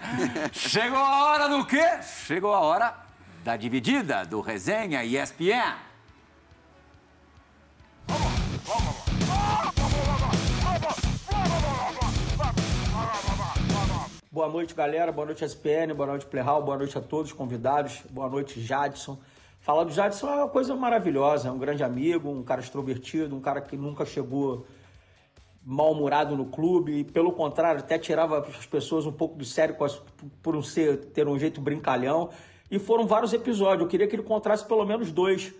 Chegou 0.52 0.98
a 0.98 1.24
hora 1.24 1.48
do 1.48 1.66
quê? 1.66 1.84
Chegou 2.02 2.54
a 2.54 2.60
hora 2.60 2.94
da 3.44 3.58
dividida 3.58 4.24
do 4.24 4.40
resenha 4.40 5.04
ESPN. 5.04 5.76
Boa 14.30 14.48
noite, 14.48 14.74
galera. 14.74 15.12
Boa 15.12 15.26
noite, 15.26 15.44
SPN. 15.44 15.92
Boa 15.92 16.06
noite, 16.06 16.24
Playhall. 16.24 16.62
Boa 16.62 16.78
noite 16.78 16.96
a 16.96 17.02
todos 17.02 17.32
os 17.32 17.36
convidados. 17.36 18.00
Boa 18.08 18.30
noite, 18.30 18.62
Jadson. 18.62 19.18
Falar 19.60 19.84
do 19.84 19.90
Jadson 19.90 20.26
é 20.28 20.36
uma 20.36 20.48
coisa 20.48 20.74
maravilhosa. 20.74 21.48
É 21.48 21.52
um 21.52 21.58
grande 21.58 21.84
amigo, 21.84 22.30
um 22.30 22.42
cara 22.42 22.62
extrovertido, 22.62 23.36
um 23.36 23.40
cara 23.40 23.60
que 23.60 23.76
nunca 23.76 24.06
chegou 24.06 24.66
mal-humorado 25.70 26.34
no 26.34 26.46
clube, 26.46 27.00
e 27.00 27.04
pelo 27.04 27.30
contrário, 27.30 27.80
até 27.80 27.98
tirava 27.98 28.38
as 28.38 28.64
pessoas 28.64 29.04
um 29.04 29.12
pouco 29.12 29.36
do 29.36 29.44
sério 29.44 29.76
por 30.42 30.56
um 30.56 30.62
ser, 30.62 30.96
ter 31.12 31.28
um 31.28 31.38
jeito 31.38 31.60
brincalhão. 31.60 32.30
E 32.70 32.78
foram 32.78 33.06
vários 33.06 33.34
episódios, 33.34 33.82
eu 33.82 33.86
queria 33.86 34.06
que 34.06 34.16
ele 34.16 34.22
contasse 34.22 34.64
pelo 34.64 34.86
menos 34.86 35.12
dois. 35.12 35.54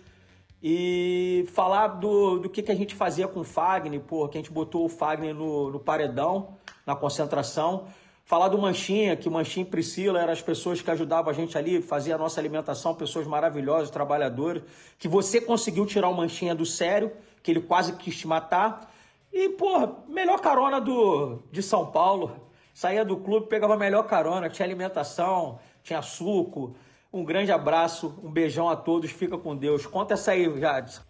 E 0.63 1.45
falar 1.53 1.89
do, 1.89 2.39
do 2.39 2.49
que, 2.49 2.63
que 2.63 2.71
a 2.71 2.75
gente 2.75 2.95
fazia 2.95 3.27
com 3.27 3.41
o 3.41 3.43
Fagner, 3.43 4.01
pô, 4.01 4.27
que 4.27 4.39
a 4.39 4.41
gente 4.41 4.51
botou 4.51 4.83
o 4.83 4.89
Fagner 4.89 5.35
no, 5.35 5.69
no 5.69 5.79
paredão, 5.79 6.55
na 6.87 6.95
concentração. 6.95 7.85
Falar 8.25 8.47
do 8.47 8.57
Manchinha, 8.57 9.15
que 9.15 9.29
Manchinha 9.29 9.63
e 9.63 9.69
Priscila 9.69 10.19
eram 10.19 10.33
as 10.33 10.41
pessoas 10.41 10.81
que 10.81 10.89
ajudavam 10.89 11.29
a 11.29 11.33
gente 11.35 11.55
ali, 11.55 11.83
fazia 11.83 12.15
a 12.15 12.17
nossa 12.17 12.41
alimentação, 12.41 12.95
pessoas 12.95 13.27
maravilhosas, 13.27 13.91
trabalhadoras. 13.91 14.63
Que 14.97 15.07
você 15.07 15.39
conseguiu 15.39 15.85
tirar 15.85 16.09
o 16.09 16.17
Manchinha 16.17 16.55
do 16.55 16.65
sério, 16.65 17.11
que 17.43 17.51
ele 17.51 17.61
quase 17.61 17.93
quis 17.93 18.17
te 18.17 18.27
matar. 18.27 18.91
E, 19.31 19.49
porra, 19.49 19.91
melhor 20.07 20.39
carona 20.39 20.81
do, 20.81 21.39
de 21.51 21.61
São 21.61 21.85
Paulo. 21.85 22.47
Saía 22.73 23.03
do 23.03 23.17
clube, 23.17 23.47
pegava 23.47 23.73
a 23.73 23.77
melhor 23.77 24.03
carona, 24.03 24.49
tinha 24.49 24.65
alimentação, 24.65 25.59
tinha 25.83 26.01
suco. 26.01 26.75
Um 27.11 27.23
grande 27.23 27.51
abraço, 27.51 28.19
um 28.23 28.31
beijão 28.31 28.69
a 28.69 28.75
todos, 28.75 29.11
fica 29.11 29.37
com 29.37 29.55
Deus. 29.55 29.85
Conta 29.85 30.13
essa 30.13 30.31
aí, 30.31 30.59
Jadson. 30.59 31.01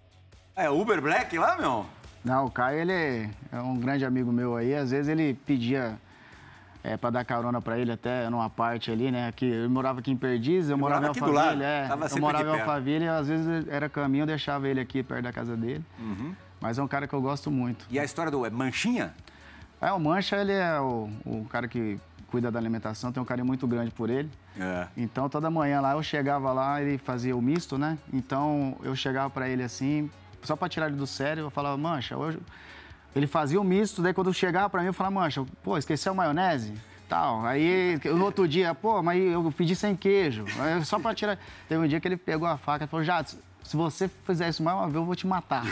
É 0.56 0.70
Uber 0.70 1.02
Black 1.02 1.38
lá, 1.38 1.58
meu? 1.58 1.86
Não, 2.24 2.46
o 2.46 2.52
Caio, 2.52 2.80
ele 2.80 3.30
é 3.52 3.62
um 3.62 3.78
grande 3.80 4.06
amigo 4.06 4.32
meu 4.32 4.56
aí. 4.56 4.76
Às 4.76 4.92
vezes 4.92 5.08
ele 5.08 5.34
pedia 5.34 5.98
é, 6.84 6.98
para 6.98 7.10
dar 7.10 7.26
carona 7.26 7.62
para 7.62 7.78
ele 7.78 7.92
até 7.92 8.30
numa 8.30 8.50
parte 8.50 8.92
ali, 8.92 9.12
né? 9.12 9.32
Que 9.34 9.46
eu 9.46 9.70
morava 9.70 10.00
aqui 10.00 10.12
em 10.12 10.18
Perdizes, 10.18 10.70
eu 10.70 10.76
ele 10.76 10.82
morava, 10.82 11.02
morava 11.08 11.20
em 11.20 11.24
Alphaville, 11.24 11.64
é. 11.64 11.88
eu 12.12 12.22
morava 12.22 12.50
em 12.50 12.60
Alphaville 12.60 13.06
e 13.06 13.08
às 13.08 13.28
vezes 13.28 13.68
era 13.68 13.90
caminho, 13.90 14.24
eu 14.24 14.28
deixava 14.28 14.68
ele 14.68 14.80
aqui 14.80 15.04
perto 15.04 15.24
da 15.24 15.34
casa 15.34 15.56
dele. 15.56 15.84
Uhum. 16.00 16.36
Mas 16.60 16.78
é 16.78 16.84
um 16.84 16.88
cara 16.88 17.08
que 17.08 17.14
eu 17.14 17.22
gosto 17.22 17.50
muito. 17.50 17.86
E 17.90 18.00
a 18.00 18.04
história 18.04 18.32
do 18.32 18.46
é 18.46 18.50
Manchinha? 18.50 19.14
É, 19.82 19.92
o 19.92 20.00
Mancha, 20.00 20.36
ele 20.36 20.52
é 20.52 20.80
o, 20.80 21.10
o 21.26 21.46
cara 21.46 21.68
que 21.68 22.00
cuida 22.28 22.52
da 22.52 22.60
alimentação, 22.60 23.12
tem 23.12 23.24
um 23.24 23.26
carinho 23.26 23.48
muito 23.48 23.66
grande 23.66 23.92
por 23.92 24.10
ele. 24.10 24.30
É. 24.60 24.88
Então, 24.96 25.30
toda 25.30 25.50
manhã 25.50 25.80
lá, 25.80 25.94
eu 25.94 26.04
chegava 26.04 26.52
lá, 26.52 26.82
ele 26.82 26.98
fazia 26.98 27.36
o 27.36 27.42
misto, 27.42 27.78
né? 27.78 27.98
Então, 28.14 28.78
eu 28.84 28.96
chegava 28.96 29.30
para 29.30 29.48
ele 29.48 29.64
assim, 29.64 30.12
só 30.44 30.56
para 30.56 30.70
tirar 30.70 30.88
ele 30.88 30.98
do 30.98 31.08
sério, 31.08 31.44
eu 31.44 31.50
falava, 31.50 31.78
Mancha, 31.78 32.18
hoje... 32.18 32.40
Ele 33.16 33.26
fazia 33.26 33.60
o 33.60 33.64
misto, 33.64 34.04
daí 34.04 34.14
quando 34.14 34.32
chegava 34.32 34.70
para 34.70 34.82
mim, 34.82 34.88
eu 34.88 34.94
falava, 34.94 35.16
Mancha, 35.16 35.44
pô, 35.64 35.76
esqueceu 35.78 36.12
a 36.12 36.16
maionese? 36.16 36.74
Tal. 37.08 37.44
Aí, 37.44 38.00
no 38.06 38.24
outro 38.24 38.48
dia, 38.48 38.76
pô, 38.76 39.02
mas 39.02 39.20
eu 39.20 39.52
pedi 39.52 39.76
sem 39.76 39.96
queijo. 39.96 40.46
Só 40.86 41.00
para 41.00 41.16
tirar... 41.16 41.40
Teve 41.68 41.84
um 41.84 41.88
dia 41.88 42.00
que 42.00 42.08
ele 42.08 42.18
pegou 42.18 42.48
a 42.48 42.56
faca 42.56 42.86
e 42.86 42.88
falou, 42.88 43.04
Jadson, 43.04 43.38
se 43.64 43.78
você 43.78 44.08
fizer 44.26 44.50
isso 44.50 44.64
mais 44.64 44.76
uma 44.78 44.86
vez, 44.86 44.96
eu 44.96 45.06
vou 45.06 45.16
te 45.16 45.28
matar. 45.28 45.64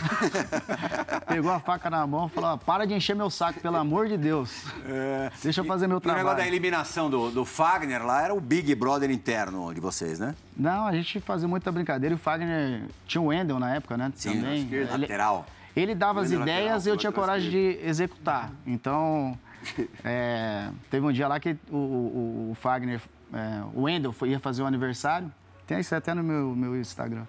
Pegou 1.28 1.52
a 1.52 1.60
faca 1.60 1.90
na 1.90 2.06
mão 2.06 2.28
e 2.28 2.30
falou: 2.30 2.58
para 2.58 2.86
de 2.86 2.94
encher 2.94 3.16
meu 3.16 3.30
saco, 3.30 3.60
pelo 3.60 3.76
amor 3.78 4.08
de 4.08 4.18
Deus. 4.18 4.66
É, 4.86 5.32
Deixa 5.42 5.62
eu 5.62 5.66
fazer 5.66 5.88
meu 5.88 6.00
trabalho. 6.00 6.24
O 6.24 6.30
negócio 6.30 6.44
da 6.44 6.48
eliminação 6.48 7.10
do, 7.10 7.32
do 7.32 7.44
Fagner 7.44 8.06
lá 8.06 8.24
era 8.24 8.34
o 8.34 8.40
Big 8.40 8.74
Brother 8.76 9.10
interno 9.10 9.74
de 9.74 9.80
vocês, 9.80 10.20
né? 10.20 10.36
Não, 10.56 10.86
a 10.86 10.92
gente 10.92 11.20
fazia 11.20 11.48
muita 11.48 11.72
brincadeira 11.72 12.14
e 12.14 12.18
o 12.18 12.20
Fagner 12.20 12.84
tinha 13.06 13.22
o 13.22 13.28
Wendel 13.28 13.60
na 13.60 13.76
época, 13.76 13.98
né? 13.98 14.12
Sim, 14.16 14.42
Também. 14.42 14.64
Esquerda, 14.64 14.94
ele, 14.94 15.02
lateral. 15.02 15.46
Ele 15.76 15.96
dava 15.96 16.22
as 16.22 16.32
ideias 16.32 16.86
e 16.86 16.90
eu 16.90 16.98
tinha 16.98 17.12
coragem 17.12 17.50
de 17.50 17.80
executar. 17.84 18.52
Então, 18.66 19.38
é, 20.04 20.70
teve 20.90 21.06
um 21.06 21.12
dia 21.12 21.28
lá 21.28 21.40
que 21.40 21.58
o, 21.72 21.76
o, 21.76 22.50
o 22.52 22.56
Fagner, 22.56 23.02
é, 23.34 23.64
o 23.74 23.84
Wendel 23.84 24.14
ia 24.26 24.40
fazer 24.40 24.62
o 24.62 24.66
aniversário. 24.66 25.32
Tem 25.66 25.80
isso 25.80 25.94
até 25.94 26.14
no 26.14 26.24
meu, 26.24 26.56
meu 26.56 26.80
Instagram. 26.80 27.26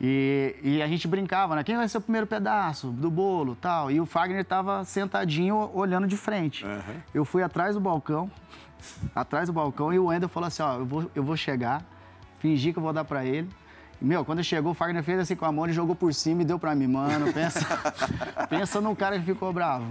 E, 0.00 0.56
e, 0.62 0.82
a 0.82 0.86
gente 0.86 1.08
brincava, 1.08 1.56
né? 1.56 1.64
Quem 1.64 1.76
vai 1.76 1.88
ser 1.88 1.98
o 1.98 2.00
primeiro 2.00 2.26
pedaço 2.26 2.88
do 2.88 3.10
bolo 3.10 3.56
tal? 3.56 3.90
E 3.90 3.98
o 3.98 4.04
Fagner 4.04 4.42
estava 4.42 4.84
sentadinho, 4.84 5.70
olhando 5.72 6.06
de 6.06 6.16
frente. 6.16 6.64
Uhum. 6.64 7.00
Eu 7.14 7.24
fui 7.24 7.42
atrás 7.42 7.74
do 7.74 7.80
balcão, 7.80 8.30
atrás 9.14 9.48
do 9.48 9.54
balcão, 9.54 9.92
e 9.92 9.98
o 9.98 10.06
Wendel 10.06 10.28
falou 10.28 10.48
assim, 10.48 10.62
ó, 10.62 10.74
eu 10.74 10.84
vou, 10.84 11.10
eu 11.14 11.22
vou 11.22 11.36
chegar, 11.36 11.82
fingir 12.38 12.72
que 12.74 12.78
eu 12.78 12.82
vou 12.82 12.92
dar 12.92 13.04
para 13.04 13.24
ele. 13.24 13.48
Meu, 14.00 14.24
quando 14.24 14.44
chegou, 14.44 14.72
o 14.72 14.74
Fagner 14.74 15.02
fez 15.02 15.18
assim 15.18 15.34
com 15.34 15.44
a 15.46 15.52
mão, 15.52 15.66
e 15.66 15.72
jogou 15.72 15.94
por 15.94 16.12
cima 16.12 16.42
e 16.42 16.44
deu 16.44 16.58
pra 16.58 16.74
mim. 16.74 16.86
Mano, 16.86 17.32
pensa, 17.32 17.60
pensa 18.48 18.80
num 18.80 18.94
cara 18.94 19.18
que 19.18 19.24
ficou 19.24 19.52
bravo. 19.52 19.86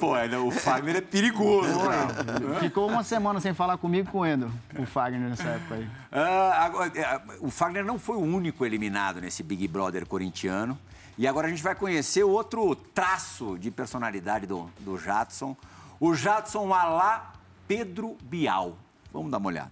Pô, 0.00 0.16
é, 0.16 0.26
o 0.38 0.50
Fagner 0.50 0.96
é 0.96 1.00
perigoso. 1.00 1.68
Pô, 1.72 2.60
ficou 2.60 2.88
uma 2.88 3.04
semana 3.04 3.38
sem 3.40 3.52
falar 3.52 3.76
comigo 3.76 4.10
com 4.10 4.20
o 4.20 4.26
Endo, 4.26 4.50
o 4.78 4.86
Fagner 4.86 5.28
nessa 5.28 5.48
época 5.48 5.74
aí. 5.74 5.88
Ah, 6.10 6.64
agora, 6.64 6.92
é, 6.98 7.20
o 7.40 7.50
Fagner 7.50 7.84
não 7.84 7.98
foi 7.98 8.16
o 8.16 8.22
único 8.22 8.64
eliminado 8.64 9.20
nesse 9.20 9.42
Big 9.42 9.68
Brother 9.68 10.06
corintiano. 10.06 10.78
E 11.18 11.26
agora 11.26 11.46
a 11.46 11.50
gente 11.50 11.62
vai 11.62 11.74
conhecer 11.74 12.24
outro 12.24 12.74
traço 12.74 13.58
de 13.58 13.70
personalidade 13.70 14.46
do, 14.46 14.70
do 14.80 14.98
Jadson. 14.98 15.56
O 15.98 16.14
Jadson 16.14 16.74
Alá 16.74 17.32
Pedro 17.66 18.16
Bial. 18.22 18.76
Vamos 19.12 19.30
dar 19.30 19.38
uma 19.38 19.48
olhada. 19.48 19.70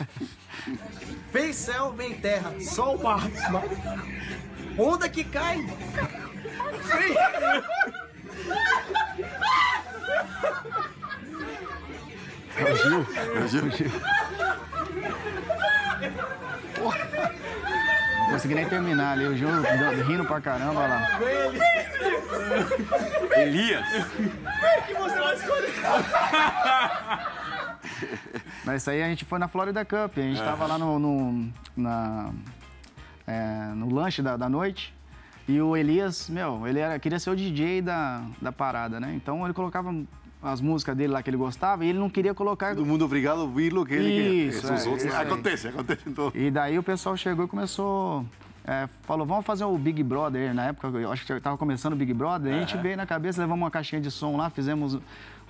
Vem 1.32 1.52
céu, 1.52 1.92
vem 1.92 2.14
terra, 2.14 2.52
sol, 2.60 2.98
mar. 2.98 3.22
Onda 4.78 5.08
que 5.08 5.24
cai. 5.24 5.58
Vem. 6.84 7.16
É 12.56 12.72
o 12.72 12.76
Gil. 12.76 13.06
É 13.34 13.38
o 13.38 13.48
Gil. 13.48 13.90
Não 18.18 18.30
consegui 18.32 18.54
nem 18.54 18.68
terminar 18.68 19.12
ali. 19.12 19.26
O 19.26 19.36
Gil 19.36 19.48
rindo 20.06 20.24
pra 20.24 20.40
caramba, 20.40 20.80
olha 20.80 20.94
lá. 20.94 21.20
Elias. 23.36 23.86
Que 24.86 24.94
você 24.94 25.18
vai 25.18 25.34
escolher. 25.36 25.74
Mas 28.70 28.82
isso 28.82 28.90
aí 28.90 29.02
a 29.02 29.08
gente 29.08 29.24
foi 29.24 29.40
na 29.40 29.48
Florida 29.48 29.84
Cup. 29.84 30.16
A 30.16 30.20
gente 30.20 30.38
estava 30.38 30.64
lá 30.64 30.78
no, 30.78 30.96
no, 30.96 31.48
na, 31.76 32.30
é, 33.26 33.72
no 33.74 33.92
lanche 33.92 34.22
da, 34.22 34.36
da 34.36 34.48
noite. 34.48 34.94
E 35.48 35.60
o 35.60 35.76
Elias, 35.76 36.28
meu, 36.28 36.64
ele 36.68 36.78
era, 36.78 36.96
queria 37.00 37.18
ser 37.18 37.30
o 37.30 37.34
DJ 37.34 37.82
da, 37.82 38.22
da 38.40 38.52
parada, 38.52 39.00
né? 39.00 39.12
Então 39.16 39.44
ele 39.44 39.52
colocava 39.52 39.92
as 40.40 40.60
músicas 40.60 40.96
dele 40.96 41.12
lá 41.12 41.20
que 41.20 41.28
ele 41.28 41.36
gostava 41.36 41.84
e 41.84 41.88
ele 41.88 41.98
não 41.98 42.08
queria 42.08 42.32
colocar. 42.32 42.76
Todo 42.76 42.86
mundo 42.86 43.04
obrigado 43.04 43.40
a 43.40 43.42
ouvir 43.42 43.76
o 43.76 43.84
que 43.84 43.94
ele 43.94 44.50
quer. 44.52 44.56
Isso, 44.56 44.72
é, 44.72 44.88
outros... 44.88 45.12
acontece, 45.12 45.66
acontece 45.66 46.08
em 46.08 46.12
todo. 46.12 46.38
E 46.38 46.48
daí 46.48 46.78
o 46.78 46.82
pessoal 46.84 47.16
chegou 47.16 47.46
e 47.46 47.48
começou. 47.48 48.24
É, 48.64 48.88
falou, 49.02 49.26
vamos 49.26 49.44
fazer 49.44 49.64
o 49.64 49.76
Big 49.76 50.00
Brother. 50.04 50.54
Na 50.54 50.66
época, 50.66 50.96
eu 50.96 51.10
acho 51.10 51.26
que 51.26 51.32
estava 51.32 51.58
começando 51.58 51.94
o 51.94 51.96
Big 51.96 52.14
Brother. 52.14 52.52
Uhum. 52.52 52.58
A 52.58 52.60
gente 52.60 52.76
veio 52.76 52.96
na 52.96 53.04
cabeça, 53.04 53.40
levamos 53.40 53.64
uma 53.64 53.70
caixinha 53.70 54.00
de 54.00 54.12
som 54.12 54.36
lá, 54.36 54.48
fizemos 54.48 54.96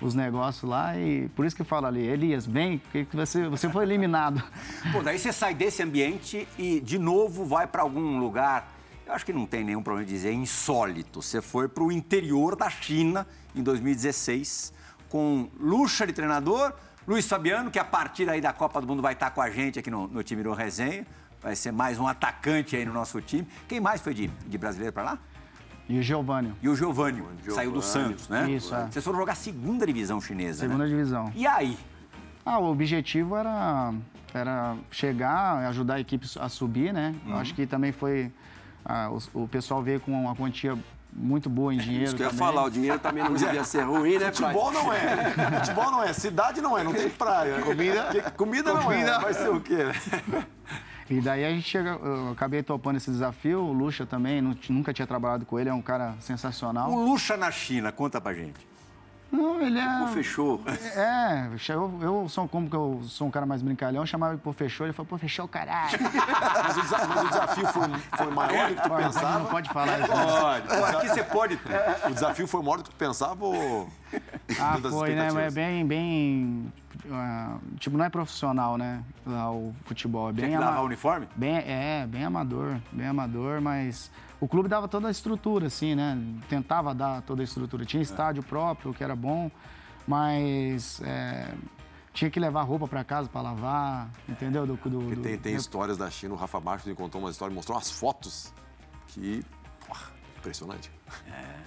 os 0.01 0.15
negócios 0.15 0.69
lá 0.69 0.97
e 0.97 1.29
por 1.29 1.45
isso 1.45 1.55
que 1.55 1.63
fala 1.63 1.87
ali, 1.87 2.05
Elias, 2.05 2.45
vem, 2.45 2.79
porque 2.79 3.05
você, 3.13 3.47
você 3.47 3.69
foi 3.69 3.83
eliminado. 3.83 4.43
Pô, 4.91 5.01
daí 5.03 5.19
você 5.19 5.31
sai 5.31 5.53
desse 5.53 5.83
ambiente 5.83 6.47
e 6.57 6.79
de 6.79 6.97
novo 6.97 7.45
vai 7.45 7.67
para 7.67 7.83
algum 7.83 8.19
lugar, 8.19 8.73
eu 9.05 9.13
acho 9.13 9.25
que 9.25 9.31
não 9.31 9.45
tem 9.45 9.63
nenhum 9.63 9.83
problema 9.83 10.05
de 10.05 10.13
dizer 10.13 10.33
insólito. 10.33 11.21
Você 11.21 11.41
foi 11.41 11.67
para 11.67 11.83
o 11.83 11.91
interior 11.91 12.55
da 12.55 12.69
China 12.69 13.27
em 13.55 13.61
2016 13.61 14.73
com 15.09 15.49
Lucha 15.59 16.07
de 16.07 16.13
treinador, 16.13 16.73
Luiz 17.05 17.27
Fabiano, 17.27 17.69
que 17.69 17.77
a 17.77 17.83
partir 17.83 18.29
aí 18.29 18.39
da 18.39 18.53
Copa 18.53 18.79
do 18.79 18.87
Mundo 18.87 19.01
vai 19.01 19.13
estar 19.13 19.31
com 19.31 19.41
a 19.41 19.49
gente 19.49 19.77
aqui 19.77 19.91
no, 19.91 20.07
no 20.07 20.23
time 20.23 20.41
do 20.41 20.53
Resenha. 20.53 21.05
Vai 21.41 21.55
ser 21.55 21.71
mais 21.71 21.99
um 21.99 22.07
atacante 22.07 22.75
aí 22.75 22.85
no 22.85 22.93
nosso 22.93 23.19
time. 23.21 23.47
Quem 23.67 23.79
mais 23.79 23.99
foi 23.99 24.13
de, 24.13 24.27
de 24.27 24.57
brasileiro 24.57 24.93
para 24.93 25.03
lá? 25.03 25.19
E 25.89 25.99
o 25.99 26.03
Giovanni. 26.03 26.53
E 26.61 26.69
o 26.69 26.75
Giovanni, 26.75 27.23
saiu 27.49 27.71
do 27.71 27.81
Santos, 27.81 28.29
né? 28.29 28.49
Isso, 28.49 28.73
é. 28.73 28.87
Vocês 28.89 29.03
foram 29.03 29.19
jogar 29.19 29.35
segunda 29.35 29.85
divisão 29.85 30.21
chinesa, 30.21 30.61
Segunda 30.61 30.85
né? 30.85 30.89
divisão. 30.89 31.31
E 31.35 31.45
aí? 31.45 31.77
Ah, 32.45 32.59
o 32.59 32.71
objetivo 32.71 33.35
era, 33.35 33.93
era 34.33 34.75
chegar, 34.89 35.57
ajudar 35.67 35.95
a 35.95 35.99
equipe 35.99 36.27
a 36.39 36.49
subir, 36.49 36.93
né? 36.93 37.13
Uhum. 37.25 37.35
Acho 37.35 37.53
que 37.53 37.67
também 37.67 37.91
foi... 37.91 38.31
Ah, 38.83 39.11
o, 39.11 39.43
o, 39.43 39.47
pessoal 39.47 39.83
veio 39.83 39.99
com 39.99 40.11
uma 40.11 40.35
quantia 40.35 40.77
muito 41.13 41.49
boa 41.49 41.73
em 41.73 41.77
dinheiro. 41.79 42.05
Isso 42.05 42.15
que 42.15 42.23
eu 42.23 42.27
ia 42.27 42.33
falar, 42.33 42.63
o 42.63 42.69
dinheiro 42.69 42.97
também 42.97 43.23
não 43.23 43.33
devia 43.33 43.63
ser 43.63 43.83
ruim, 43.83 44.17
né, 44.17 44.31
Futebol 44.31 44.71
não 44.71 44.91
é. 44.91 45.59
Futebol 45.59 45.91
não 45.91 46.03
é. 46.03 46.13
Cidade 46.13 46.61
não 46.61 46.77
é, 46.77 46.83
não 46.83 46.93
tem 46.93 47.09
praia. 47.09 47.61
Comida, 47.61 48.31
comida, 48.35 48.73
não 48.73 48.91
é. 48.91 49.19
Vai 49.19 49.33
ser 49.33 49.49
o 49.49 49.59
quê? 49.59 49.85
E 51.11 51.19
daí 51.19 51.43
a 51.43 51.49
gente 51.49 51.67
chega, 51.67 51.89
eu 51.89 52.31
acabei 52.31 52.63
topando 52.63 52.95
esse 52.95 53.11
desafio. 53.11 53.59
O 53.59 53.73
Lucha 53.73 54.05
também, 54.05 54.41
não, 54.41 54.55
nunca 54.69 54.93
tinha 54.93 55.05
trabalhado 55.05 55.45
com 55.45 55.59
ele, 55.59 55.69
é 55.69 55.73
um 55.73 55.81
cara 55.81 56.15
sensacional. 56.21 56.89
O 56.89 57.03
Lucha 57.03 57.35
na 57.35 57.51
China, 57.51 57.91
conta 57.91 58.21
pra 58.21 58.33
gente. 58.33 58.71
Não, 59.29 59.61
ele 59.61 59.79
é. 59.79 59.99
Pô, 59.99 60.07
fechou. 60.07 60.61
É, 60.95 61.47
eu, 61.69 61.99
eu 62.01 62.29
sou 62.29 62.47
como 62.47 62.69
que 62.69 62.75
eu 62.75 63.01
sou 63.03 63.27
um 63.27 63.31
cara 63.31 63.45
mais 63.45 63.61
brincalhão, 63.61 64.05
chamava 64.05 64.33
ele 64.33 64.41
por 64.41 64.53
fechou, 64.53 64.85
ele 64.85 64.93
falou, 64.93 65.07
pô, 65.07 65.17
fechou, 65.17 65.47
caralho. 65.47 65.97
mas, 66.63 66.77
o 66.77 66.81
desafio, 66.81 67.09
mas 67.09 67.23
o 67.23 67.27
desafio 67.27 67.67
foi, 67.67 67.89
foi 68.17 68.31
maior 68.33 68.69
do 68.69 68.75
que 68.75 68.81
tu 68.81 68.89
pode, 68.89 69.03
pensava? 69.03 69.39
Não 69.39 69.45
pode 69.45 69.69
falar 69.69 69.99
isso. 69.99 70.09
Pode. 70.09 70.67
Pô, 70.67 70.85
aqui 70.85 71.07
você 71.09 71.23
pode. 71.23 71.59
O 72.09 72.13
desafio 72.13 72.47
foi 72.47 72.61
maior 72.61 72.77
do 72.77 72.83
que 72.83 72.89
tu 72.89 72.95
pensava 72.95 73.45
ou. 73.45 73.89
Ah, 74.59 74.77
foi, 74.89 75.15
né? 75.15 75.27
É 75.27 75.51
bem, 75.51 75.85
bem 75.85 76.73
ah, 77.11 77.57
tipo, 77.79 77.97
não 77.97 78.05
é 78.05 78.09
profissional, 78.09 78.77
né? 78.77 79.03
Lá 79.25 79.51
o 79.51 79.73
futebol. 79.85 80.29
É 80.29 80.33
Tinha 80.33 80.41
bem 80.47 80.51
que 80.51 80.57
lavar 80.57 80.73
ama- 80.75 80.81
o 80.83 80.85
uniforme? 80.85 81.27
Bem, 81.35 81.55
é, 81.57 82.05
bem 82.07 82.23
amador, 82.23 82.77
bem 82.91 83.07
amador, 83.07 83.61
mas 83.61 84.11
o 84.39 84.47
clube 84.47 84.67
dava 84.67 84.87
toda 84.87 85.07
a 85.07 85.11
estrutura, 85.11 85.67
assim, 85.67 85.95
né? 85.95 86.17
Tentava 86.49 86.93
dar 86.93 87.21
toda 87.21 87.41
a 87.41 87.45
estrutura. 87.45 87.85
Tinha 87.85 88.01
estádio 88.03 88.43
próprio, 88.43 88.93
que 88.93 89.03
era 89.03 89.15
bom, 89.15 89.49
mas 90.07 91.01
é, 91.03 91.53
tinha 92.13 92.29
que 92.29 92.39
levar 92.39 92.63
roupa 92.63 92.87
para 92.87 93.03
casa 93.03 93.29
para 93.29 93.41
lavar, 93.41 94.09
entendeu? 94.27 94.65
Do, 94.65 94.75
do, 94.75 94.89
do- 95.15 95.21
tem, 95.21 95.37
tem 95.37 95.55
histórias 95.55 95.97
da 95.97 96.09
China, 96.09 96.33
o 96.33 96.37
Rafa 96.37 96.61
me 96.85 96.95
contou 96.95 97.21
uma 97.21 97.29
história, 97.29 97.53
mostrou 97.53 97.77
umas 97.77 97.89
fotos 97.91 98.53
que. 99.07 99.43
Impressionante. 100.41 100.91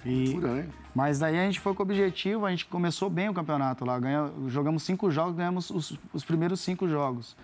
e- 0.05 0.31
Pura, 0.33 0.53
né? 0.53 0.67
Mas 0.93 1.17
daí 1.19 1.37
a 1.39 1.45
gente 1.45 1.59
foi 1.59 1.73
com 1.73 1.81
o 1.81 1.85
objetivo, 1.85 2.45
a 2.45 2.51
gente 2.51 2.65
começou 2.65 3.09
bem 3.09 3.29
o 3.29 3.33
campeonato 3.33 3.83
lá. 3.85 3.97
Ganha, 3.97 4.29
jogamos 4.47 4.83
cinco 4.83 5.09
jogos, 5.09 5.35
ganhamos 5.35 5.69
os, 5.69 5.97
os 6.13 6.23
primeiros 6.23 6.59
cinco 6.59 6.87
jogos. 6.87 7.35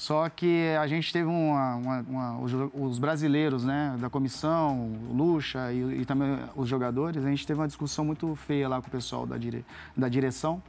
Só 0.00 0.30
que 0.30 0.74
a 0.80 0.86
gente 0.86 1.12
teve 1.12 1.28
uma, 1.28 1.74
uma- 1.76 2.00
uma- 2.08 2.38
os, 2.40 2.52
os 2.72 2.98
brasileiros, 2.98 3.64
né, 3.64 3.94
da 4.00 4.08
comissão, 4.08 4.78
o 5.10 5.12
Lucha 5.12 5.70
e, 5.70 6.00
e 6.00 6.04
também 6.06 6.38
os 6.56 6.66
jogadores, 6.66 7.22
a 7.22 7.28
gente 7.28 7.46
teve 7.46 7.60
uma 7.60 7.66
discussão 7.66 8.02
muito 8.02 8.34
feia 8.34 8.66
lá 8.66 8.80
com 8.80 8.88
o 8.88 8.90
pessoal 8.90 9.26
da, 9.26 9.36
dire, 9.36 9.62
da 9.94 10.08
direção, 10.08 10.62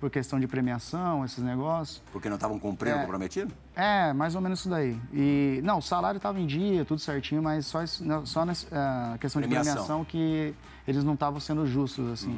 por 0.00 0.08
questão 0.08 0.40
de 0.40 0.46
premiação, 0.46 1.22
esses 1.26 1.44
negócios. 1.44 2.02
Porque 2.10 2.30
não 2.30 2.36
estavam 2.36 2.58
cumprindo 2.58 2.96
o 2.96 2.98
É. 3.00 3.02
comprometido? 3.02 3.52
É, 3.76 4.14
mais 4.14 4.34
ou 4.34 4.40
menos 4.40 4.60
isso 4.60 4.70
daí. 4.70 4.96
E, 5.12 5.60
não, 5.62 5.76
o 5.76 5.82
salário 5.82 6.16
estava 6.16 6.40
em 6.40 6.46
dia, 6.46 6.82
tudo 6.82 7.00
certinho, 7.00 7.42
mas 7.42 7.66
só, 7.66 7.80
só 8.24 8.46
nessa 8.46 8.66
eh, 8.72 9.18
questão 9.18 9.42
Premiação. 9.42 9.72
de 9.74 9.78
premiação 9.78 10.04
que 10.06 10.54
eles 10.88 11.04
não 11.04 11.12
estavam 11.12 11.38
sendo 11.38 11.66
justos, 11.66 12.10
assim. 12.10 12.34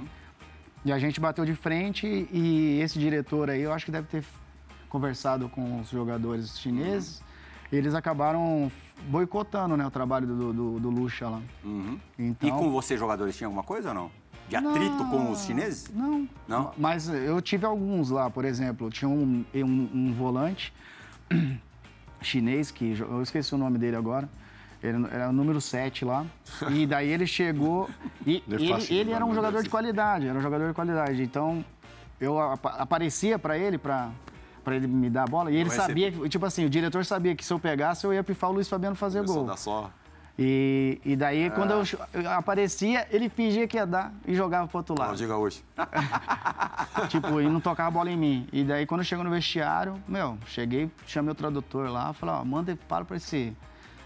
E 0.85 0.91
a 0.91 0.99
gente 0.99 1.21
bateu 1.21 1.45
de 1.45 1.55
frente 1.55 2.05
e 2.33 2.81
esse 2.83 2.99
diretor 2.99 3.49
aí, 3.49 3.63
eu 3.63 3.73
acho 3.73 3.85
que 3.85 3.93
deve 3.93 4.09
ter 4.09 4.25
conversado 5.03 5.49
com 5.49 5.81
os 5.81 5.89
jogadores 5.89 6.59
chineses. 6.61 7.23
E 7.73 7.77
eles 7.77 7.95
acabaram 7.95 8.71
boicotando 9.09 9.75
né, 9.75 9.87
o 9.87 9.91
trabalho 9.91 10.27
do, 10.27 10.53
do, 10.53 10.81
do 10.81 10.91
Lucha 10.91 11.31
lá. 11.31 11.41
Então, 12.19 12.47
E 12.49 12.53
com 12.53 12.71
você, 12.71 12.99
jogadores, 12.99 13.35
tinha 13.35 13.47
alguma 13.49 13.63
coisa 13.63 13.89
ou 13.89 13.95
não? 13.95 14.11
De 14.51 14.55
atrito 14.57 14.99
com 15.11 15.31
os 15.33 15.47
chineses? 15.47 15.91
Não. 15.95 16.29
Não? 16.47 16.73
Mas 16.77 17.09
eu 17.09 17.41
tive 17.41 17.65
alguns 17.65 18.11
lá, 18.11 18.29
por 18.29 18.45
exemplo, 18.45 18.91
tinha 18.91 19.09
um, 19.09 19.43
um, 19.55 19.89
um 19.95 20.13
volante 20.13 20.75
chinês, 22.21 22.71
que 22.71 22.95
eu 22.99 23.23
esqueci 23.23 23.55
o 23.55 23.59
nome 23.59 23.79
dele 23.79 23.97
agora. 23.97 24.29
Ele 24.83 25.07
era 25.11 25.31
o 25.31 25.33
número 25.33 25.59
7 25.61 26.05
lá. 26.05 26.27
E 26.71 26.85
daí 26.87 27.09
ele 27.09 27.27
chegou. 27.27 27.89
E 28.27 28.43
Não 28.47 28.59
é 28.59 28.61
ele, 28.61 28.69
fácil 28.69 28.95
ele 28.95 29.13
era 29.13 29.25
um 29.25 29.35
jogador 29.35 29.63
de 29.63 29.71
qualidade, 29.71 30.27
era 30.29 30.39
um 30.39 30.43
jogador 30.43 30.69
de 30.69 30.75
qualidade. 30.75 31.23
Então 31.23 31.65
eu 32.21 32.39
apa- 32.39 32.75
aparecia 32.77 33.39
pra 33.39 33.57
ele, 33.57 33.79
pra, 33.79 34.11
pra 34.63 34.77
ele 34.77 34.87
me 34.87 35.11
dar 35.11 35.25
a 35.25 35.27
bola. 35.27 35.51
E 35.51 35.57
ele 35.57 35.65
Não 35.69 35.73
é 35.73 35.77
sabia, 35.77 36.11
que, 36.13 36.29
tipo 36.29 36.45
assim, 36.47 36.65
o 36.65 36.71
diretor 36.71 37.05
sabia 37.05 37.35
que 37.35 37.45
se 37.45 37.53
eu 37.53 37.59
pegasse, 37.59 38.05
eu 38.05 38.13
ia 38.13 38.23
pifar 38.23 38.51
o 38.51 38.55
Luiz 38.55 38.69
Fabiano 38.69 38.97
fazer 38.97 39.21
Começou 39.21 39.45
gol. 39.47 39.57
só. 39.57 39.91
E, 40.39 40.99
e 41.05 41.15
daí, 41.15 41.51
quando 41.51 41.73
eu, 41.73 41.83
eu 42.15 42.31
aparecia, 42.31 43.07
ele 43.11 43.29
fingia 43.29 43.69
que 43.69 43.77
ia 43.77 43.87
dar 43.87 44.13
e 44.27 44.35
jogava 44.35 44.67
pro 44.67 44.79
outro 44.79 44.95
Não, 44.99 45.05
lado. 45.05 45.17
diga 45.17 45.37
hoje. 45.37 45.63
Tipo, 47.09 47.41
e 47.41 47.47
não 47.49 47.61
tocava 47.61 47.89
a 47.89 47.91
bola 47.91 48.11
em 48.11 48.17
mim. 48.17 48.49
E 48.53 48.65
daí, 48.65 48.87
quando 48.87 49.05
chegou 49.05 49.25
no 49.25 49.31
vestiário, 49.31 49.95
meu, 50.09 50.39
cheguei, 50.47 50.91
chamei 51.07 51.33
o 51.33 51.35
tradutor 51.35 51.91
lá, 51.91 52.13
falei, 52.13 52.35
ó, 52.37 52.45
manda 52.45 52.77
para 52.89 53.05
pra 53.05 53.17
esse. 53.17 53.55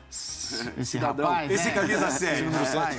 Esse 0.79 0.99
rapaz. 0.99 1.51
Esse 1.51 1.69
é, 1.69 1.71
camisa 1.73 2.11
6. 2.11 2.41
esse 2.41 2.77
rapaz. 2.77 2.97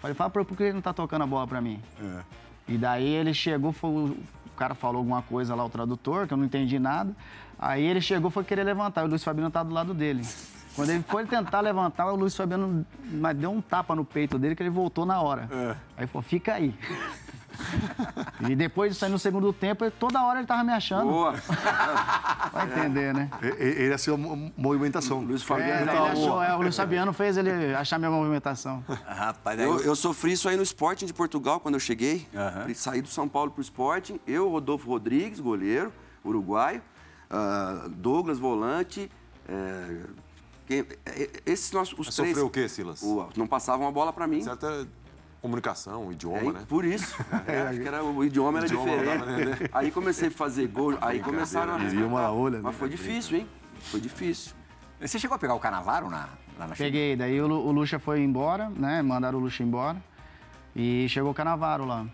Falei, 0.00 0.14
fala 0.14 0.30
pra 0.30 0.44
por 0.44 0.56
que 0.56 0.62
ele 0.62 0.72
não 0.74 0.80
tá 0.80 0.92
tocando 0.92 1.22
a 1.22 1.26
bola 1.26 1.46
pra 1.46 1.60
mim? 1.60 1.82
E 2.66 2.78
daí 2.78 3.06
ele 3.06 3.34
chegou, 3.34 3.72
foi, 3.72 4.16
cara 4.58 4.74
falou 4.74 4.98
alguma 4.98 5.22
coisa 5.22 5.54
lá, 5.54 5.64
o 5.64 5.70
tradutor, 5.70 6.26
que 6.26 6.34
eu 6.34 6.36
não 6.36 6.44
entendi 6.44 6.78
nada. 6.78 7.14
Aí 7.58 7.84
ele 7.84 8.00
chegou, 8.00 8.30
foi 8.30 8.44
querer 8.44 8.64
levantar, 8.64 9.02
e 9.02 9.04
o 9.04 9.08
Luiz 9.08 9.22
Fabiano 9.22 9.50
tá 9.50 9.62
do 9.62 9.72
lado 9.72 9.94
dele. 9.94 10.22
Quando 10.74 10.90
ele 10.90 11.02
foi 11.02 11.24
tentar 11.26 11.60
levantar, 11.60 12.06
o 12.12 12.16
Luiz 12.16 12.36
Fabiano 12.36 12.84
mas 13.12 13.36
deu 13.36 13.50
um 13.50 13.60
tapa 13.60 13.94
no 13.94 14.04
peito 14.04 14.38
dele 14.38 14.54
que 14.54 14.62
ele 14.62 14.70
voltou 14.70 15.06
na 15.06 15.20
hora. 15.20 15.48
Aí 15.96 16.06
falou, 16.06 16.22
fica 16.22 16.54
aí. 16.54 16.74
E 18.48 18.54
depois 18.56 18.92
de 18.92 18.98
sair 18.98 19.10
no 19.10 19.18
segundo 19.18 19.52
tempo, 19.52 19.84
ele- 19.84 19.90
toda 19.98 20.22
hora 20.22 20.38
ele 20.38 20.46
tava 20.46 20.62
me 20.64 20.72
achando. 20.72 21.08
Boa. 21.08 21.32
Vai 22.52 22.66
entender, 22.66 23.14
né? 23.14 23.30
E- 23.42 23.64
e- 23.64 23.86
Era 23.86 23.94
assim, 23.94 24.10
mo- 24.16 24.52
movimentação. 24.56 25.20
Luiz 25.20 25.42
É, 25.42 25.44
Fabiano 25.44 25.86
daí 25.86 25.96
tá 25.96 26.02
ele 26.02 26.12
achou, 26.12 26.42
é, 26.42 26.54
o 26.56 26.60
Luiz 26.62 26.76
Fabiano 26.76 27.12
fez 27.12 27.36
ele 27.36 27.74
achar 27.74 27.98
minha 27.98 28.10
movimentação. 28.10 28.84
Rapaz, 29.06 29.56
daí 29.58 29.66
Eu, 29.66 29.80
eu 29.80 29.96
sofri 29.96 30.32
isso 30.32 30.48
aí 30.48 30.56
no 30.56 30.62
Sporting 30.62 31.06
de 31.06 31.14
Portugal 31.14 31.60
quando 31.60 31.74
eu 31.74 31.80
cheguei. 31.80 32.26
Aham. 32.34 32.66
Saí 32.74 33.02
do 33.02 33.08
São 33.08 33.28
Paulo 33.28 33.50
pro 33.50 33.60
Sporting. 33.62 34.20
Eu, 34.26 34.48
Rodolfo 34.48 34.88
Rodrigues, 34.88 35.40
goleiro, 35.40 35.92
uruguaio. 36.24 36.82
ah, 37.30 37.86
Douglas, 37.88 38.38
volante. 38.38 39.10
é, 39.48 40.00
quem- 40.66 40.84
é, 41.06 41.30
esses 41.46 41.72
nossos 41.72 41.98
os 41.98 42.06
Mas 42.06 42.14
três. 42.16 42.28
sofreu 42.30 42.46
o 42.46 42.50
quê, 42.50 42.68
Silas? 42.68 43.02
O- 43.02 43.28
não 43.36 43.46
passavam 43.46 43.88
a 43.88 43.90
bola 43.90 44.12
pra 44.12 44.26
mim. 44.26 44.42
Certa 44.42 44.86
comunicação, 45.40 46.10
idioma, 46.12 46.38
É, 46.38 46.52
né? 46.52 46.60
Por 46.68 46.84
isso. 46.84 47.16
É, 47.46 47.62
acho 47.62 47.80
que 47.80 47.88
era, 47.88 48.02
o 48.04 48.24
idioma 48.24 48.58
era 48.58 48.66
O 48.66 48.70
idioma 48.70 48.90
diferente. 48.90 49.70
Aí 49.72 49.90
comecei 49.90 50.28
a 50.28 50.30
fazer 50.30 50.66
gol, 50.68 50.96
aí 51.00 51.20
começaram 51.20 51.74
a. 51.76 51.84
Idioma 51.84 52.20
da 52.20 52.32
olha, 52.32 52.56
né? 52.56 52.62
Mas 52.64 52.76
foi 52.76 52.88
difícil, 52.88 53.38
hein? 53.38 53.48
Foi 53.80 54.00
difícil. 54.00 54.52
Você 55.00 55.18
chegou 55.18 55.36
a 55.36 55.38
pegar 55.38 55.54
o 55.54 55.60
Canavaro 55.60 56.10
na, 56.10 56.28
lá 56.58 56.66
na 56.66 56.74
China? 56.74 56.76
Peguei, 56.76 57.14
daí 57.16 57.40
o, 57.40 57.46
o 57.46 57.70
Lucha 57.70 57.98
foi 57.98 58.20
embora, 58.20 58.68
né? 58.70 59.00
Mandaram 59.02 59.38
o 59.38 59.42
Lucha 59.42 59.62
embora. 59.62 59.96
E 60.74 61.06
chegou 61.08 61.30
o 61.30 61.34
Canavaro 61.34 61.84
lá. 61.84 62.04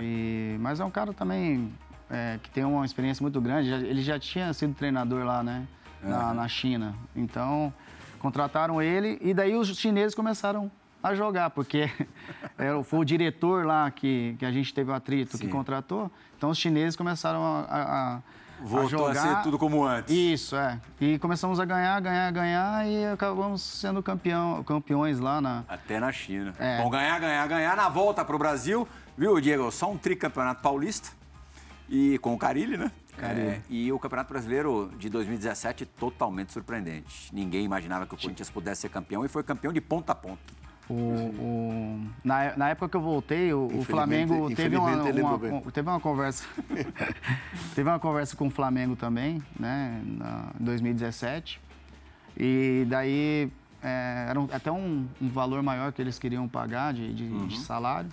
E- 0.00 0.56
mas 0.60 0.78
é 0.80 0.84
um 0.84 0.90
cara 0.90 1.12
também 1.12 1.72
é, 2.10 2.38
que 2.42 2.50
tem 2.50 2.64
uma 2.64 2.84
experiência 2.84 3.22
muito 3.22 3.40
grande. 3.40 3.70
ele 3.70 4.02
já 4.02 4.18
tinha 4.18 4.52
sido 4.52 4.74
treinador 4.74 5.24
lá, 5.24 5.42
né? 5.42 5.66
Na, 6.02 6.34
na 6.34 6.46
China. 6.48 6.94
Então, 7.16 7.72
contrataram 8.18 8.80
ele 8.82 9.18
e 9.22 9.32
daí 9.32 9.54
os 9.56 9.68
chineses 9.76 10.14
começaram 10.14 10.70
a 11.04 11.14
jogar, 11.14 11.50
porque 11.50 11.90
era, 12.56 12.78
o- 12.78 12.82
foi 12.82 13.00
o 13.00 13.04
diretor 13.04 13.66
lá 13.66 13.90
que, 13.90 14.34
que 14.38 14.46
a 14.46 14.50
gente 14.50 14.72
teve 14.72 14.90
o 14.90 14.94
atrito 14.94 15.32
que 15.38 15.44
Sim. 15.44 15.50
contratou. 15.50 16.10
Então, 16.36 16.48
os 16.50 16.58
chineses 16.58 16.96
começaram 16.96 17.42
a, 17.44 17.60
a, 17.60 18.14
a- 18.16 18.22
Voltou 18.62 19.08
a, 19.08 19.12
jogar. 19.14 19.36
ser 19.36 19.42
tudo 19.42 19.58
como 19.58 19.84
antes. 19.84 20.14
Isso, 20.14 20.56
é. 20.56 20.80
E 21.00 21.18
começamos 21.18 21.60
a 21.60 21.64
ganhar, 21.66 22.00
ganhar, 22.00 22.30
ganhar 22.32 22.86
e 22.88 23.04
acabamos 23.06 23.60
sendo 23.60 24.02
campeão, 24.02 24.62
campeões 24.64 25.18
lá 25.18 25.40
na. 25.40 25.64
Até 25.68 26.00
na 26.00 26.10
China. 26.10 26.54
É. 26.58 26.80
Bom, 26.80 26.88
ganhar, 26.88 27.18
ganhar, 27.20 27.46
ganhar 27.48 27.76
na 27.76 27.88
volta 27.90 28.24
pro 28.24 28.38
Brasil, 28.38 28.88
viu, 29.18 29.38
Diego? 29.40 29.70
Só 29.70 29.90
um 29.90 29.98
tricampeonato 29.98 30.62
paulista. 30.62 31.10
E 31.90 32.16
com 32.18 32.32
o 32.32 32.38
Carilli, 32.38 32.78
né? 32.78 32.90
É, 33.18 33.60
e 33.68 33.92
o 33.92 33.98
Campeonato 33.98 34.32
Brasileiro 34.32 34.90
de 34.98 35.08
2017 35.10 35.84
totalmente 35.86 36.52
surpreendente. 36.52 37.28
Ninguém 37.32 37.64
imaginava 37.64 38.06
que 38.06 38.14
o 38.14 38.18
Corinthians 38.18 38.50
pudesse 38.50 38.82
ser 38.82 38.88
campeão 38.88 39.24
e 39.24 39.28
foi 39.28 39.42
campeão 39.42 39.72
de 39.72 39.80
ponta 39.80 40.12
a 40.12 40.14
ponta. 40.14 40.40
O, 40.88 40.94
o- 40.94 42.06
na, 42.22 42.56
na 42.56 42.68
época 42.68 42.88
que 42.90 42.96
eu 42.96 43.00
voltei, 43.00 43.52
o, 43.54 43.66
o 43.78 43.84
Flamengo 43.84 44.54
teve 44.54 44.76
uma, 44.76 45.08
ele 45.08 45.22
uma- 45.22 45.38
com- 45.38 45.60
teve 45.70 45.88
uma 45.88 45.98
conversa. 46.00 46.46
teve 47.74 47.88
uma 47.88 47.98
conversa 47.98 48.36
com 48.36 48.48
o 48.48 48.50
Flamengo 48.50 48.94
também, 48.94 49.42
né? 49.58 50.00
Em 50.60 50.64
2017. 50.64 51.60
E 52.36 52.84
daí 52.88 53.50
é, 53.82 54.26
era 54.28 54.38
um- 54.40 54.48
até 54.52 54.70
um, 54.70 55.06
um 55.22 55.28
valor 55.28 55.62
maior 55.62 55.92
que 55.92 56.02
eles 56.02 56.18
queriam 56.18 56.46
pagar 56.48 56.92
de, 56.92 57.14
de- 57.14 57.24
Uhum. 57.24 57.46
de 57.46 57.58
salário. 57.60 58.10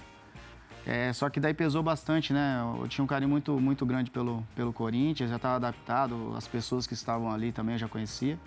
É, 0.86 1.12
só 1.14 1.30
que 1.30 1.40
daí 1.40 1.54
pesou 1.54 1.84
bastante, 1.84 2.32
né? 2.34 2.60
Eu 2.80 2.88
tinha 2.88 3.04
um 3.04 3.08
carinho 3.08 3.30
muito, 3.30 3.60
muito 3.60 3.86
grande 3.86 4.10
pelo, 4.10 4.44
pelo 4.56 4.74
Corinthians, 4.74 5.30
já 5.30 5.36
estava 5.36 5.56
adaptado, 5.58 6.34
as 6.36 6.48
pessoas 6.48 6.88
que 6.88 6.94
estavam 6.94 7.32
ali 7.32 7.52
também 7.52 7.76
eu 7.76 7.80
já 7.80 7.88
conhecia. 7.88 8.40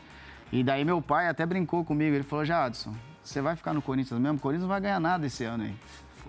E 0.50 0.64
daí 0.64 0.84
meu 0.84 1.00
pai 1.00 1.28
até 1.28 1.44
brincou 1.46 1.84
comigo, 1.84 2.14
ele 2.14 2.24
falou, 2.24 2.44
Jadson, 2.44 2.92
você 3.24 3.40
vai 3.40 3.56
ficar 3.56 3.72
no 3.72 3.82
Corinthians 3.82 4.20
mesmo? 4.20 4.36
O 4.36 4.40
Corinthians 4.40 4.62
não 4.62 4.68
vai 4.68 4.80
ganhar 4.80 5.00
nada 5.00 5.26
esse 5.26 5.44
ano 5.44 5.64
aí. 5.64 5.74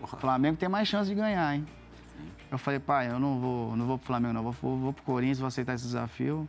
O 0.01 0.07
Flamengo 0.07 0.57
tem 0.57 0.69
mais 0.69 0.87
chance 0.87 1.09
de 1.09 1.15
ganhar, 1.15 1.55
hein? 1.55 1.65
Eu 2.49 2.57
falei, 2.57 2.79
pai, 2.79 3.09
eu 3.09 3.19
não 3.19 3.39
vou, 3.39 3.75
não 3.75 3.85
vou 3.85 3.97
pro 3.97 4.07
Flamengo, 4.07 4.33
não, 4.33 4.43
vou, 4.43 4.51
vou, 4.53 4.77
vou 4.77 4.93
pro 4.93 5.03
Corinthians, 5.03 5.39
vou 5.39 5.47
aceitar 5.47 5.73
esse 5.73 5.83
desafio. 5.83 6.47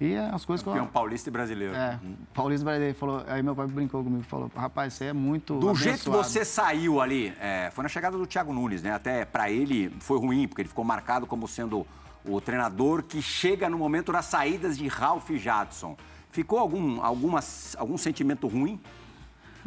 E 0.00 0.16
as 0.16 0.44
coisas 0.44 0.62
que 0.62 0.68
Campeão 0.68 0.86
eu... 0.86 0.90
paulista 0.90 1.28
e 1.28 1.32
brasileiro. 1.32 1.74
É, 1.74 1.98
Paulista 2.32 2.64
Brasileiro 2.64 2.96
falou, 2.96 3.24
aí 3.28 3.42
meu 3.42 3.54
pai 3.54 3.66
brincou 3.66 4.02
comigo, 4.02 4.22
falou, 4.24 4.50
rapaz, 4.54 4.94
você 4.94 5.06
é 5.06 5.12
muito 5.12 5.58
Do 5.58 5.74
jeito 5.74 6.02
que 6.02 6.08
abençoado." 6.08 6.24
você 6.24 6.44
saiu 6.44 7.00
ali, 7.00 7.32
é, 7.38 7.70
foi 7.72 7.82
na 7.82 7.88
chegada 7.88 8.18
do 8.18 8.26
Thiago 8.26 8.52
Nunes, 8.52 8.82
né? 8.82 8.92
Até 8.92 9.24
pra 9.24 9.50
ele 9.50 9.94
foi 10.00 10.18
ruim, 10.18 10.48
porque 10.48 10.62
ele 10.62 10.68
ficou 10.68 10.84
marcado 10.84 11.26
como 11.26 11.46
sendo 11.46 11.86
o 12.24 12.40
treinador 12.40 13.02
que 13.02 13.22
chega 13.22 13.68
no 13.68 13.78
momento 13.78 14.10
das 14.10 14.24
saídas 14.24 14.76
de 14.76 14.88
Ralph 14.88 15.30
Jadson. 15.30 15.96
Ficou 16.30 16.58
algum, 16.58 17.00
alguma, 17.00 17.40
algum 17.76 17.96
sentimento 17.96 18.48
ruim? 18.48 18.80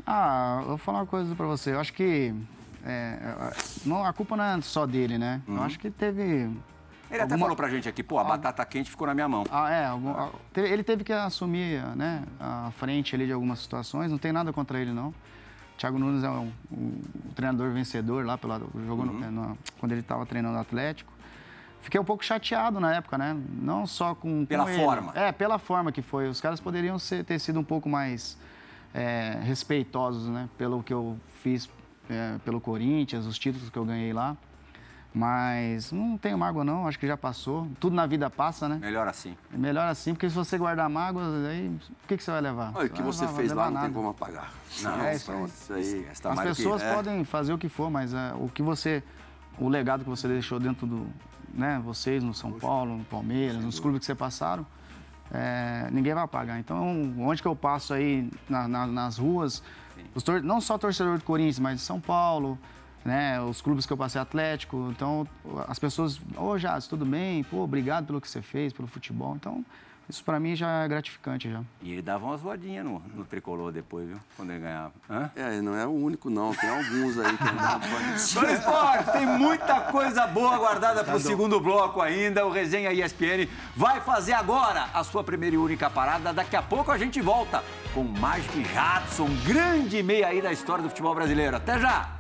Ah, 0.06 0.60
eu 0.62 0.68
vou 0.70 0.78
falar 0.78 1.00
uma 1.00 1.06
coisa 1.06 1.36
pra 1.36 1.46
você. 1.46 1.72
Eu 1.74 1.80
acho 1.80 1.94
que 1.94 2.34
é, 2.86 3.18
não, 3.86 4.04
a 4.06 4.14
culpa 4.14 4.36
não 4.38 4.44
é 4.44 4.62
só 4.62 4.86
dele, 4.86 5.18
né? 5.18 5.42
Eu 5.48 5.62
acho 5.64 5.80
que 5.80 5.90
teve. 5.90 6.24
Ele 7.10 7.22
até 7.22 7.22
alguma- 7.24 7.40
falou 7.40 7.56
pra 7.56 7.70
gente 7.70 7.88
aqui, 7.88 8.04
pô, 8.04 8.20
a 8.20 8.24
batata 8.24 8.66
quente 8.66 8.90
ficou 8.90 9.08
na 9.08 9.14
minha 9.14 9.28
mão. 9.30 9.46
Ah, 9.50 9.70
é, 9.72 9.86
algum- 9.86 10.12
ah, 10.12 10.30
ele 10.56 10.84
teve 10.84 11.04
que 11.06 11.14
assumir 11.14 11.82
né, 11.96 12.24
a 12.40 12.70
frente 12.78 13.16
ali 13.16 13.26
de 13.26 13.32
algumas 13.32 13.60
situações. 13.60 14.12
Não 14.12 14.18
tem 14.18 14.32
nada 14.34 14.52
contra 14.52 14.80
ele, 14.80 14.92
não. 14.92 15.10
O 15.10 15.78
Thiago 15.78 15.98
Nunes 15.98 16.24
é 16.24 16.30
um, 16.30 16.52
um 16.72 17.02
treinador 17.36 17.72
vencedor 17.72 18.26
lá, 18.26 18.38
pela, 18.38 18.60
jogou 18.86 19.06
no- 19.06 19.24
é, 19.24 19.30
no- 19.30 19.58
quando 19.80 19.92
ele 19.94 20.02
estava 20.02 20.26
treinando 20.26 20.58
o 20.58 20.62
Atlético. 20.62 21.14
fiquei 21.82 22.02
um 22.02 22.04
pouco 22.04 22.26
chateado 22.26 22.82
na 22.82 22.94
época, 22.96 23.18
né? 23.18 23.38
Não 23.62 23.88
só 23.88 24.14
com. 24.14 24.46
Pela 24.46 24.66
com 24.66 24.70
ele. 24.72 24.84
forma. 24.84 25.14
É, 25.16 25.32
pela 25.32 25.58
forma 25.58 25.90
que 25.90 26.02
foi. 26.02 26.28
Os 26.28 26.42
caras 26.42 26.60
poderiam 26.60 27.00
ser, 27.00 27.24
ter 27.24 27.40
sido 27.40 27.58
um 27.60 27.64
pouco 27.64 27.88
mais 27.88 28.38
é, 28.94 29.38
respeitosos, 29.44 30.28
né? 30.30 30.50
Pelo 30.58 30.82
que 30.84 30.94
eu 30.94 31.18
fiz 31.42 31.70
é, 32.10 32.38
pelo 32.46 32.60
Corinthians, 32.62 33.26
os 33.26 33.38
títulos 33.38 33.70
que 33.70 33.78
eu 33.78 33.86
ganhei 33.86 34.14
lá. 34.14 34.36
Mas 35.14 35.92
não 35.92 36.18
tenho 36.18 36.38
mágoa, 36.38 36.64
não. 36.64 36.88
Acho 36.88 37.00
que 37.00 37.08
já 37.08 37.18
passou. 37.18 37.68
Tudo 37.80 37.96
na 37.96 38.06
vida 38.06 38.30
passa, 38.30 38.70
né? 38.70 38.78
Melhor 38.80 39.08
assim. 39.08 39.36
É 39.52 39.58
melhor 39.58 39.88
assim, 39.88 40.14
porque 40.14 40.30
se 40.30 40.36
você 40.36 40.58
guardar 40.58 40.88
mágoas, 40.90 41.26
aí 41.46 41.70
o 42.04 42.08
que, 42.08 42.18
que 42.18 42.24
você 42.24 42.30
vai 42.30 42.42
levar? 42.42 42.72
Olha, 42.76 42.86
o 42.88 42.90
que 42.90 43.02
você 43.02 43.22
levar- 43.26 43.36
fez 43.36 43.52
lá 43.52 43.56
levar 43.56 43.66
não 43.72 43.74
tem 43.82 43.82
nada. 43.90 43.94
como 43.94 44.10
apagar. 44.10 44.52
Não, 44.84 45.02
É 45.02 45.16
isso 45.16 45.26
pronto, 45.32 45.48
isso 45.50 45.74
aí. 45.74 45.82
Esquece, 45.82 46.22
tá 46.22 46.30
As 46.30 46.36
do 46.36 46.42
que- 46.42 46.48
pessoas 46.50 46.82
é. 46.84 46.94
podem 46.94 47.24
fazer 47.24 47.54
o 47.54 47.58
que 47.58 47.68
for, 47.70 47.90
mas 47.90 48.14
é, 48.14 48.34
o 48.36 48.48
que 48.50 48.62
você. 48.62 49.02
O 49.58 49.68
legado 49.70 50.04
que 50.04 50.10
você 50.10 50.28
deixou 50.28 50.60
dentro 50.60 50.86
do. 50.86 51.08
Né, 51.54 51.82
vocês 51.84 52.22
no 52.22 52.34
São 52.36 52.52
Paulo, 52.52 52.98
no 52.98 53.04
Palmeiras, 53.06 53.64
nos 53.64 53.80
clubes 53.80 54.02
que 54.02 54.06
você 54.06 54.14
passaram, 54.14 54.64
é, 55.34 55.88
ninguém 55.92 56.14
vai 56.14 56.24
apagar. 56.24 56.60
Então, 56.60 57.14
onde 57.20 57.42
que 57.42 57.48
eu 57.48 57.56
passo 57.56 57.94
aí 57.94 58.30
na- 58.50 58.68
na- 58.68 58.88
nas 58.88 59.18
ruas, 59.18 59.62
não 60.44 60.60
só 60.62 60.78
torcedor 60.78 61.18
do 61.18 61.24
Corinthians, 61.24 61.60
mas 61.60 61.78
de 61.78 61.82
São 61.82 62.00
Paulo, 62.00 62.58
né, 63.06 63.40
os 63.42 63.62
clubes 63.62 63.86
que 63.86 63.94
eu 63.94 63.98
passei 63.98 64.20
Atlético. 64.20 64.90
Então, 64.92 65.28
as 65.68 65.80
pessoas, 65.80 66.20
ô 66.36 66.58
Jazz, 66.58 66.88
tudo 66.88 67.06
bem? 67.06 67.44
Pô, 67.44 67.64
obrigado 67.64 68.06
pelo 68.08 68.20
que 68.20 68.30
você 68.30 68.42
fez, 68.42 68.74
pelo 68.74 68.88
futebol. 68.88 69.36
Então, 69.36 69.64
isso 70.10 70.24
pra 70.24 70.40
mim 70.40 70.56
já 70.56 70.84
é 70.84 70.88
gratificante 70.88 71.52
já. 71.52 71.62
E 71.82 71.92
ele 71.92 72.02
dava 72.02 72.26
umas 72.26 72.40
voadinhas 72.40 72.86
no, 72.86 73.02
no 73.14 73.26
tricolor 73.26 73.72
depois, 73.72 74.08
viu? 74.08 74.18
Quando 74.38 74.52
ele 74.52 74.60
ganhava. 74.60 74.94
Hã? 75.10 75.30
É, 75.36 75.62
não 75.62 75.76
é 75.76 75.86
o 75.86 75.92
único, 75.92 76.30
não. 76.30 76.54
Tem 76.54 76.70
alguns 76.70 77.18
aí 77.20 77.38
que 77.38 77.44
não 77.44 78.18
Fã 78.18 78.52
Esporte, 78.52 79.12
tem 79.12 79.26
muita 79.26 79.82
coisa 79.92 80.26
boa 80.28 80.58
guardada 80.58 81.04
para 81.04 81.16
o 81.16 81.20
segundo 81.20 81.60
bloco 81.60 82.02
ainda. 82.02 82.46
O 82.46 82.52
Resenha 82.52 82.92
ESPN 82.94 83.48
vai 83.76 84.00
fazer 84.00 84.34
agora 84.34 84.88
a 84.94 85.04
sua 85.04 85.24
primeira 85.24 85.56
e 85.56 85.60
única 85.60 85.90
parada. 85.90 86.32
Daqui 86.32 86.56
a 86.56 86.62
pouco 86.62 86.90
a 86.92 86.98
gente 86.98 87.22
volta 87.22 87.64
com 87.94 88.04
Magic 88.04 88.64
Jadson, 88.74 89.28
grande 89.46 90.02
meia 90.02 90.28
aí 90.28 90.42
da 90.42 90.54
história 90.54 90.84
do 90.84 90.90
futebol 90.90 91.14
brasileiro. 91.14 91.58
Até 91.58 91.80
já! 91.80 92.18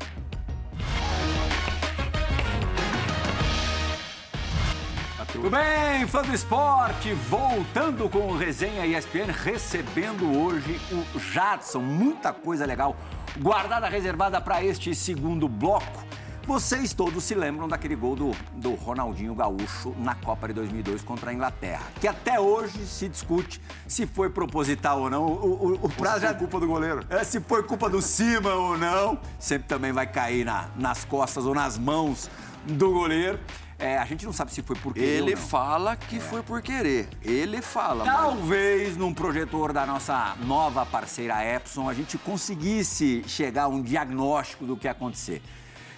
Tudo 5.37 5.51
bem, 5.51 6.07
fã 6.07 6.23
do 6.23 6.33
esporte, 6.33 7.13
voltando 7.13 8.09
com 8.09 8.29
o 8.29 8.35
Resenha 8.35 8.87
ESPN, 8.87 9.31
recebendo 9.31 10.35
hoje 10.35 10.81
o 11.13 11.19
Jadson. 11.19 11.77
Muita 11.79 12.33
coisa 12.33 12.65
legal 12.65 12.95
guardada, 13.39 13.87
reservada 13.87 14.41
para 14.41 14.63
este 14.63 14.95
segundo 14.95 15.47
bloco. 15.47 16.03
Vocês 16.47 16.91
todos 16.91 17.23
se 17.23 17.35
lembram 17.35 17.67
daquele 17.67 17.95
gol 17.95 18.15
do, 18.15 18.31
do 18.53 18.73
Ronaldinho 18.73 19.35
Gaúcho 19.35 19.93
na 19.99 20.15
Copa 20.15 20.47
de 20.47 20.55
2002 20.55 21.03
contra 21.03 21.29
a 21.29 21.33
Inglaterra, 21.33 21.83
que 22.01 22.07
até 22.07 22.39
hoje 22.39 22.79
se 22.87 23.07
discute 23.07 23.61
se 23.87 24.07
foi 24.07 24.31
proposital 24.31 25.01
ou 25.01 25.09
não. 25.09 25.23
O, 25.23 25.73
o, 25.73 25.85
o 25.85 25.89
prazo 25.89 26.21
já... 26.21 26.33
culpa 26.33 26.59
do 26.59 26.65
goleiro. 26.65 27.01
É, 27.11 27.23
se 27.23 27.39
foi 27.41 27.61
culpa 27.61 27.87
do 27.87 28.01
cima 28.01 28.49
ou 28.55 28.75
não, 28.75 29.19
sempre 29.37 29.67
também 29.67 29.91
vai 29.91 30.07
cair 30.07 30.43
na- 30.45 30.69
nas 30.75 31.05
costas 31.05 31.45
ou 31.45 31.53
nas 31.53 31.77
mãos 31.77 32.27
do 32.65 32.91
goleiro. 32.91 33.37
É, 33.79 33.97
a 33.97 34.05
gente 34.05 34.25
não 34.25 34.33
sabe 34.33 34.51
se 34.51 34.63
foi 34.63 34.75
por 34.75 34.91
querer 34.93 35.05
Ele 35.05 35.31
ou 35.35 35.39
não. 35.39 35.47
fala 35.47 35.95
que 35.95 36.19
foi 36.19 36.41
por 36.41 36.61
querer. 36.63 37.07
Ele 37.21 37.61
fala. 37.61 38.03
mas- 38.05 38.15
Talvez 38.15 38.97
num 38.97 39.13
projetor 39.13 39.71
da 39.71 39.85
nossa 39.85 40.35
nova 40.41 40.83
parceira 40.85 41.43
Epson 41.45 41.87
a 41.87 41.93
gente 41.93 42.17
conseguisse 42.17 43.23
chegar 43.27 43.63
a 43.63 43.67
um 43.67 43.81
diagnóstico 43.81 44.65
do 44.65 44.75
que 44.75 44.87
acontecer. 44.87 45.43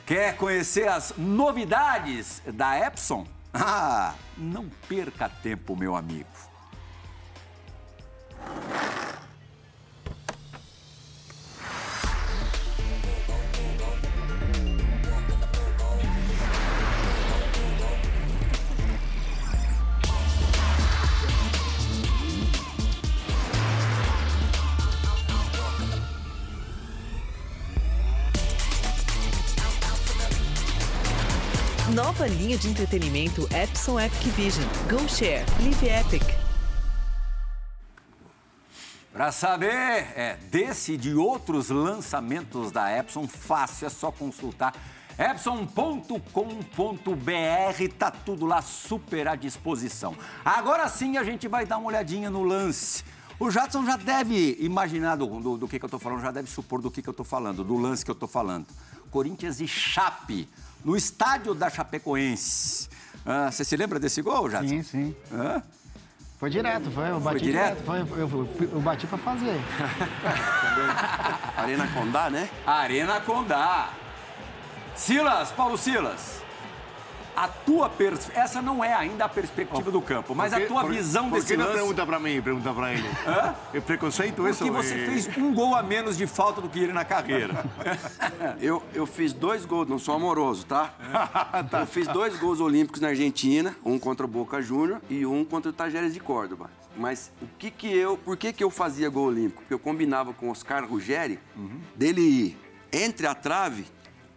Quer 0.05 0.35
conhecer 0.35 0.89
as 0.89 1.13
novidades 1.17 2.41
da 2.53 2.77
Epson? 2.85 3.25
Ah, 3.51 4.13
não 4.37 4.69
perca 4.87 5.27
tempo, 5.27 5.75
meu 5.75 5.95
amigo. 5.95 6.27
Nova 32.09 32.25
linha 32.25 32.57
de 32.57 32.67
entretenimento 32.67 33.47
Epson 33.55 33.99
Epic 33.99 34.33
Vision. 34.33 34.65
Go 34.89 35.07
Share. 35.07 35.45
Live 35.61 35.87
Epic. 35.87 36.23
Para 39.13 39.31
saber 39.31 40.07
é, 40.15 40.35
desse 40.49 40.93
e 40.93 40.97
de 40.97 41.13
outros 41.13 41.69
lançamentos 41.69 42.71
da 42.71 42.91
Epson, 42.91 43.27
fácil, 43.27 43.85
é 43.85 43.89
só 43.91 44.11
consultar 44.11 44.73
epson.com.br, 45.19 46.19
tá 47.99 48.09
tudo 48.09 48.47
lá 48.47 48.63
super 48.63 49.27
à 49.27 49.35
disposição. 49.35 50.15
Agora 50.43 50.89
sim 50.89 51.15
a 51.15 51.23
gente 51.23 51.47
vai 51.47 51.63
dar 51.63 51.77
uma 51.77 51.89
olhadinha 51.89 52.31
no 52.31 52.41
lance. 52.41 53.03
O 53.39 53.51
Jadson 53.51 53.85
já 53.85 53.97
deve 53.97 54.57
imaginar 54.59 55.15
do, 55.15 55.27
do, 55.39 55.57
do 55.59 55.67
que, 55.67 55.77
que 55.77 55.85
eu 55.85 55.89
tô 55.89 55.99
falando, 55.99 56.21
já 56.21 56.31
deve 56.31 56.49
supor 56.49 56.81
do 56.81 56.89
que, 56.89 57.03
que 57.03 57.07
eu 57.07 57.13
tô 57.13 57.23
falando, 57.23 57.63
do 57.63 57.77
lance 57.77 58.03
que 58.03 58.09
eu 58.09 58.15
tô 58.15 58.27
falando. 58.27 58.65
Corinthians 59.11 59.61
e 59.61 59.67
Chape, 59.67 60.49
no 60.83 60.95
estádio 60.95 61.53
da 61.53 61.69
Chapecoense. 61.69 62.87
Ah, 63.25 63.51
Você 63.51 63.63
se 63.63 63.75
lembra 63.75 63.99
desse 63.99 64.21
gol, 64.21 64.49
Jadson? 64.49 64.67
Sim, 64.69 64.83
sim. 64.83 65.15
Hã? 65.31 65.61
Foi 66.39 66.49
direto, 66.49 66.89
foi. 66.91 67.09
Eu 67.09 67.19
bati 67.19 67.39
direto? 67.43 67.81
direto. 67.81 67.85
Foi, 67.85 67.99
eu, 67.99 68.29
eu- 68.29 68.69
eu 68.73 68.79
bati 68.81 69.05
pra 69.05 69.17
fazer. 69.17 69.59
Arena 71.57 71.87
Condá, 71.89 72.29
né? 72.29 72.49
Arena 72.65 73.19
Condá. 73.19 73.89
Silas, 74.95 75.51
Paulo 75.51 75.77
Silas. 75.77 76.41
A 77.39 77.47
tua 77.47 77.89
pers... 77.89 78.29
essa 78.35 78.61
não 78.61 78.83
é 78.83 78.93
ainda 78.93 79.23
a 79.23 79.29
perspectiva 79.29 79.89
do 79.89 80.01
campo, 80.01 80.35
mas 80.35 80.51
a 80.51 80.59
tua 80.59 80.83
visão 80.83 81.29
por 81.29 81.35
desse 81.35 81.47
que 81.47 81.55
não 81.55 81.67
lance. 81.67 81.77
pergunta 81.77 82.05
para 82.05 82.19
mim, 82.19 82.41
pergunta 82.41 82.73
para 82.73 82.91
ele? 82.93 83.07
É 83.73 83.79
preconceito 83.79 84.45
isso? 84.45 84.65
Porque 84.65 84.71
você 84.71 84.93
é- 84.95 85.05
fez 85.05 85.37
um 85.37 85.53
gol 85.53 85.73
a 85.73 85.81
menos 85.81 86.17
de 86.17 86.27
falta 86.27 86.59
do 86.59 86.67
que 86.67 86.79
ele 86.79 86.91
na 86.91 87.05
carreira. 87.05 87.63
Eu, 88.59 88.83
eu 88.93 89.05
fiz 89.05 89.31
dois 89.31 89.63
gols, 89.65 89.87
não 89.87 89.97
sou 89.97 90.15
amoroso, 90.15 90.65
tá? 90.67 90.93
Eu 91.79 91.87
fiz 91.87 92.07
dois 92.07 92.37
gols 92.37 92.59
olímpicos 92.59 92.99
na 92.99 93.09
Argentina, 93.09 93.73
um 93.85 93.97
contra 93.97 94.25
o 94.25 94.29
Boca 94.29 94.61
Júnior 94.61 95.01
e 95.09 95.25
um 95.25 95.45
contra 95.45 95.69
o 95.69 95.73
Tajeres 95.73 96.13
de 96.13 96.19
Córdoba. 96.19 96.69
Mas 96.97 97.31
o 97.41 97.47
que 97.57 97.71
que 97.71 97.87
eu, 97.87 98.17
por 98.17 98.35
que 98.35 98.51
que 98.51 98.63
eu 98.63 98.69
fazia 98.69 99.09
gol 99.09 99.27
olímpico? 99.27 99.61
Porque 99.61 99.73
eu 99.73 99.79
combinava 99.79 100.33
com 100.33 100.47
o 100.47 100.51
Oscar 100.51 100.85
Ruggeri 100.85 101.39
dele 101.95 102.21
ir 102.21 102.57
entre 102.91 103.27
a 103.27 103.33
trave 103.35 103.85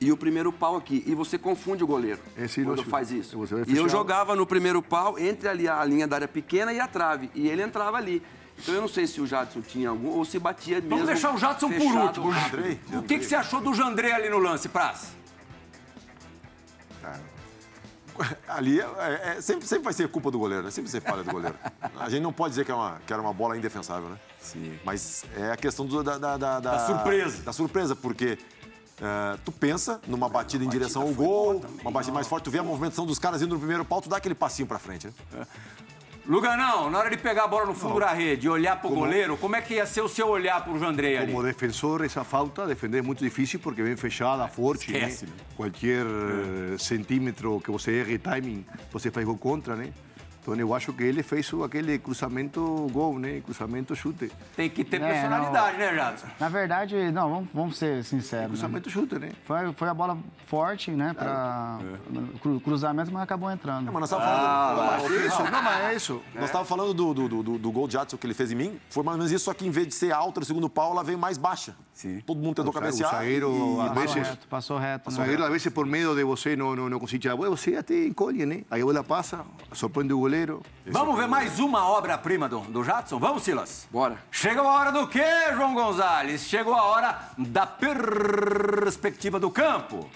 e 0.03 0.13
o 0.13 0.17
primeiro 0.17 0.53
pau 0.53 0.77
aqui. 0.77 1.03
E 1.07 1.15
você 1.15 1.39
confunde 1.39 1.83
o 1.85 1.87
goleiro 1.87 2.21
É, 2.37 2.47
sim, 2.49 2.65
quando 2.65 2.85
faz 2.85 3.11
isso. 3.11 3.39
E 3.67 3.77
eu 3.77 3.89
jogava 3.89 4.35
no 4.37 4.47
primeiro 4.47 4.83
pau 4.83 5.19
entre 5.19 5.49
ali 5.49 5.69
a 5.69 5.85
linha 5.85 6.07
da 6.07 6.17
área 6.17 6.29
pequena 6.29 6.73
e 6.73 6.81
a 6.81 6.87
trave. 6.89 7.31
E 7.35 7.49
ele 7.49 7.63
entrava 7.63 7.97
ali. 7.97 8.23
Então 8.59 8.75
eu 8.75 8.81
não 8.83 8.89
sei 8.89 9.07
se 9.07 9.21
o 9.21 9.27
Jadson 9.27 9.61
tinha 9.61 9.89
algum 9.89 10.09
ou 10.11 10.25
se 10.25 10.39
batia 10.39 10.77
mesmo. 10.77 10.91
Vamos 10.91 11.07
deixar 11.07 11.35
o 11.35 11.39
Jadson 11.39 11.71
por 11.71 11.95
último. 11.97 12.31
rápido. 12.31 12.79
O 12.99 13.03
que, 13.03 13.19
que 13.19 13.25
você 13.25 13.35
achou 13.35 13.61
do 13.61 13.73
Jandré 13.75 14.13
ali 14.13 14.29
no 14.29 14.39
lance, 14.39 14.69
Praz? 14.69 15.09
Ali 18.47 18.79
é- 18.79 18.85
é- 18.85 19.35
é- 19.39 19.41
sempre, 19.41 19.67
sempre 19.67 19.85
vai 19.85 19.93
ser 19.95 20.07
culpa 20.07 20.31
do 20.31 20.39
goleiro, 20.39 20.63
né? 20.63 20.71
Sempre 20.71 20.91
ser 20.91 21.01
falha 21.01 21.25
do 21.25 21.33
goleiro. 21.33 21.57
A 21.99 22.11
gente 22.11 22.23
não 22.23 22.33
pode 22.33 22.51
dizer 22.51 22.65
que, 22.65 22.71
é 22.71 22.75
uma, 22.75 23.01
que 23.07 23.13
era 23.13 23.21
uma 23.23 23.33
bola 23.33 23.57
indefensável, 23.57 24.11
né? 24.11 24.17
Sim. 24.39 24.79
Mas 24.85 25.25
é 25.35 25.51
a 25.51 25.57
questão 25.57 25.87
do- 25.87 26.03
da, 26.05 26.19
da, 26.19 26.37
da, 26.37 26.61
Da 26.61 26.87
surpresa. 26.87 27.43
Da 27.43 27.53
surpresa, 27.55 27.97
porque 27.97 28.39
é, 29.03 29.37
tu 29.45 29.51
pensa 29.51 30.01
numa 30.07 30.29
batida 30.29 30.65
em 30.65 30.69
direção 30.69 31.03
ao 31.03 31.09
gol, 31.09 31.61
uma 31.81 31.91
batida 31.91 32.13
mais 32.13 32.29
forte, 32.29 32.45
tu 32.45 32.53
vê 32.53 32.61
a 32.61 32.63
movimentação 32.63 33.05
dos 33.05 33.19
caras 33.19 33.43
indo 33.43 33.55
no 33.55 33.59
primeiro 33.59 33.85
pau, 33.85 34.01
tu 34.01 34.09
dá 34.09 34.19
aquele 34.19 34.35
passinho 34.35 34.69
pra 34.69 34.79
frente, 34.79 35.09
né? 35.09 35.47
Luganão, 36.25 36.89
na 36.89 37.01
hora 37.01 37.11
de 37.11 37.17
pegar 37.17 37.45
a 37.45 37.49
bola 37.49 37.67
no 37.67 37.75
fundo 37.75 37.99
da 37.99 38.13
rede 38.13 38.47
e 38.47 38.49
olhar 38.49 38.81
pro 38.81 38.91
goleiro, 38.91 39.37
como 39.37 39.57
é 39.57 39.61
que 39.61 39.75
ia 39.75 39.85
ser 39.85 40.03
o 40.03 40.09
seu 40.09 40.29
olhar 40.29 40.63
pro 40.63 40.79
Jandré 40.79 41.19
ali? 41.19 41.33
Como 41.33 41.43
defensor, 41.43 42.05
essa 42.05 42.23
falta, 42.23 42.65
defender 42.65 42.99
é 42.99 43.03
muito 43.03 43.25
difícil 43.25 43.59
porque 43.59 43.83
vem 43.83 43.97
fechada, 43.97 44.47
forte, 44.47 44.93
né? 44.93 44.99
Esquece, 44.99 45.27
né? 45.27 45.33
Qualquer 45.57 46.07
eh, 46.07 46.79
centímetro 46.79 47.61
que 47.61 47.73
você 47.73 48.03
erre 48.03 48.19
timing, 48.19 48.65
você 48.93 49.11
faz 49.11 49.27
gol 49.27 49.37
contra, 49.37 49.75
né? 49.75 49.93
Então 50.43 50.57
eu 50.57 50.75
acho 50.75 50.93
que 50.93 51.05
ele 51.05 51.23
fez 51.23 51.49
aquele 51.65 51.99
cruzamento 52.01 52.89
gol, 52.93 53.17
né? 53.17 53.41
Cruzamento 53.45 53.95
chute. 53.95 54.29
Tem 54.57 54.69
que 54.69 54.83
ter 54.83 55.01
É, 55.01 55.09
personalidade, 55.13 55.79
né, 55.79 55.95
Jadson? 55.95 56.27
Na 56.41 56.49
verdade, 56.49 57.13
não, 57.13 57.31
vamos, 57.31 57.49
vamos 57.55 57.77
ser 57.79 58.03
sinceros. 58.03 58.43
Né? 58.43 58.49
Cruzamento 58.49 58.91
chute, 58.91 59.19
né? 59.21 59.31
Foi, 59.45 59.73
foi 59.75 59.89
a 59.89 59.95
bola 59.95 60.19
forte, 60.47 60.91
né? 60.91 61.15
Para 61.17 61.79
cru- 62.41 62.59
cruzamento, 62.61 63.13
mas 63.13 63.23
acabou 63.23 63.51
entrando. 63.53 63.85
Mas 63.93 63.95
nós 64.01 64.11
estávamos 64.11 64.33
falando. 64.33 65.15
É 65.15 65.27
isso, 65.27 65.43
não, 65.45 65.63
mas 65.63 65.81
é 65.85 65.95
isso. 65.95 66.23
Nós 66.35 66.45
estávamos 66.47 66.69
falando 66.69 66.93
do, 66.93 67.15
do, 67.15 67.43
do, 67.43 67.59
do 67.59 67.71
gol 67.73 67.87
de 67.87 67.93
Jadson 67.93 68.17
que 68.17 68.27
ele 68.27 68.35
fez 68.35 68.51
em 68.51 68.57
mim. 68.57 68.81
Foi 68.91 69.05
mais 69.05 69.15
ou 69.15 69.19
menos 69.19 69.31
isso, 69.31 69.45
só 69.45 69.55
que 69.55 69.65
em 69.65 69.71
vez 69.71 69.87
de 69.87 69.95
ser 69.95 70.11
alta 70.13 70.41
no 70.41 70.47
segundo 70.47 70.69
pau, 70.69 70.91
ela 70.91 71.05
veio 71.05 71.19
mais 71.19 71.39
baixa. 71.39 71.77
Sim. 71.95 72.21
Todo 72.27 72.39
mundo 72.41 72.57
tentou 72.57 72.71
O 72.71 72.75
cabecear. 72.75 73.11
o 73.13 73.17
zagueiro, 73.17 73.77
e- 73.79 73.81
a 73.81 73.91
Passou 73.91 74.03
veces- 74.03 74.29
reto, 74.29 74.49
passou 74.49 74.79
reto. 74.79 75.09
O 75.09 75.13
né? 75.13 75.17
zagueiro, 75.19 75.45
às 75.45 75.51
vezes, 75.53 75.73
por 75.73 75.87
medo 75.87 76.17
de 76.17 76.25
você 76.25 76.57
não, 76.57 76.75
não, 76.75 76.89
não 76.91 76.99
conseguir 76.99 77.21
tirar 77.21 77.35
a 77.35 77.37
bola, 77.37 77.51
você 77.51 77.77
até 77.77 78.07
encolhe, 78.07 78.45
né? 78.45 78.65
Aí 78.69 78.83
a 78.83 78.85
bola 78.85 79.05
passa, 79.05 79.45
surpreende 79.73 80.13
o 80.13 80.19
goleiro. 80.19 80.32
Vamos 80.87 81.17
ver 81.17 81.29
mais 81.29 81.59
uma 81.59 81.87
obra-prima 81.87 82.49
do, 82.49 82.61
do 82.61 82.83
Jadson? 82.83 83.19
Vamos, 83.19 83.43
Silas? 83.43 83.87
Bora. 83.91 84.17
Chegou 84.31 84.67
a 84.67 84.73
hora 84.73 84.91
do 84.91 85.07
quê, 85.07 85.53
João 85.55 85.75
Gonzalez? 85.75 86.43
Chegou 86.43 86.75
a 86.75 86.85
hora 86.85 87.19
da 87.37 87.67
perspectiva 87.67 89.39
do 89.39 89.51
campo. 89.51 90.09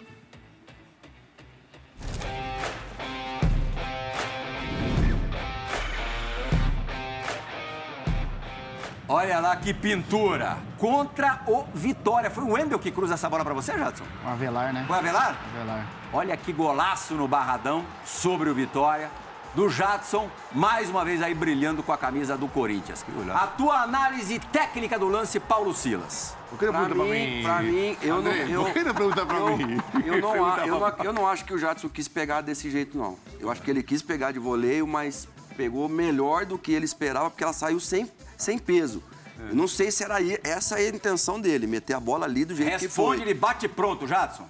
Olha 9.08 9.38
lá 9.38 9.54
que 9.56 9.72
pintura. 9.72 10.56
Contra 10.78 11.40
o 11.46 11.64
Vitória. 11.74 12.30
Foi 12.30 12.42
o 12.42 12.52
Wendel 12.52 12.78
que 12.78 12.90
cruza 12.90 13.14
essa 13.14 13.28
bola 13.28 13.44
pra 13.44 13.54
você, 13.54 13.76
Jadson? 13.78 14.04
O 14.24 14.28
Avelar, 14.28 14.72
né? 14.72 14.84
Foi 14.88 14.96
Avelar? 14.96 15.36
Avelar. 15.54 15.86
Olha 16.12 16.36
que 16.36 16.52
golaço 16.52 17.14
no 17.14 17.28
Barradão 17.28 17.84
sobre 18.04 18.48
o 18.48 18.54
Vitória. 18.54 19.10
Do 19.56 19.70
Jadson, 19.70 20.30
mais 20.52 20.90
uma 20.90 21.02
vez 21.02 21.22
aí 21.22 21.34
brilhando 21.34 21.82
com 21.82 21.90
a 21.90 21.96
camisa 21.96 22.36
do 22.36 22.46
Corinthians. 22.46 23.04
A 23.34 23.46
tua 23.46 23.80
análise 23.82 24.38
técnica 24.38 24.98
do 24.98 25.08
lance, 25.08 25.40
Paulo 25.40 25.74
Silas. 25.74 26.36
Por 26.50 26.58
que 26.58 26.66
não 26.66 26.72
Pra 26.72 26.88
mim, 26.94 27.42
pra 27.42 27.62
mim, 27.62 27.96
eu 28.02 28.20
não. 28.22 28.30
André, 28.30 28.46
Eu, 28.50 28.64
por 28.64 28.72
que 28.74 28.84
não 28.84 28.94
pergunta 28.94 29.24
pra 29.26 29.36
eu, 29.38 29.56
mim? 29.56 29.80
Eu 30.04 30.20
não, 30.20 30.44
a- 30.44 30.66
eu, 30.66 30.78
não, 30.78 30.94
eu 31.04 31.12
não 31.12 31.26
acho 31.26 31.44
que 31.46 31.54
o 31.54 31.58
Jadson 31.58 31.88
quis 31.88 32.06
pegar 32.06 32.42
desse 32.42 32.70
jeito, 32.70 32.98
não. 32.98 33.16
Eu 33.40 33.50
acho 33.50 33.62
que 33.62 33.70
ele 33.70 33.82
quis 33.82 34.02
pegar 34.02 34.30
de 34.30 34.38
voleio, 34.38 34.86
mas 34.86 35.26
pegou 35.56 35.88
melhor 35.88 36.44
do 36.44 36.58
que 36.58 36.72
ele 36.72 36.84
esperava, 36.84 37.30
porque 37.30 37.42
ela 37.42 37.54
saiu 37.54 37.80
sem, 37.80 38.10
sem 38.36 38.58
peso. 38.58 39.02
Eu 39.48 39.54
não 39.54 39.66
sei 39.66 39.90
se 39.90 40.04
era 40.04 40.16
aí- 40.16 40.38
essa 40.44 40.76
a 40.76 40.86
intenção 40.86 41.40
dele, 41.40 41.66
meter 41.66 41.94
a 41.94 42.00
bola 42.00 42.26
ali 42.26 42.44
do 42.44 42.54
jeito 42.54 42.78
que 42.78 42.84
Responde, 42.86 43.18
foi. 43.18 43.26
ele 43.26 43.34
bate 43.34 43.66
pronto, 43.68 44.06
Jadson. 44.06 44.46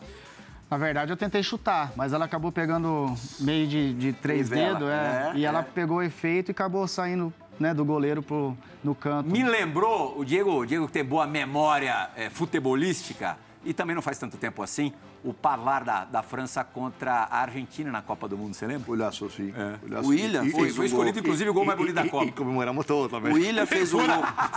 Na 0.71 0.77
verdade, 0.77 1.13
eu 1.13 1.17
tentei 1.17 1.43
chutar, 1.43 1.93
mas 1.95 2.13
ela 2.13 2.25
acabou 2.25 2.51
pegando 2.51 3.15
meio 3.39 3.69
de, 3.69 3.95
de 3.95 4.13
três 4.13 4.49
dedos, 4.49 4.89
é, 4.89 5.31
é, 5.35 5.39
e 5.39 5.45
ela 5.45 5.61
é. 5.61 5.63
pegou 5.63 6.03
efeito 6.03 6.51
e 6.51 6.53
acabou 6.53 6.89
saindo 6.89 7.33
né, 7.59 7.73
do 7.73 7.85
goleiro 7.85 8.21
pro, 8.21 8.57
no 8.83 8.93
canto. 8.95 9.31
Me 9.31 9.45
lembrou, 9.45 10.19
o 10.19 10.25
Diego, 10.25 10.51
o 10.51 10.67
Diego 10.67 10.87
que 10.87 10.93
tem 10.93 11.05
boa 11.05 11.25
memória 11.27 12.11
é, 12.17 12.29
futebolística, 12.31 13.39
e 13.65 13.73
também 13.73 13.95
não 13.95 14.03
faz 14.03 14.19
tanto 14.19 14.37
tempo 14.37 14.61
assim, 14.63 14.93
o 15.25 15.33
Pavard 15.33 15.87
da, 15.87 16.05
da 16.05 16.23
França 16.23 16.63
contra 16.65 17.13
a 17.13 17.39
Argentina 17.43 17.91
na 17.91 18.03
Copa 18.03 18.29
do 18.29 18.37
Mundo, 18.37 18.55
você 18.55 18.67
lembra? 18.67 18.87
Golaço, 18.87 19.29
sim. 19.31 19.53
Golaço. 19.83 20.07
O 20.09 20.11
William 20.11 20.45
E- 20.45 20.51
foi- 20.51 20.69
e- 20.69 20.73
Foi 20.73 20.87
escolhido, 20.87 21.19
inclusive, 21.21 21.49
o 21.51 21.55
gol 21.55 21.65
mais 21.65 21.79
bonito 21.79 21.95
da 21.95 22.07
e- 22.07 22.11
Copa. 22.11 22.27
E 22.27 22.33
comemoramos 22.33 22.85
todos 22.87 23.11
também. 23.11 23.33
O 23.33 23.37
William 23.37 23.67
fez 23.67 23.93
o 23.95 23.99
gol. 23.99 24.07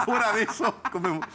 Fora 0.05 0.31
disso, 0.33 0.63
comemoramos. 0.91 1.27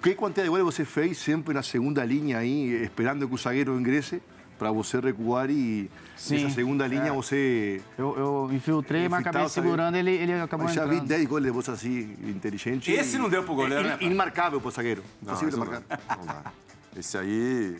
Mas 0.00 0.02
que 0.02 0.14
quantidade 0.14 0.46
de 0.46 0.50
goles 0.50 0.64
você 0.64 0.84
fez 0.84 1.18
sempre 1.18 1.52
na 1.52 1.62
segunda 1.62 2.02
linha 2.04 2.38
aí, 2.38 2.82
esperando 2.82 3.28
que 3.28 3.34
o 3.34 3.36
zagueiro 3.36 3.78
ingresse 3.78 4.22
para 4.58 4.72
você 4.72 4.98
recuar 4.98 5.50
e 5.50 5.90
Sim, 6.16 6.42
nessa 6.42 6.54
segunda 6.54 6.86
linha 6.86 7.12
você... 7.12 7.82
Eu, 7.98 8.16
eu 8.16 8.50
infiltrei, 8.52 9.08
mas 9.08 9.20
acabei 9.20 9.48
segurando 9.48 9.96
ele, 9.96 10.10
ele 10.10 10.32
acabou 10.34 10.66
Mas 10.66 10.74
já 10.74 10.84
vi 10.86 10.96
entrando. 10.96 11.08
10 11.08 11.26
goles 11.26 11.46
de 11.46 11.50
você 11.50 11.70
assim, 11.70 12.16
inteligente. 12.24 12.90
Esse 12.90 13.18
não 13.18 13.28
deu 13.28 13.42
pro 13.42 13.54
goleiro, 13.54 13.84
né, 13.84 13.96
pai? 13.96 14.06
Inmarcável 14.06 14.60
pro 14.60 14.70
zagueiro. 14.70 15.04
Não, 15.22 15.34
marcar. 15.58 15.82
não 16.18 16.26
dá. 16.26 16.52
Esse 16.96 17.16
aí, 17.16 17.76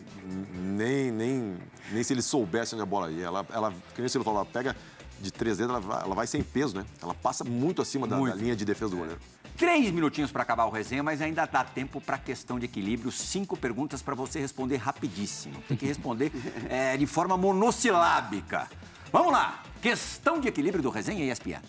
nem, 0.55 1.11
nem, 1.11 1.57
nem 1.91 2.03
se 2.03 2.13
ele 2.13 2.21
soubesse 2.21 2.75
onde 2.75 2.83
a 2.83 2.85
bola 2.85 3.11
ia. 3.11 3.25
Ela, 3.25 3.45
ela, 3.51 3.73
que 3.93 3.99
nem 4.01 4.07
você 4.07 4.19
falou, 4.19 4.41
ela 4.41 4.45
pega 4.45 4.75
de 5.19 5.31
três 5.31 5.57
dedos, 5.57 5.75
ela 5.75 5.81
vai, 5.81 6.03
ela 6.03 6.15
vai 6.15 6.27
sem 6.27 6.41
peso, 6.41 6.77
né? 6.77 6.85
Ela 7.01 7.13
passa 7.13 7.43
muito 7.43 7.81
acima 7.81 8.07
da, 8.07 8.15
Muito. 8.15 8.33
da 8.33 8.41
linha 8.41 8.55
de 8.55 8.63
defesa 8.63 8.91
do 8.91 8.97
goleiro. 8.97 9.19
Três 9.57 9.91
minutinhos 9.91 10.31
para 10.31 10.43
acabar 10.43 10.65
o 10.65 10.69
resenha, 10.69 11.03
mas 11.03 11.21
ainda 11.21 11.45
dá 11.45 11.63
tempo 11.63 12.01
para 12.01 12.17
questão 12.17 12.59
de 12.59 12.65
equilíbrio. 12.65 13.11
Cinco 13.11 13.55
perguntas 13.55 14.01
para 14.01 14.15
você 14.15 14.39
responder 14.39 14.77
rapidíssimo. 14.77 15.61
Tem 15.67 15.77
que 15.77 15.85
responder 15.85 16.31
é, 16.69 16.95
de 16.97 17.05
forma 17.05 17.37
monossilábica. 17.37 18.67
Vamos 19.11 19.31
lá. 19.31 19.61
Questão 19.81 20.39
de 20.39 20.47
equilíbrio 20.47 20.81
do 20.81 20.89
resenha 20.89 21.31
ESPN. 21.31 21.61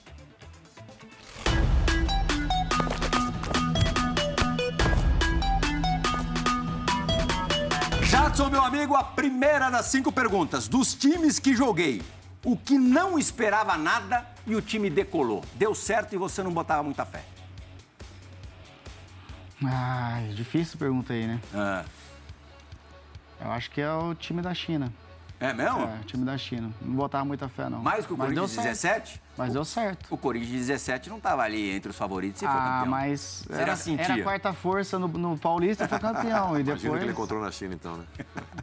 Jadson, 8.04 8.48
meu 8.48 8.62
amigo, 8.62 8.94
a 8.94 9.04
primeira 9.04 9.70
das 9.70 9.86
cinco 9.86 10.12
perguntas. 10.12 10.68
Dos 10.68 10.94
times 10.94 11.38
que 11.38 11.54
joguei, 11.54 12.02
o 12.44 12.56
que 12.56 12.78
não 12.78 13.18
esperava 13.18 13.76
nada 13.76 14.26
e 14.46 14.54
o 14.54 14.62
time 14.62 14.88
decolou. 14.88 15.44
Deu 15.54 15.74
certo 15.74 16.14
e 16.14 16.18
você 16.18 16.42
não 16.42 16.52
botava 16.52 16.82
muita 16.82 17.04
fé. 17.04 17.31
Ai, 19.64 20.28
difícil 20.34 20.78
pergunta 20.78 21.12
aí, 21.12 21.26
né? 21.26 21.40
Ah, 21.54 21.84
Eu 23.40 23.50
acho 23.52 23.70
que 23.70 23.80
é 23.80 23.92
o 23.92 24.14
time 24.14 24.40
da 24.42 24.54
China. 24.54 24.92
é 25.40 25.52
mesmo? 25.52 25.80
É, 25.82 25.98
o 26.00 26.04
time 26.04 26.24
da 26.24 26.38
China. 26.38 26.70
Não 26.80 26.94
botava 26.94 27.24
muita 27.24 27.48
fé, 27.48 27.68
não. 27.68 27.78
Mais 27.82 28.06
que 28.06 28.12
o 28.12 28.16
Mas 28.16 28.28
Corinthians 28.28 28.50
certo. 28.52 28.66
17? 28.68 29.22
Mas 29.36 29.52
deu 29.54 29.64
certo. 29.64 30.06
O 30.14 30.16
Corinthians 30.16 30.66
17 30.66 31.08
não 31.10 31.16
estava 31.18 31.42
ali 31.42 31.70
entre 31.70 31.90
os 31.90 31.96
favoritos 31.96 32.40
e 32.42 32.44
foi 32.44 32.54
Ah, 32.54 32.58
campeão. 32.78 32.90
mas 32.90 33.44
Você 33.46 33.54
já 33.56 33.62
era, 33.62 33.76
sentia? 33.76 34.04
era 34.04 34.14
a 34.14 34.22
quarta 34.22 34.52
força 34.52 34.98
no, 34.98 35.08
no 35.08 35.36
Paulista 35.38 35.84
e 35.84 35.88
foi 35.88 35.98
campeão. 35.98 36.56
E 36.58 36.60
Imagina 36.62 36.76
que 36.78 36.86
ele 36.86 36.92
depois... 36.94 37.10
encontrou 37.10 37.40
na 37.40 37.50
China, 37.50 37.74
então, 37.74 37.96
né? 37.96 38.04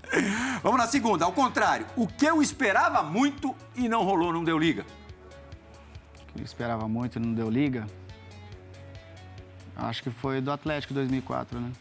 Vamos 0.63 0.77
na 0.79 0.87
segunda, 0.87 1.25
ao 1.25 1.31
contrário. 1.33 1.85
O 1.95 2.07
que 2.07 2.25
eu 2.25 2.41
esperava 2.41 3.03
muito 3.03 3.55
e 3.75 3.89
não 3.89 4.03
rolou, 4.03 4.31
não 4.31 4.43
deu 4.43 4.57
liga. 4.57 4.85
que 6.33 6.39
eu 6.39 6.45
esperava 6.45 6.87
muito 6.87 7.17
e 7.17 7.21
não 7.21 7.33
deu 7.33 7.49
liga. 7.49 7.85
Acho 9.81 10.03
que 10.03 10.09
foi 10.09 10.41
do 10.41 10.51
Atlético 10.51 10.93
2004, 10.93 11.59
né? 11.59 11.71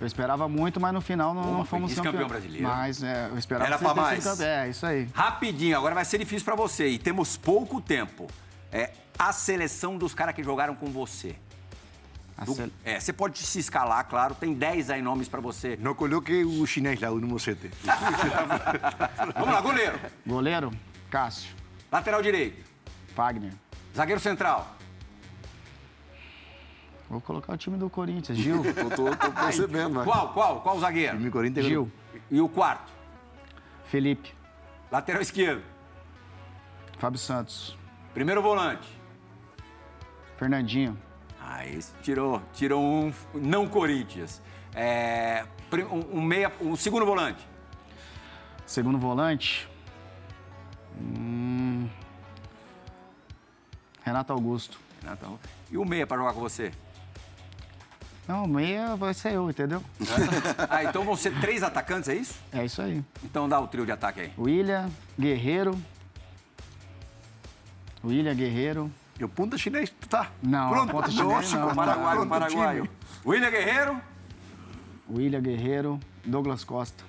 Eu 0.00 0.06
esperava 0.06 0.46
muito, 0.48 0.78
mas 0.78 0.92
no 0.92 1.00
final 1.00 1.32
não, 1.32 1.42
Pô, 1.42 1.48
não 1.50 1.56
foi 1.64 1.78
fomos 1.78 1.90
vice-campeão 1.90 2.12
campeão. 2.24 2.28
brasileiro. 2.28 2.66
Mas 2.68 3.02
é, 3.02 3.28
eu 3.30 3.38
esperava 3.38 3.66
Era 3.70 3.78
pra 3.78 3.94
mais. 3.94 4.22
campeão. 4.24 4.46
É, 4.46 4.68
isso 4.68 4.84
aí. 4.84 5.08
Rapidinho, 5.14 5.76
agora 5.76 5.94
vai 5.94 6.04
ser 6.04 6.18
difícil 6.18 6.44
pra 6.44 6.54
você 6.54 6.88
e 6.88 6.98
temos 6.98 7.36
pouco 7.38 7.80
tempo. 7.80 8.26
É 8.70 8.90
a 9.18 9.32
seleção 9.32 9.96
dos 9.96 10.12
caras 10.12 10.34
que 10.34 10.42
jogaram 10.44 10.74
com 10.74 10.86
você. 10.90 11.36
Do- 12.44 12.54
sele- 12.54 12.72
É, 12.84 13.00
você 13.00 13.14
pode 13.14 13.38
se 13.38 13.58
escalar, 13.58 14.04
claro, 14.06 14.34
tem 14.34 14.52
10 14.52 14.90
aí 14.90 15.00
nomes 15.00 15.26
pra 15.26 15.40
você. 15.40 15.78
Não 15.80 15.94
coloque 15.94 16.44
o 16.44 16.66
chinês 16.66 17.00
lá, 17.00 17.10
o 17.10 17.18
número 17.18 17.38
7. 17.38 17.70
Vamos 19.34 19.54
lá, 19.54 19.60
goleiro. 19.62 19.98
Goleiro, 20.26 20.70
Cássio. 21.10 21.54
Lateral 21.90 22.20
direito. 22.20 22.62
Fagner. 23.14 23.52
Zagueiro 23.96 24.20
central. 24.20 24.76
Vou 27.08 27.20
colocar 27.20 27.52
o 27.52 27.56
time 27.56 27.76
do 27.76 27.88
Corinthians. 27.88 28.38
Gil. 28.38 28.62
Tô, 28.74 28.90
tô, 28.90 29.16
tô 29.16 29.32
percebendo, 29.32 29.98
né? 29.98 30.04
Qual, 30.04 30.32
qual? 30.32 30.60
Qual 30.60 30.78
zagueiro? 30.80 31.16
Time 31.16 31.30
Corinthians. 31.30 31.66
Gil. 31.66 31.90
E 32.30 32.40
o 32.40 32.48
quarto? 32.48 32.92
Felipe. 33.84 34.34
Lateral 34.90 35.22
esquerdo. 35.22 35.62
Fábio 36.98 37.18
Santos. 37.18 37.76
Primeiro 38.12 38.42
volante. 38.42 38.88
Fernandinho. 40.36 40.98
Ah, 41.40 41.66
esse 41.66 41.92
tirou, 42.02 42.42
tirou 42.52 42.82
um 42.82 43.12
não 43.34 43.68
Corinthians. 43.68 44.42
É, 44.74 45.46
um, 45.90 46.18
um 46.18 46.22
meia, 46.22 46.52
um 46.60 46.74
segundo 46.74 47.06
volante. 47.06 47.46
Segundo 48.66 48.98
volante. 48.98 49.68
Hum, 51.00 51.88
Renato 54.02 54.32
Augusto. 54.32 54.78
Ah, 55.06 55.12
então. 55.12 55.38
E 55.70 55.76
o 55.76 55.84
meia 55.84 56.06
pra 56.06 56.16
jogar 56.16 56.32
com 56.32 56.40
você? 56.40 56.72
Não, 58.28 58.46
meia 58.46 58.96
vai 58.96 59.14
ser 59.14 59.32
eu, 59.32 59.48
entendeu? 59.48 59.82
Ah, 60.68 60.82
então 60.84 61.04
vão 61.04 61.14
ser 61.16 61.38
três 61.40 61.62
atacantes, 61.62 62.08
é 62.08 62.14
isso? 62.16 62.34
É 62.52 62.64
isso 62.64 62.82
aí. 62.82 63.04
Então 63.24 63.48
dá 63.48 63.60
o 63.60 63.68
trio 63.68 63.86
de 63.86 63.92
ataque 63.92 64.20
aí. 64.20 64.32
William, 64.38 64.90
Guerreiro. 65.18 65.78
William, 68.04 68.34
Guerreiro. 68.34 68.90
E 69.18 69.24
o 69.24 69.28
ponta 69.28 69.56
chinês, 69.56 69.92
tá. 70.08 70.30
Não, 70.42 70.68
Pronto. 70.70 70.90
ponta 70.92 71.10
chinês 71.10 71.52
não. 71.52 71.68
tá 71.68 71.74
Paraguaio, 71.74 72.16
pronto 72.16 72.26
o 72.26 72.28
paraguaio. 72.28 72.82
time. 72.84 72.96
William 73.24 73.50
Guerreiro. 73.50 74.00
William, 75.10 75.40
Guerreiro. 75.40 76.00
Douglas 76.24 76.64
Costa. 76.64 77.04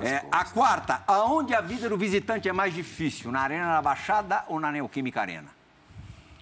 É, 0.00 0.24
a 0.32 0.44
quarta, 0.44 1.02
aonde 1.06 1.54
a 1.54 1.60
vida 1.60 1.88
do 1.88 1.98
visitante 1.98 2.48
é 2.48 2.52
mais 2.52 2.72
difícil? 2.72 3.30
Na 3.30 3.40
Arena 3.40 3.66
da 3.74 3.82
Baixada 3.82 4.42
ou 4.48 4.58
na 4.58 4.72
Neoquímica 4.72 5.20
Arena? 5.20 5.48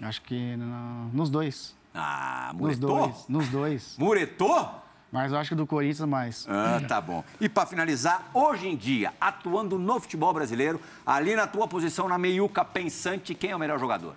Acho 0.01 0.23
que 0.23 0.57
na- 0.57 1.09
nos 1.13 1.29
dois. 1.29 1.75
Ah, 1.97 2.51
Nos 2.53 2.61
muretou? 2.79 2.89
dois. 2.99 3.25
Nos 3.29 3.49
dois. 3.49 3.97
Muretou? 3.99 4.83
Mas 5.11 5.33
eu 5.33 5.39
acho 5.39 5.51
que 5.51 5.55
do 5.55 5.67
Corinthians 5.67 6.07
mais. 6.09 6.47
Ah, 6.49 6.81
tá 6.87 7.01
bom. 7.01 7.25
E 7.41 7.49
para 7.49 7.65
finalizar, 7.67 8.29
hoje 8.35 8.69
em 8.69 8.77
dia, 8.77 9.15
atuando 9.21 9.79
no 9.79 9.99
futebol 10.01 10.33
brasileiro, 10.35 10.81
ali 11.07 11.35
na 11.35 11.47
tua 11.47 11.67
posição, 11.67 12.07
na 12.09 12.19
meiuca 12.19 12.65
pensante, 12.65 13.35
quem 13.35 13.51
é 13.51 13.57
o 13.57 13.59
melhor 13.59 13.79
jogador? 13.79 14.15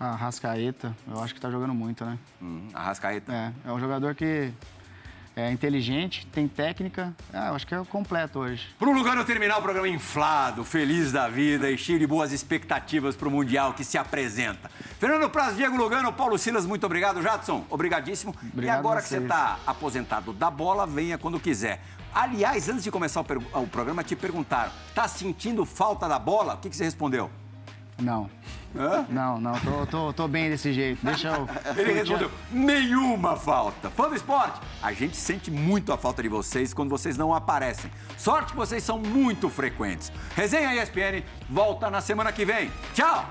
A 0.00 0.16
Rascaeta, 0.16 0.96
eu 1.06 1.22
acho 1.22 1.34
que 1.34 1.40
tá 1.40 1.50
jogando 1.50 1.74
muito, 1.74 2.04
né? 2.04 2.18
Hum, 2.40 2.66
Arrascaeta. 2.74 3.32
É, 3.32 3.52
é 3.68 3.72
um 3.72 3.78
jogador 3.78 4.14
que 4.14 4.52
é 5.34 5.50
inteligente, 5.50 6.26
tem 6.26 6.46
técnica. 6.46 7.14
Ah, 7.32 7.48
eu 7.48 7.54
acho 7.54 7.66
que 7.66 7.74
é 7.74 7.80
o 7.80 7.84
completo 7.84 8.38
hoje. 8.38 8.68
Pro 8.78 8.92
Lugano 8.92 9.24
terminar 9.24 9.58
o 9.58 9.62
programa 9.62 9.88
inflado, 9.88 10.62
feliz 10.64 11.10
da 11.10 11.28
vida 11.28 11.70
e 11.70 11.78
cheio 11.78 11.98
de 11.98 12.06
boas 12.06 12.32
expectativas 12.32 13.16
pro 13.16 13.30
Mundial 13.30 13.72
que 13.72 13.82
se 13.82 13.96
apresenta. 13.96 14.70
Fernando 14.98 15.30
Praz, 15.30 15.56
Diego 15.56 15.76
Lugano, 15.76 16.12
Paulo 16.12 16.36
Silas, 16.36 16.66
muito 16.66 16.84
obrigado. 16.84 17.22
Jadson, 17.22 17.64
obrigadíssimo. 17.70 18.34
Obrigado 18.52 18.76
e 18.76 18.78
agora 18.78 19.00
que 19.00 19.08
você 19.08 19.18
vocês. 19.18 19.28
tá 19.28 19.58
aposentado 19.66 20.32
da 20.32 20.50
bola, 20.50 20.86
venha 20.86 21.16
quando 21.16 21.40
quiser. 21.40 21.80
Aliás, 22.14 22.68
antes 22.68 22.84
de 22.84 22.90
começar 22.90 23.22
o, 23.22 23.60
o 23.62 23.66
programa, 23.66 24.04
te 24.04 24.14
perguntaram, 24.14 24.70
tá 24.94 25.08
sentindo 25.08 25.64
falta 25.64 26.06
da 26.06 26.18
bola? 26.18 26.54
O 26.54 26.58
que, 26.58 26.68
que 26.68 26.76
você 26.76 26.84
respondeu? 26.84 27.30
Não. 27.98 28.28
Hã? 28.76 29.04
Não, 29.08 29.38
não, 29.38 29.52
tô, 29.60 29.86
tô, 29.86 30.12
tô 30.12 30.28
bem 30.28 30.48
desse 30.48 30.72
jeito. 30.72 31.04
Deixa 31.04 31.28
eu. 31.28 31.48
Ele 31.76 31.92
respondeu, 31.92 32.30
nenhuma 32.50 33.36
falta. 33.36 33.90
Fã 33.90 34.08
do 34.08 34.14
esporte, 34.14 34.60
a 34.82 34.92
gente 34.92 35.16
sente 35.16 35.50
muito 35.50 35.92
a 35.92 35.98
falta 35.98 36.22
de 36.22 36.28
vocês 36.28 36.72
quando 36.72 36.88
vocês 36.88 37.16
não 37.16 37.34
aparecem. 37.34 37.90
Sorte 38.16 38.52
que 38.52 38.56
vocês 38.56 38.82
são 38.82 38.98
muito 38.98 39.50
frequentes. 39.50 40.10
Resenha 40.34 40.82
ESPN 40.82 41.22
volta 41.50 41.90
na 41.90 42.00
semana 42.00 42.32
que 42.32 42.44
vem. 42.44 42.70
Tchau! 42.94 43.28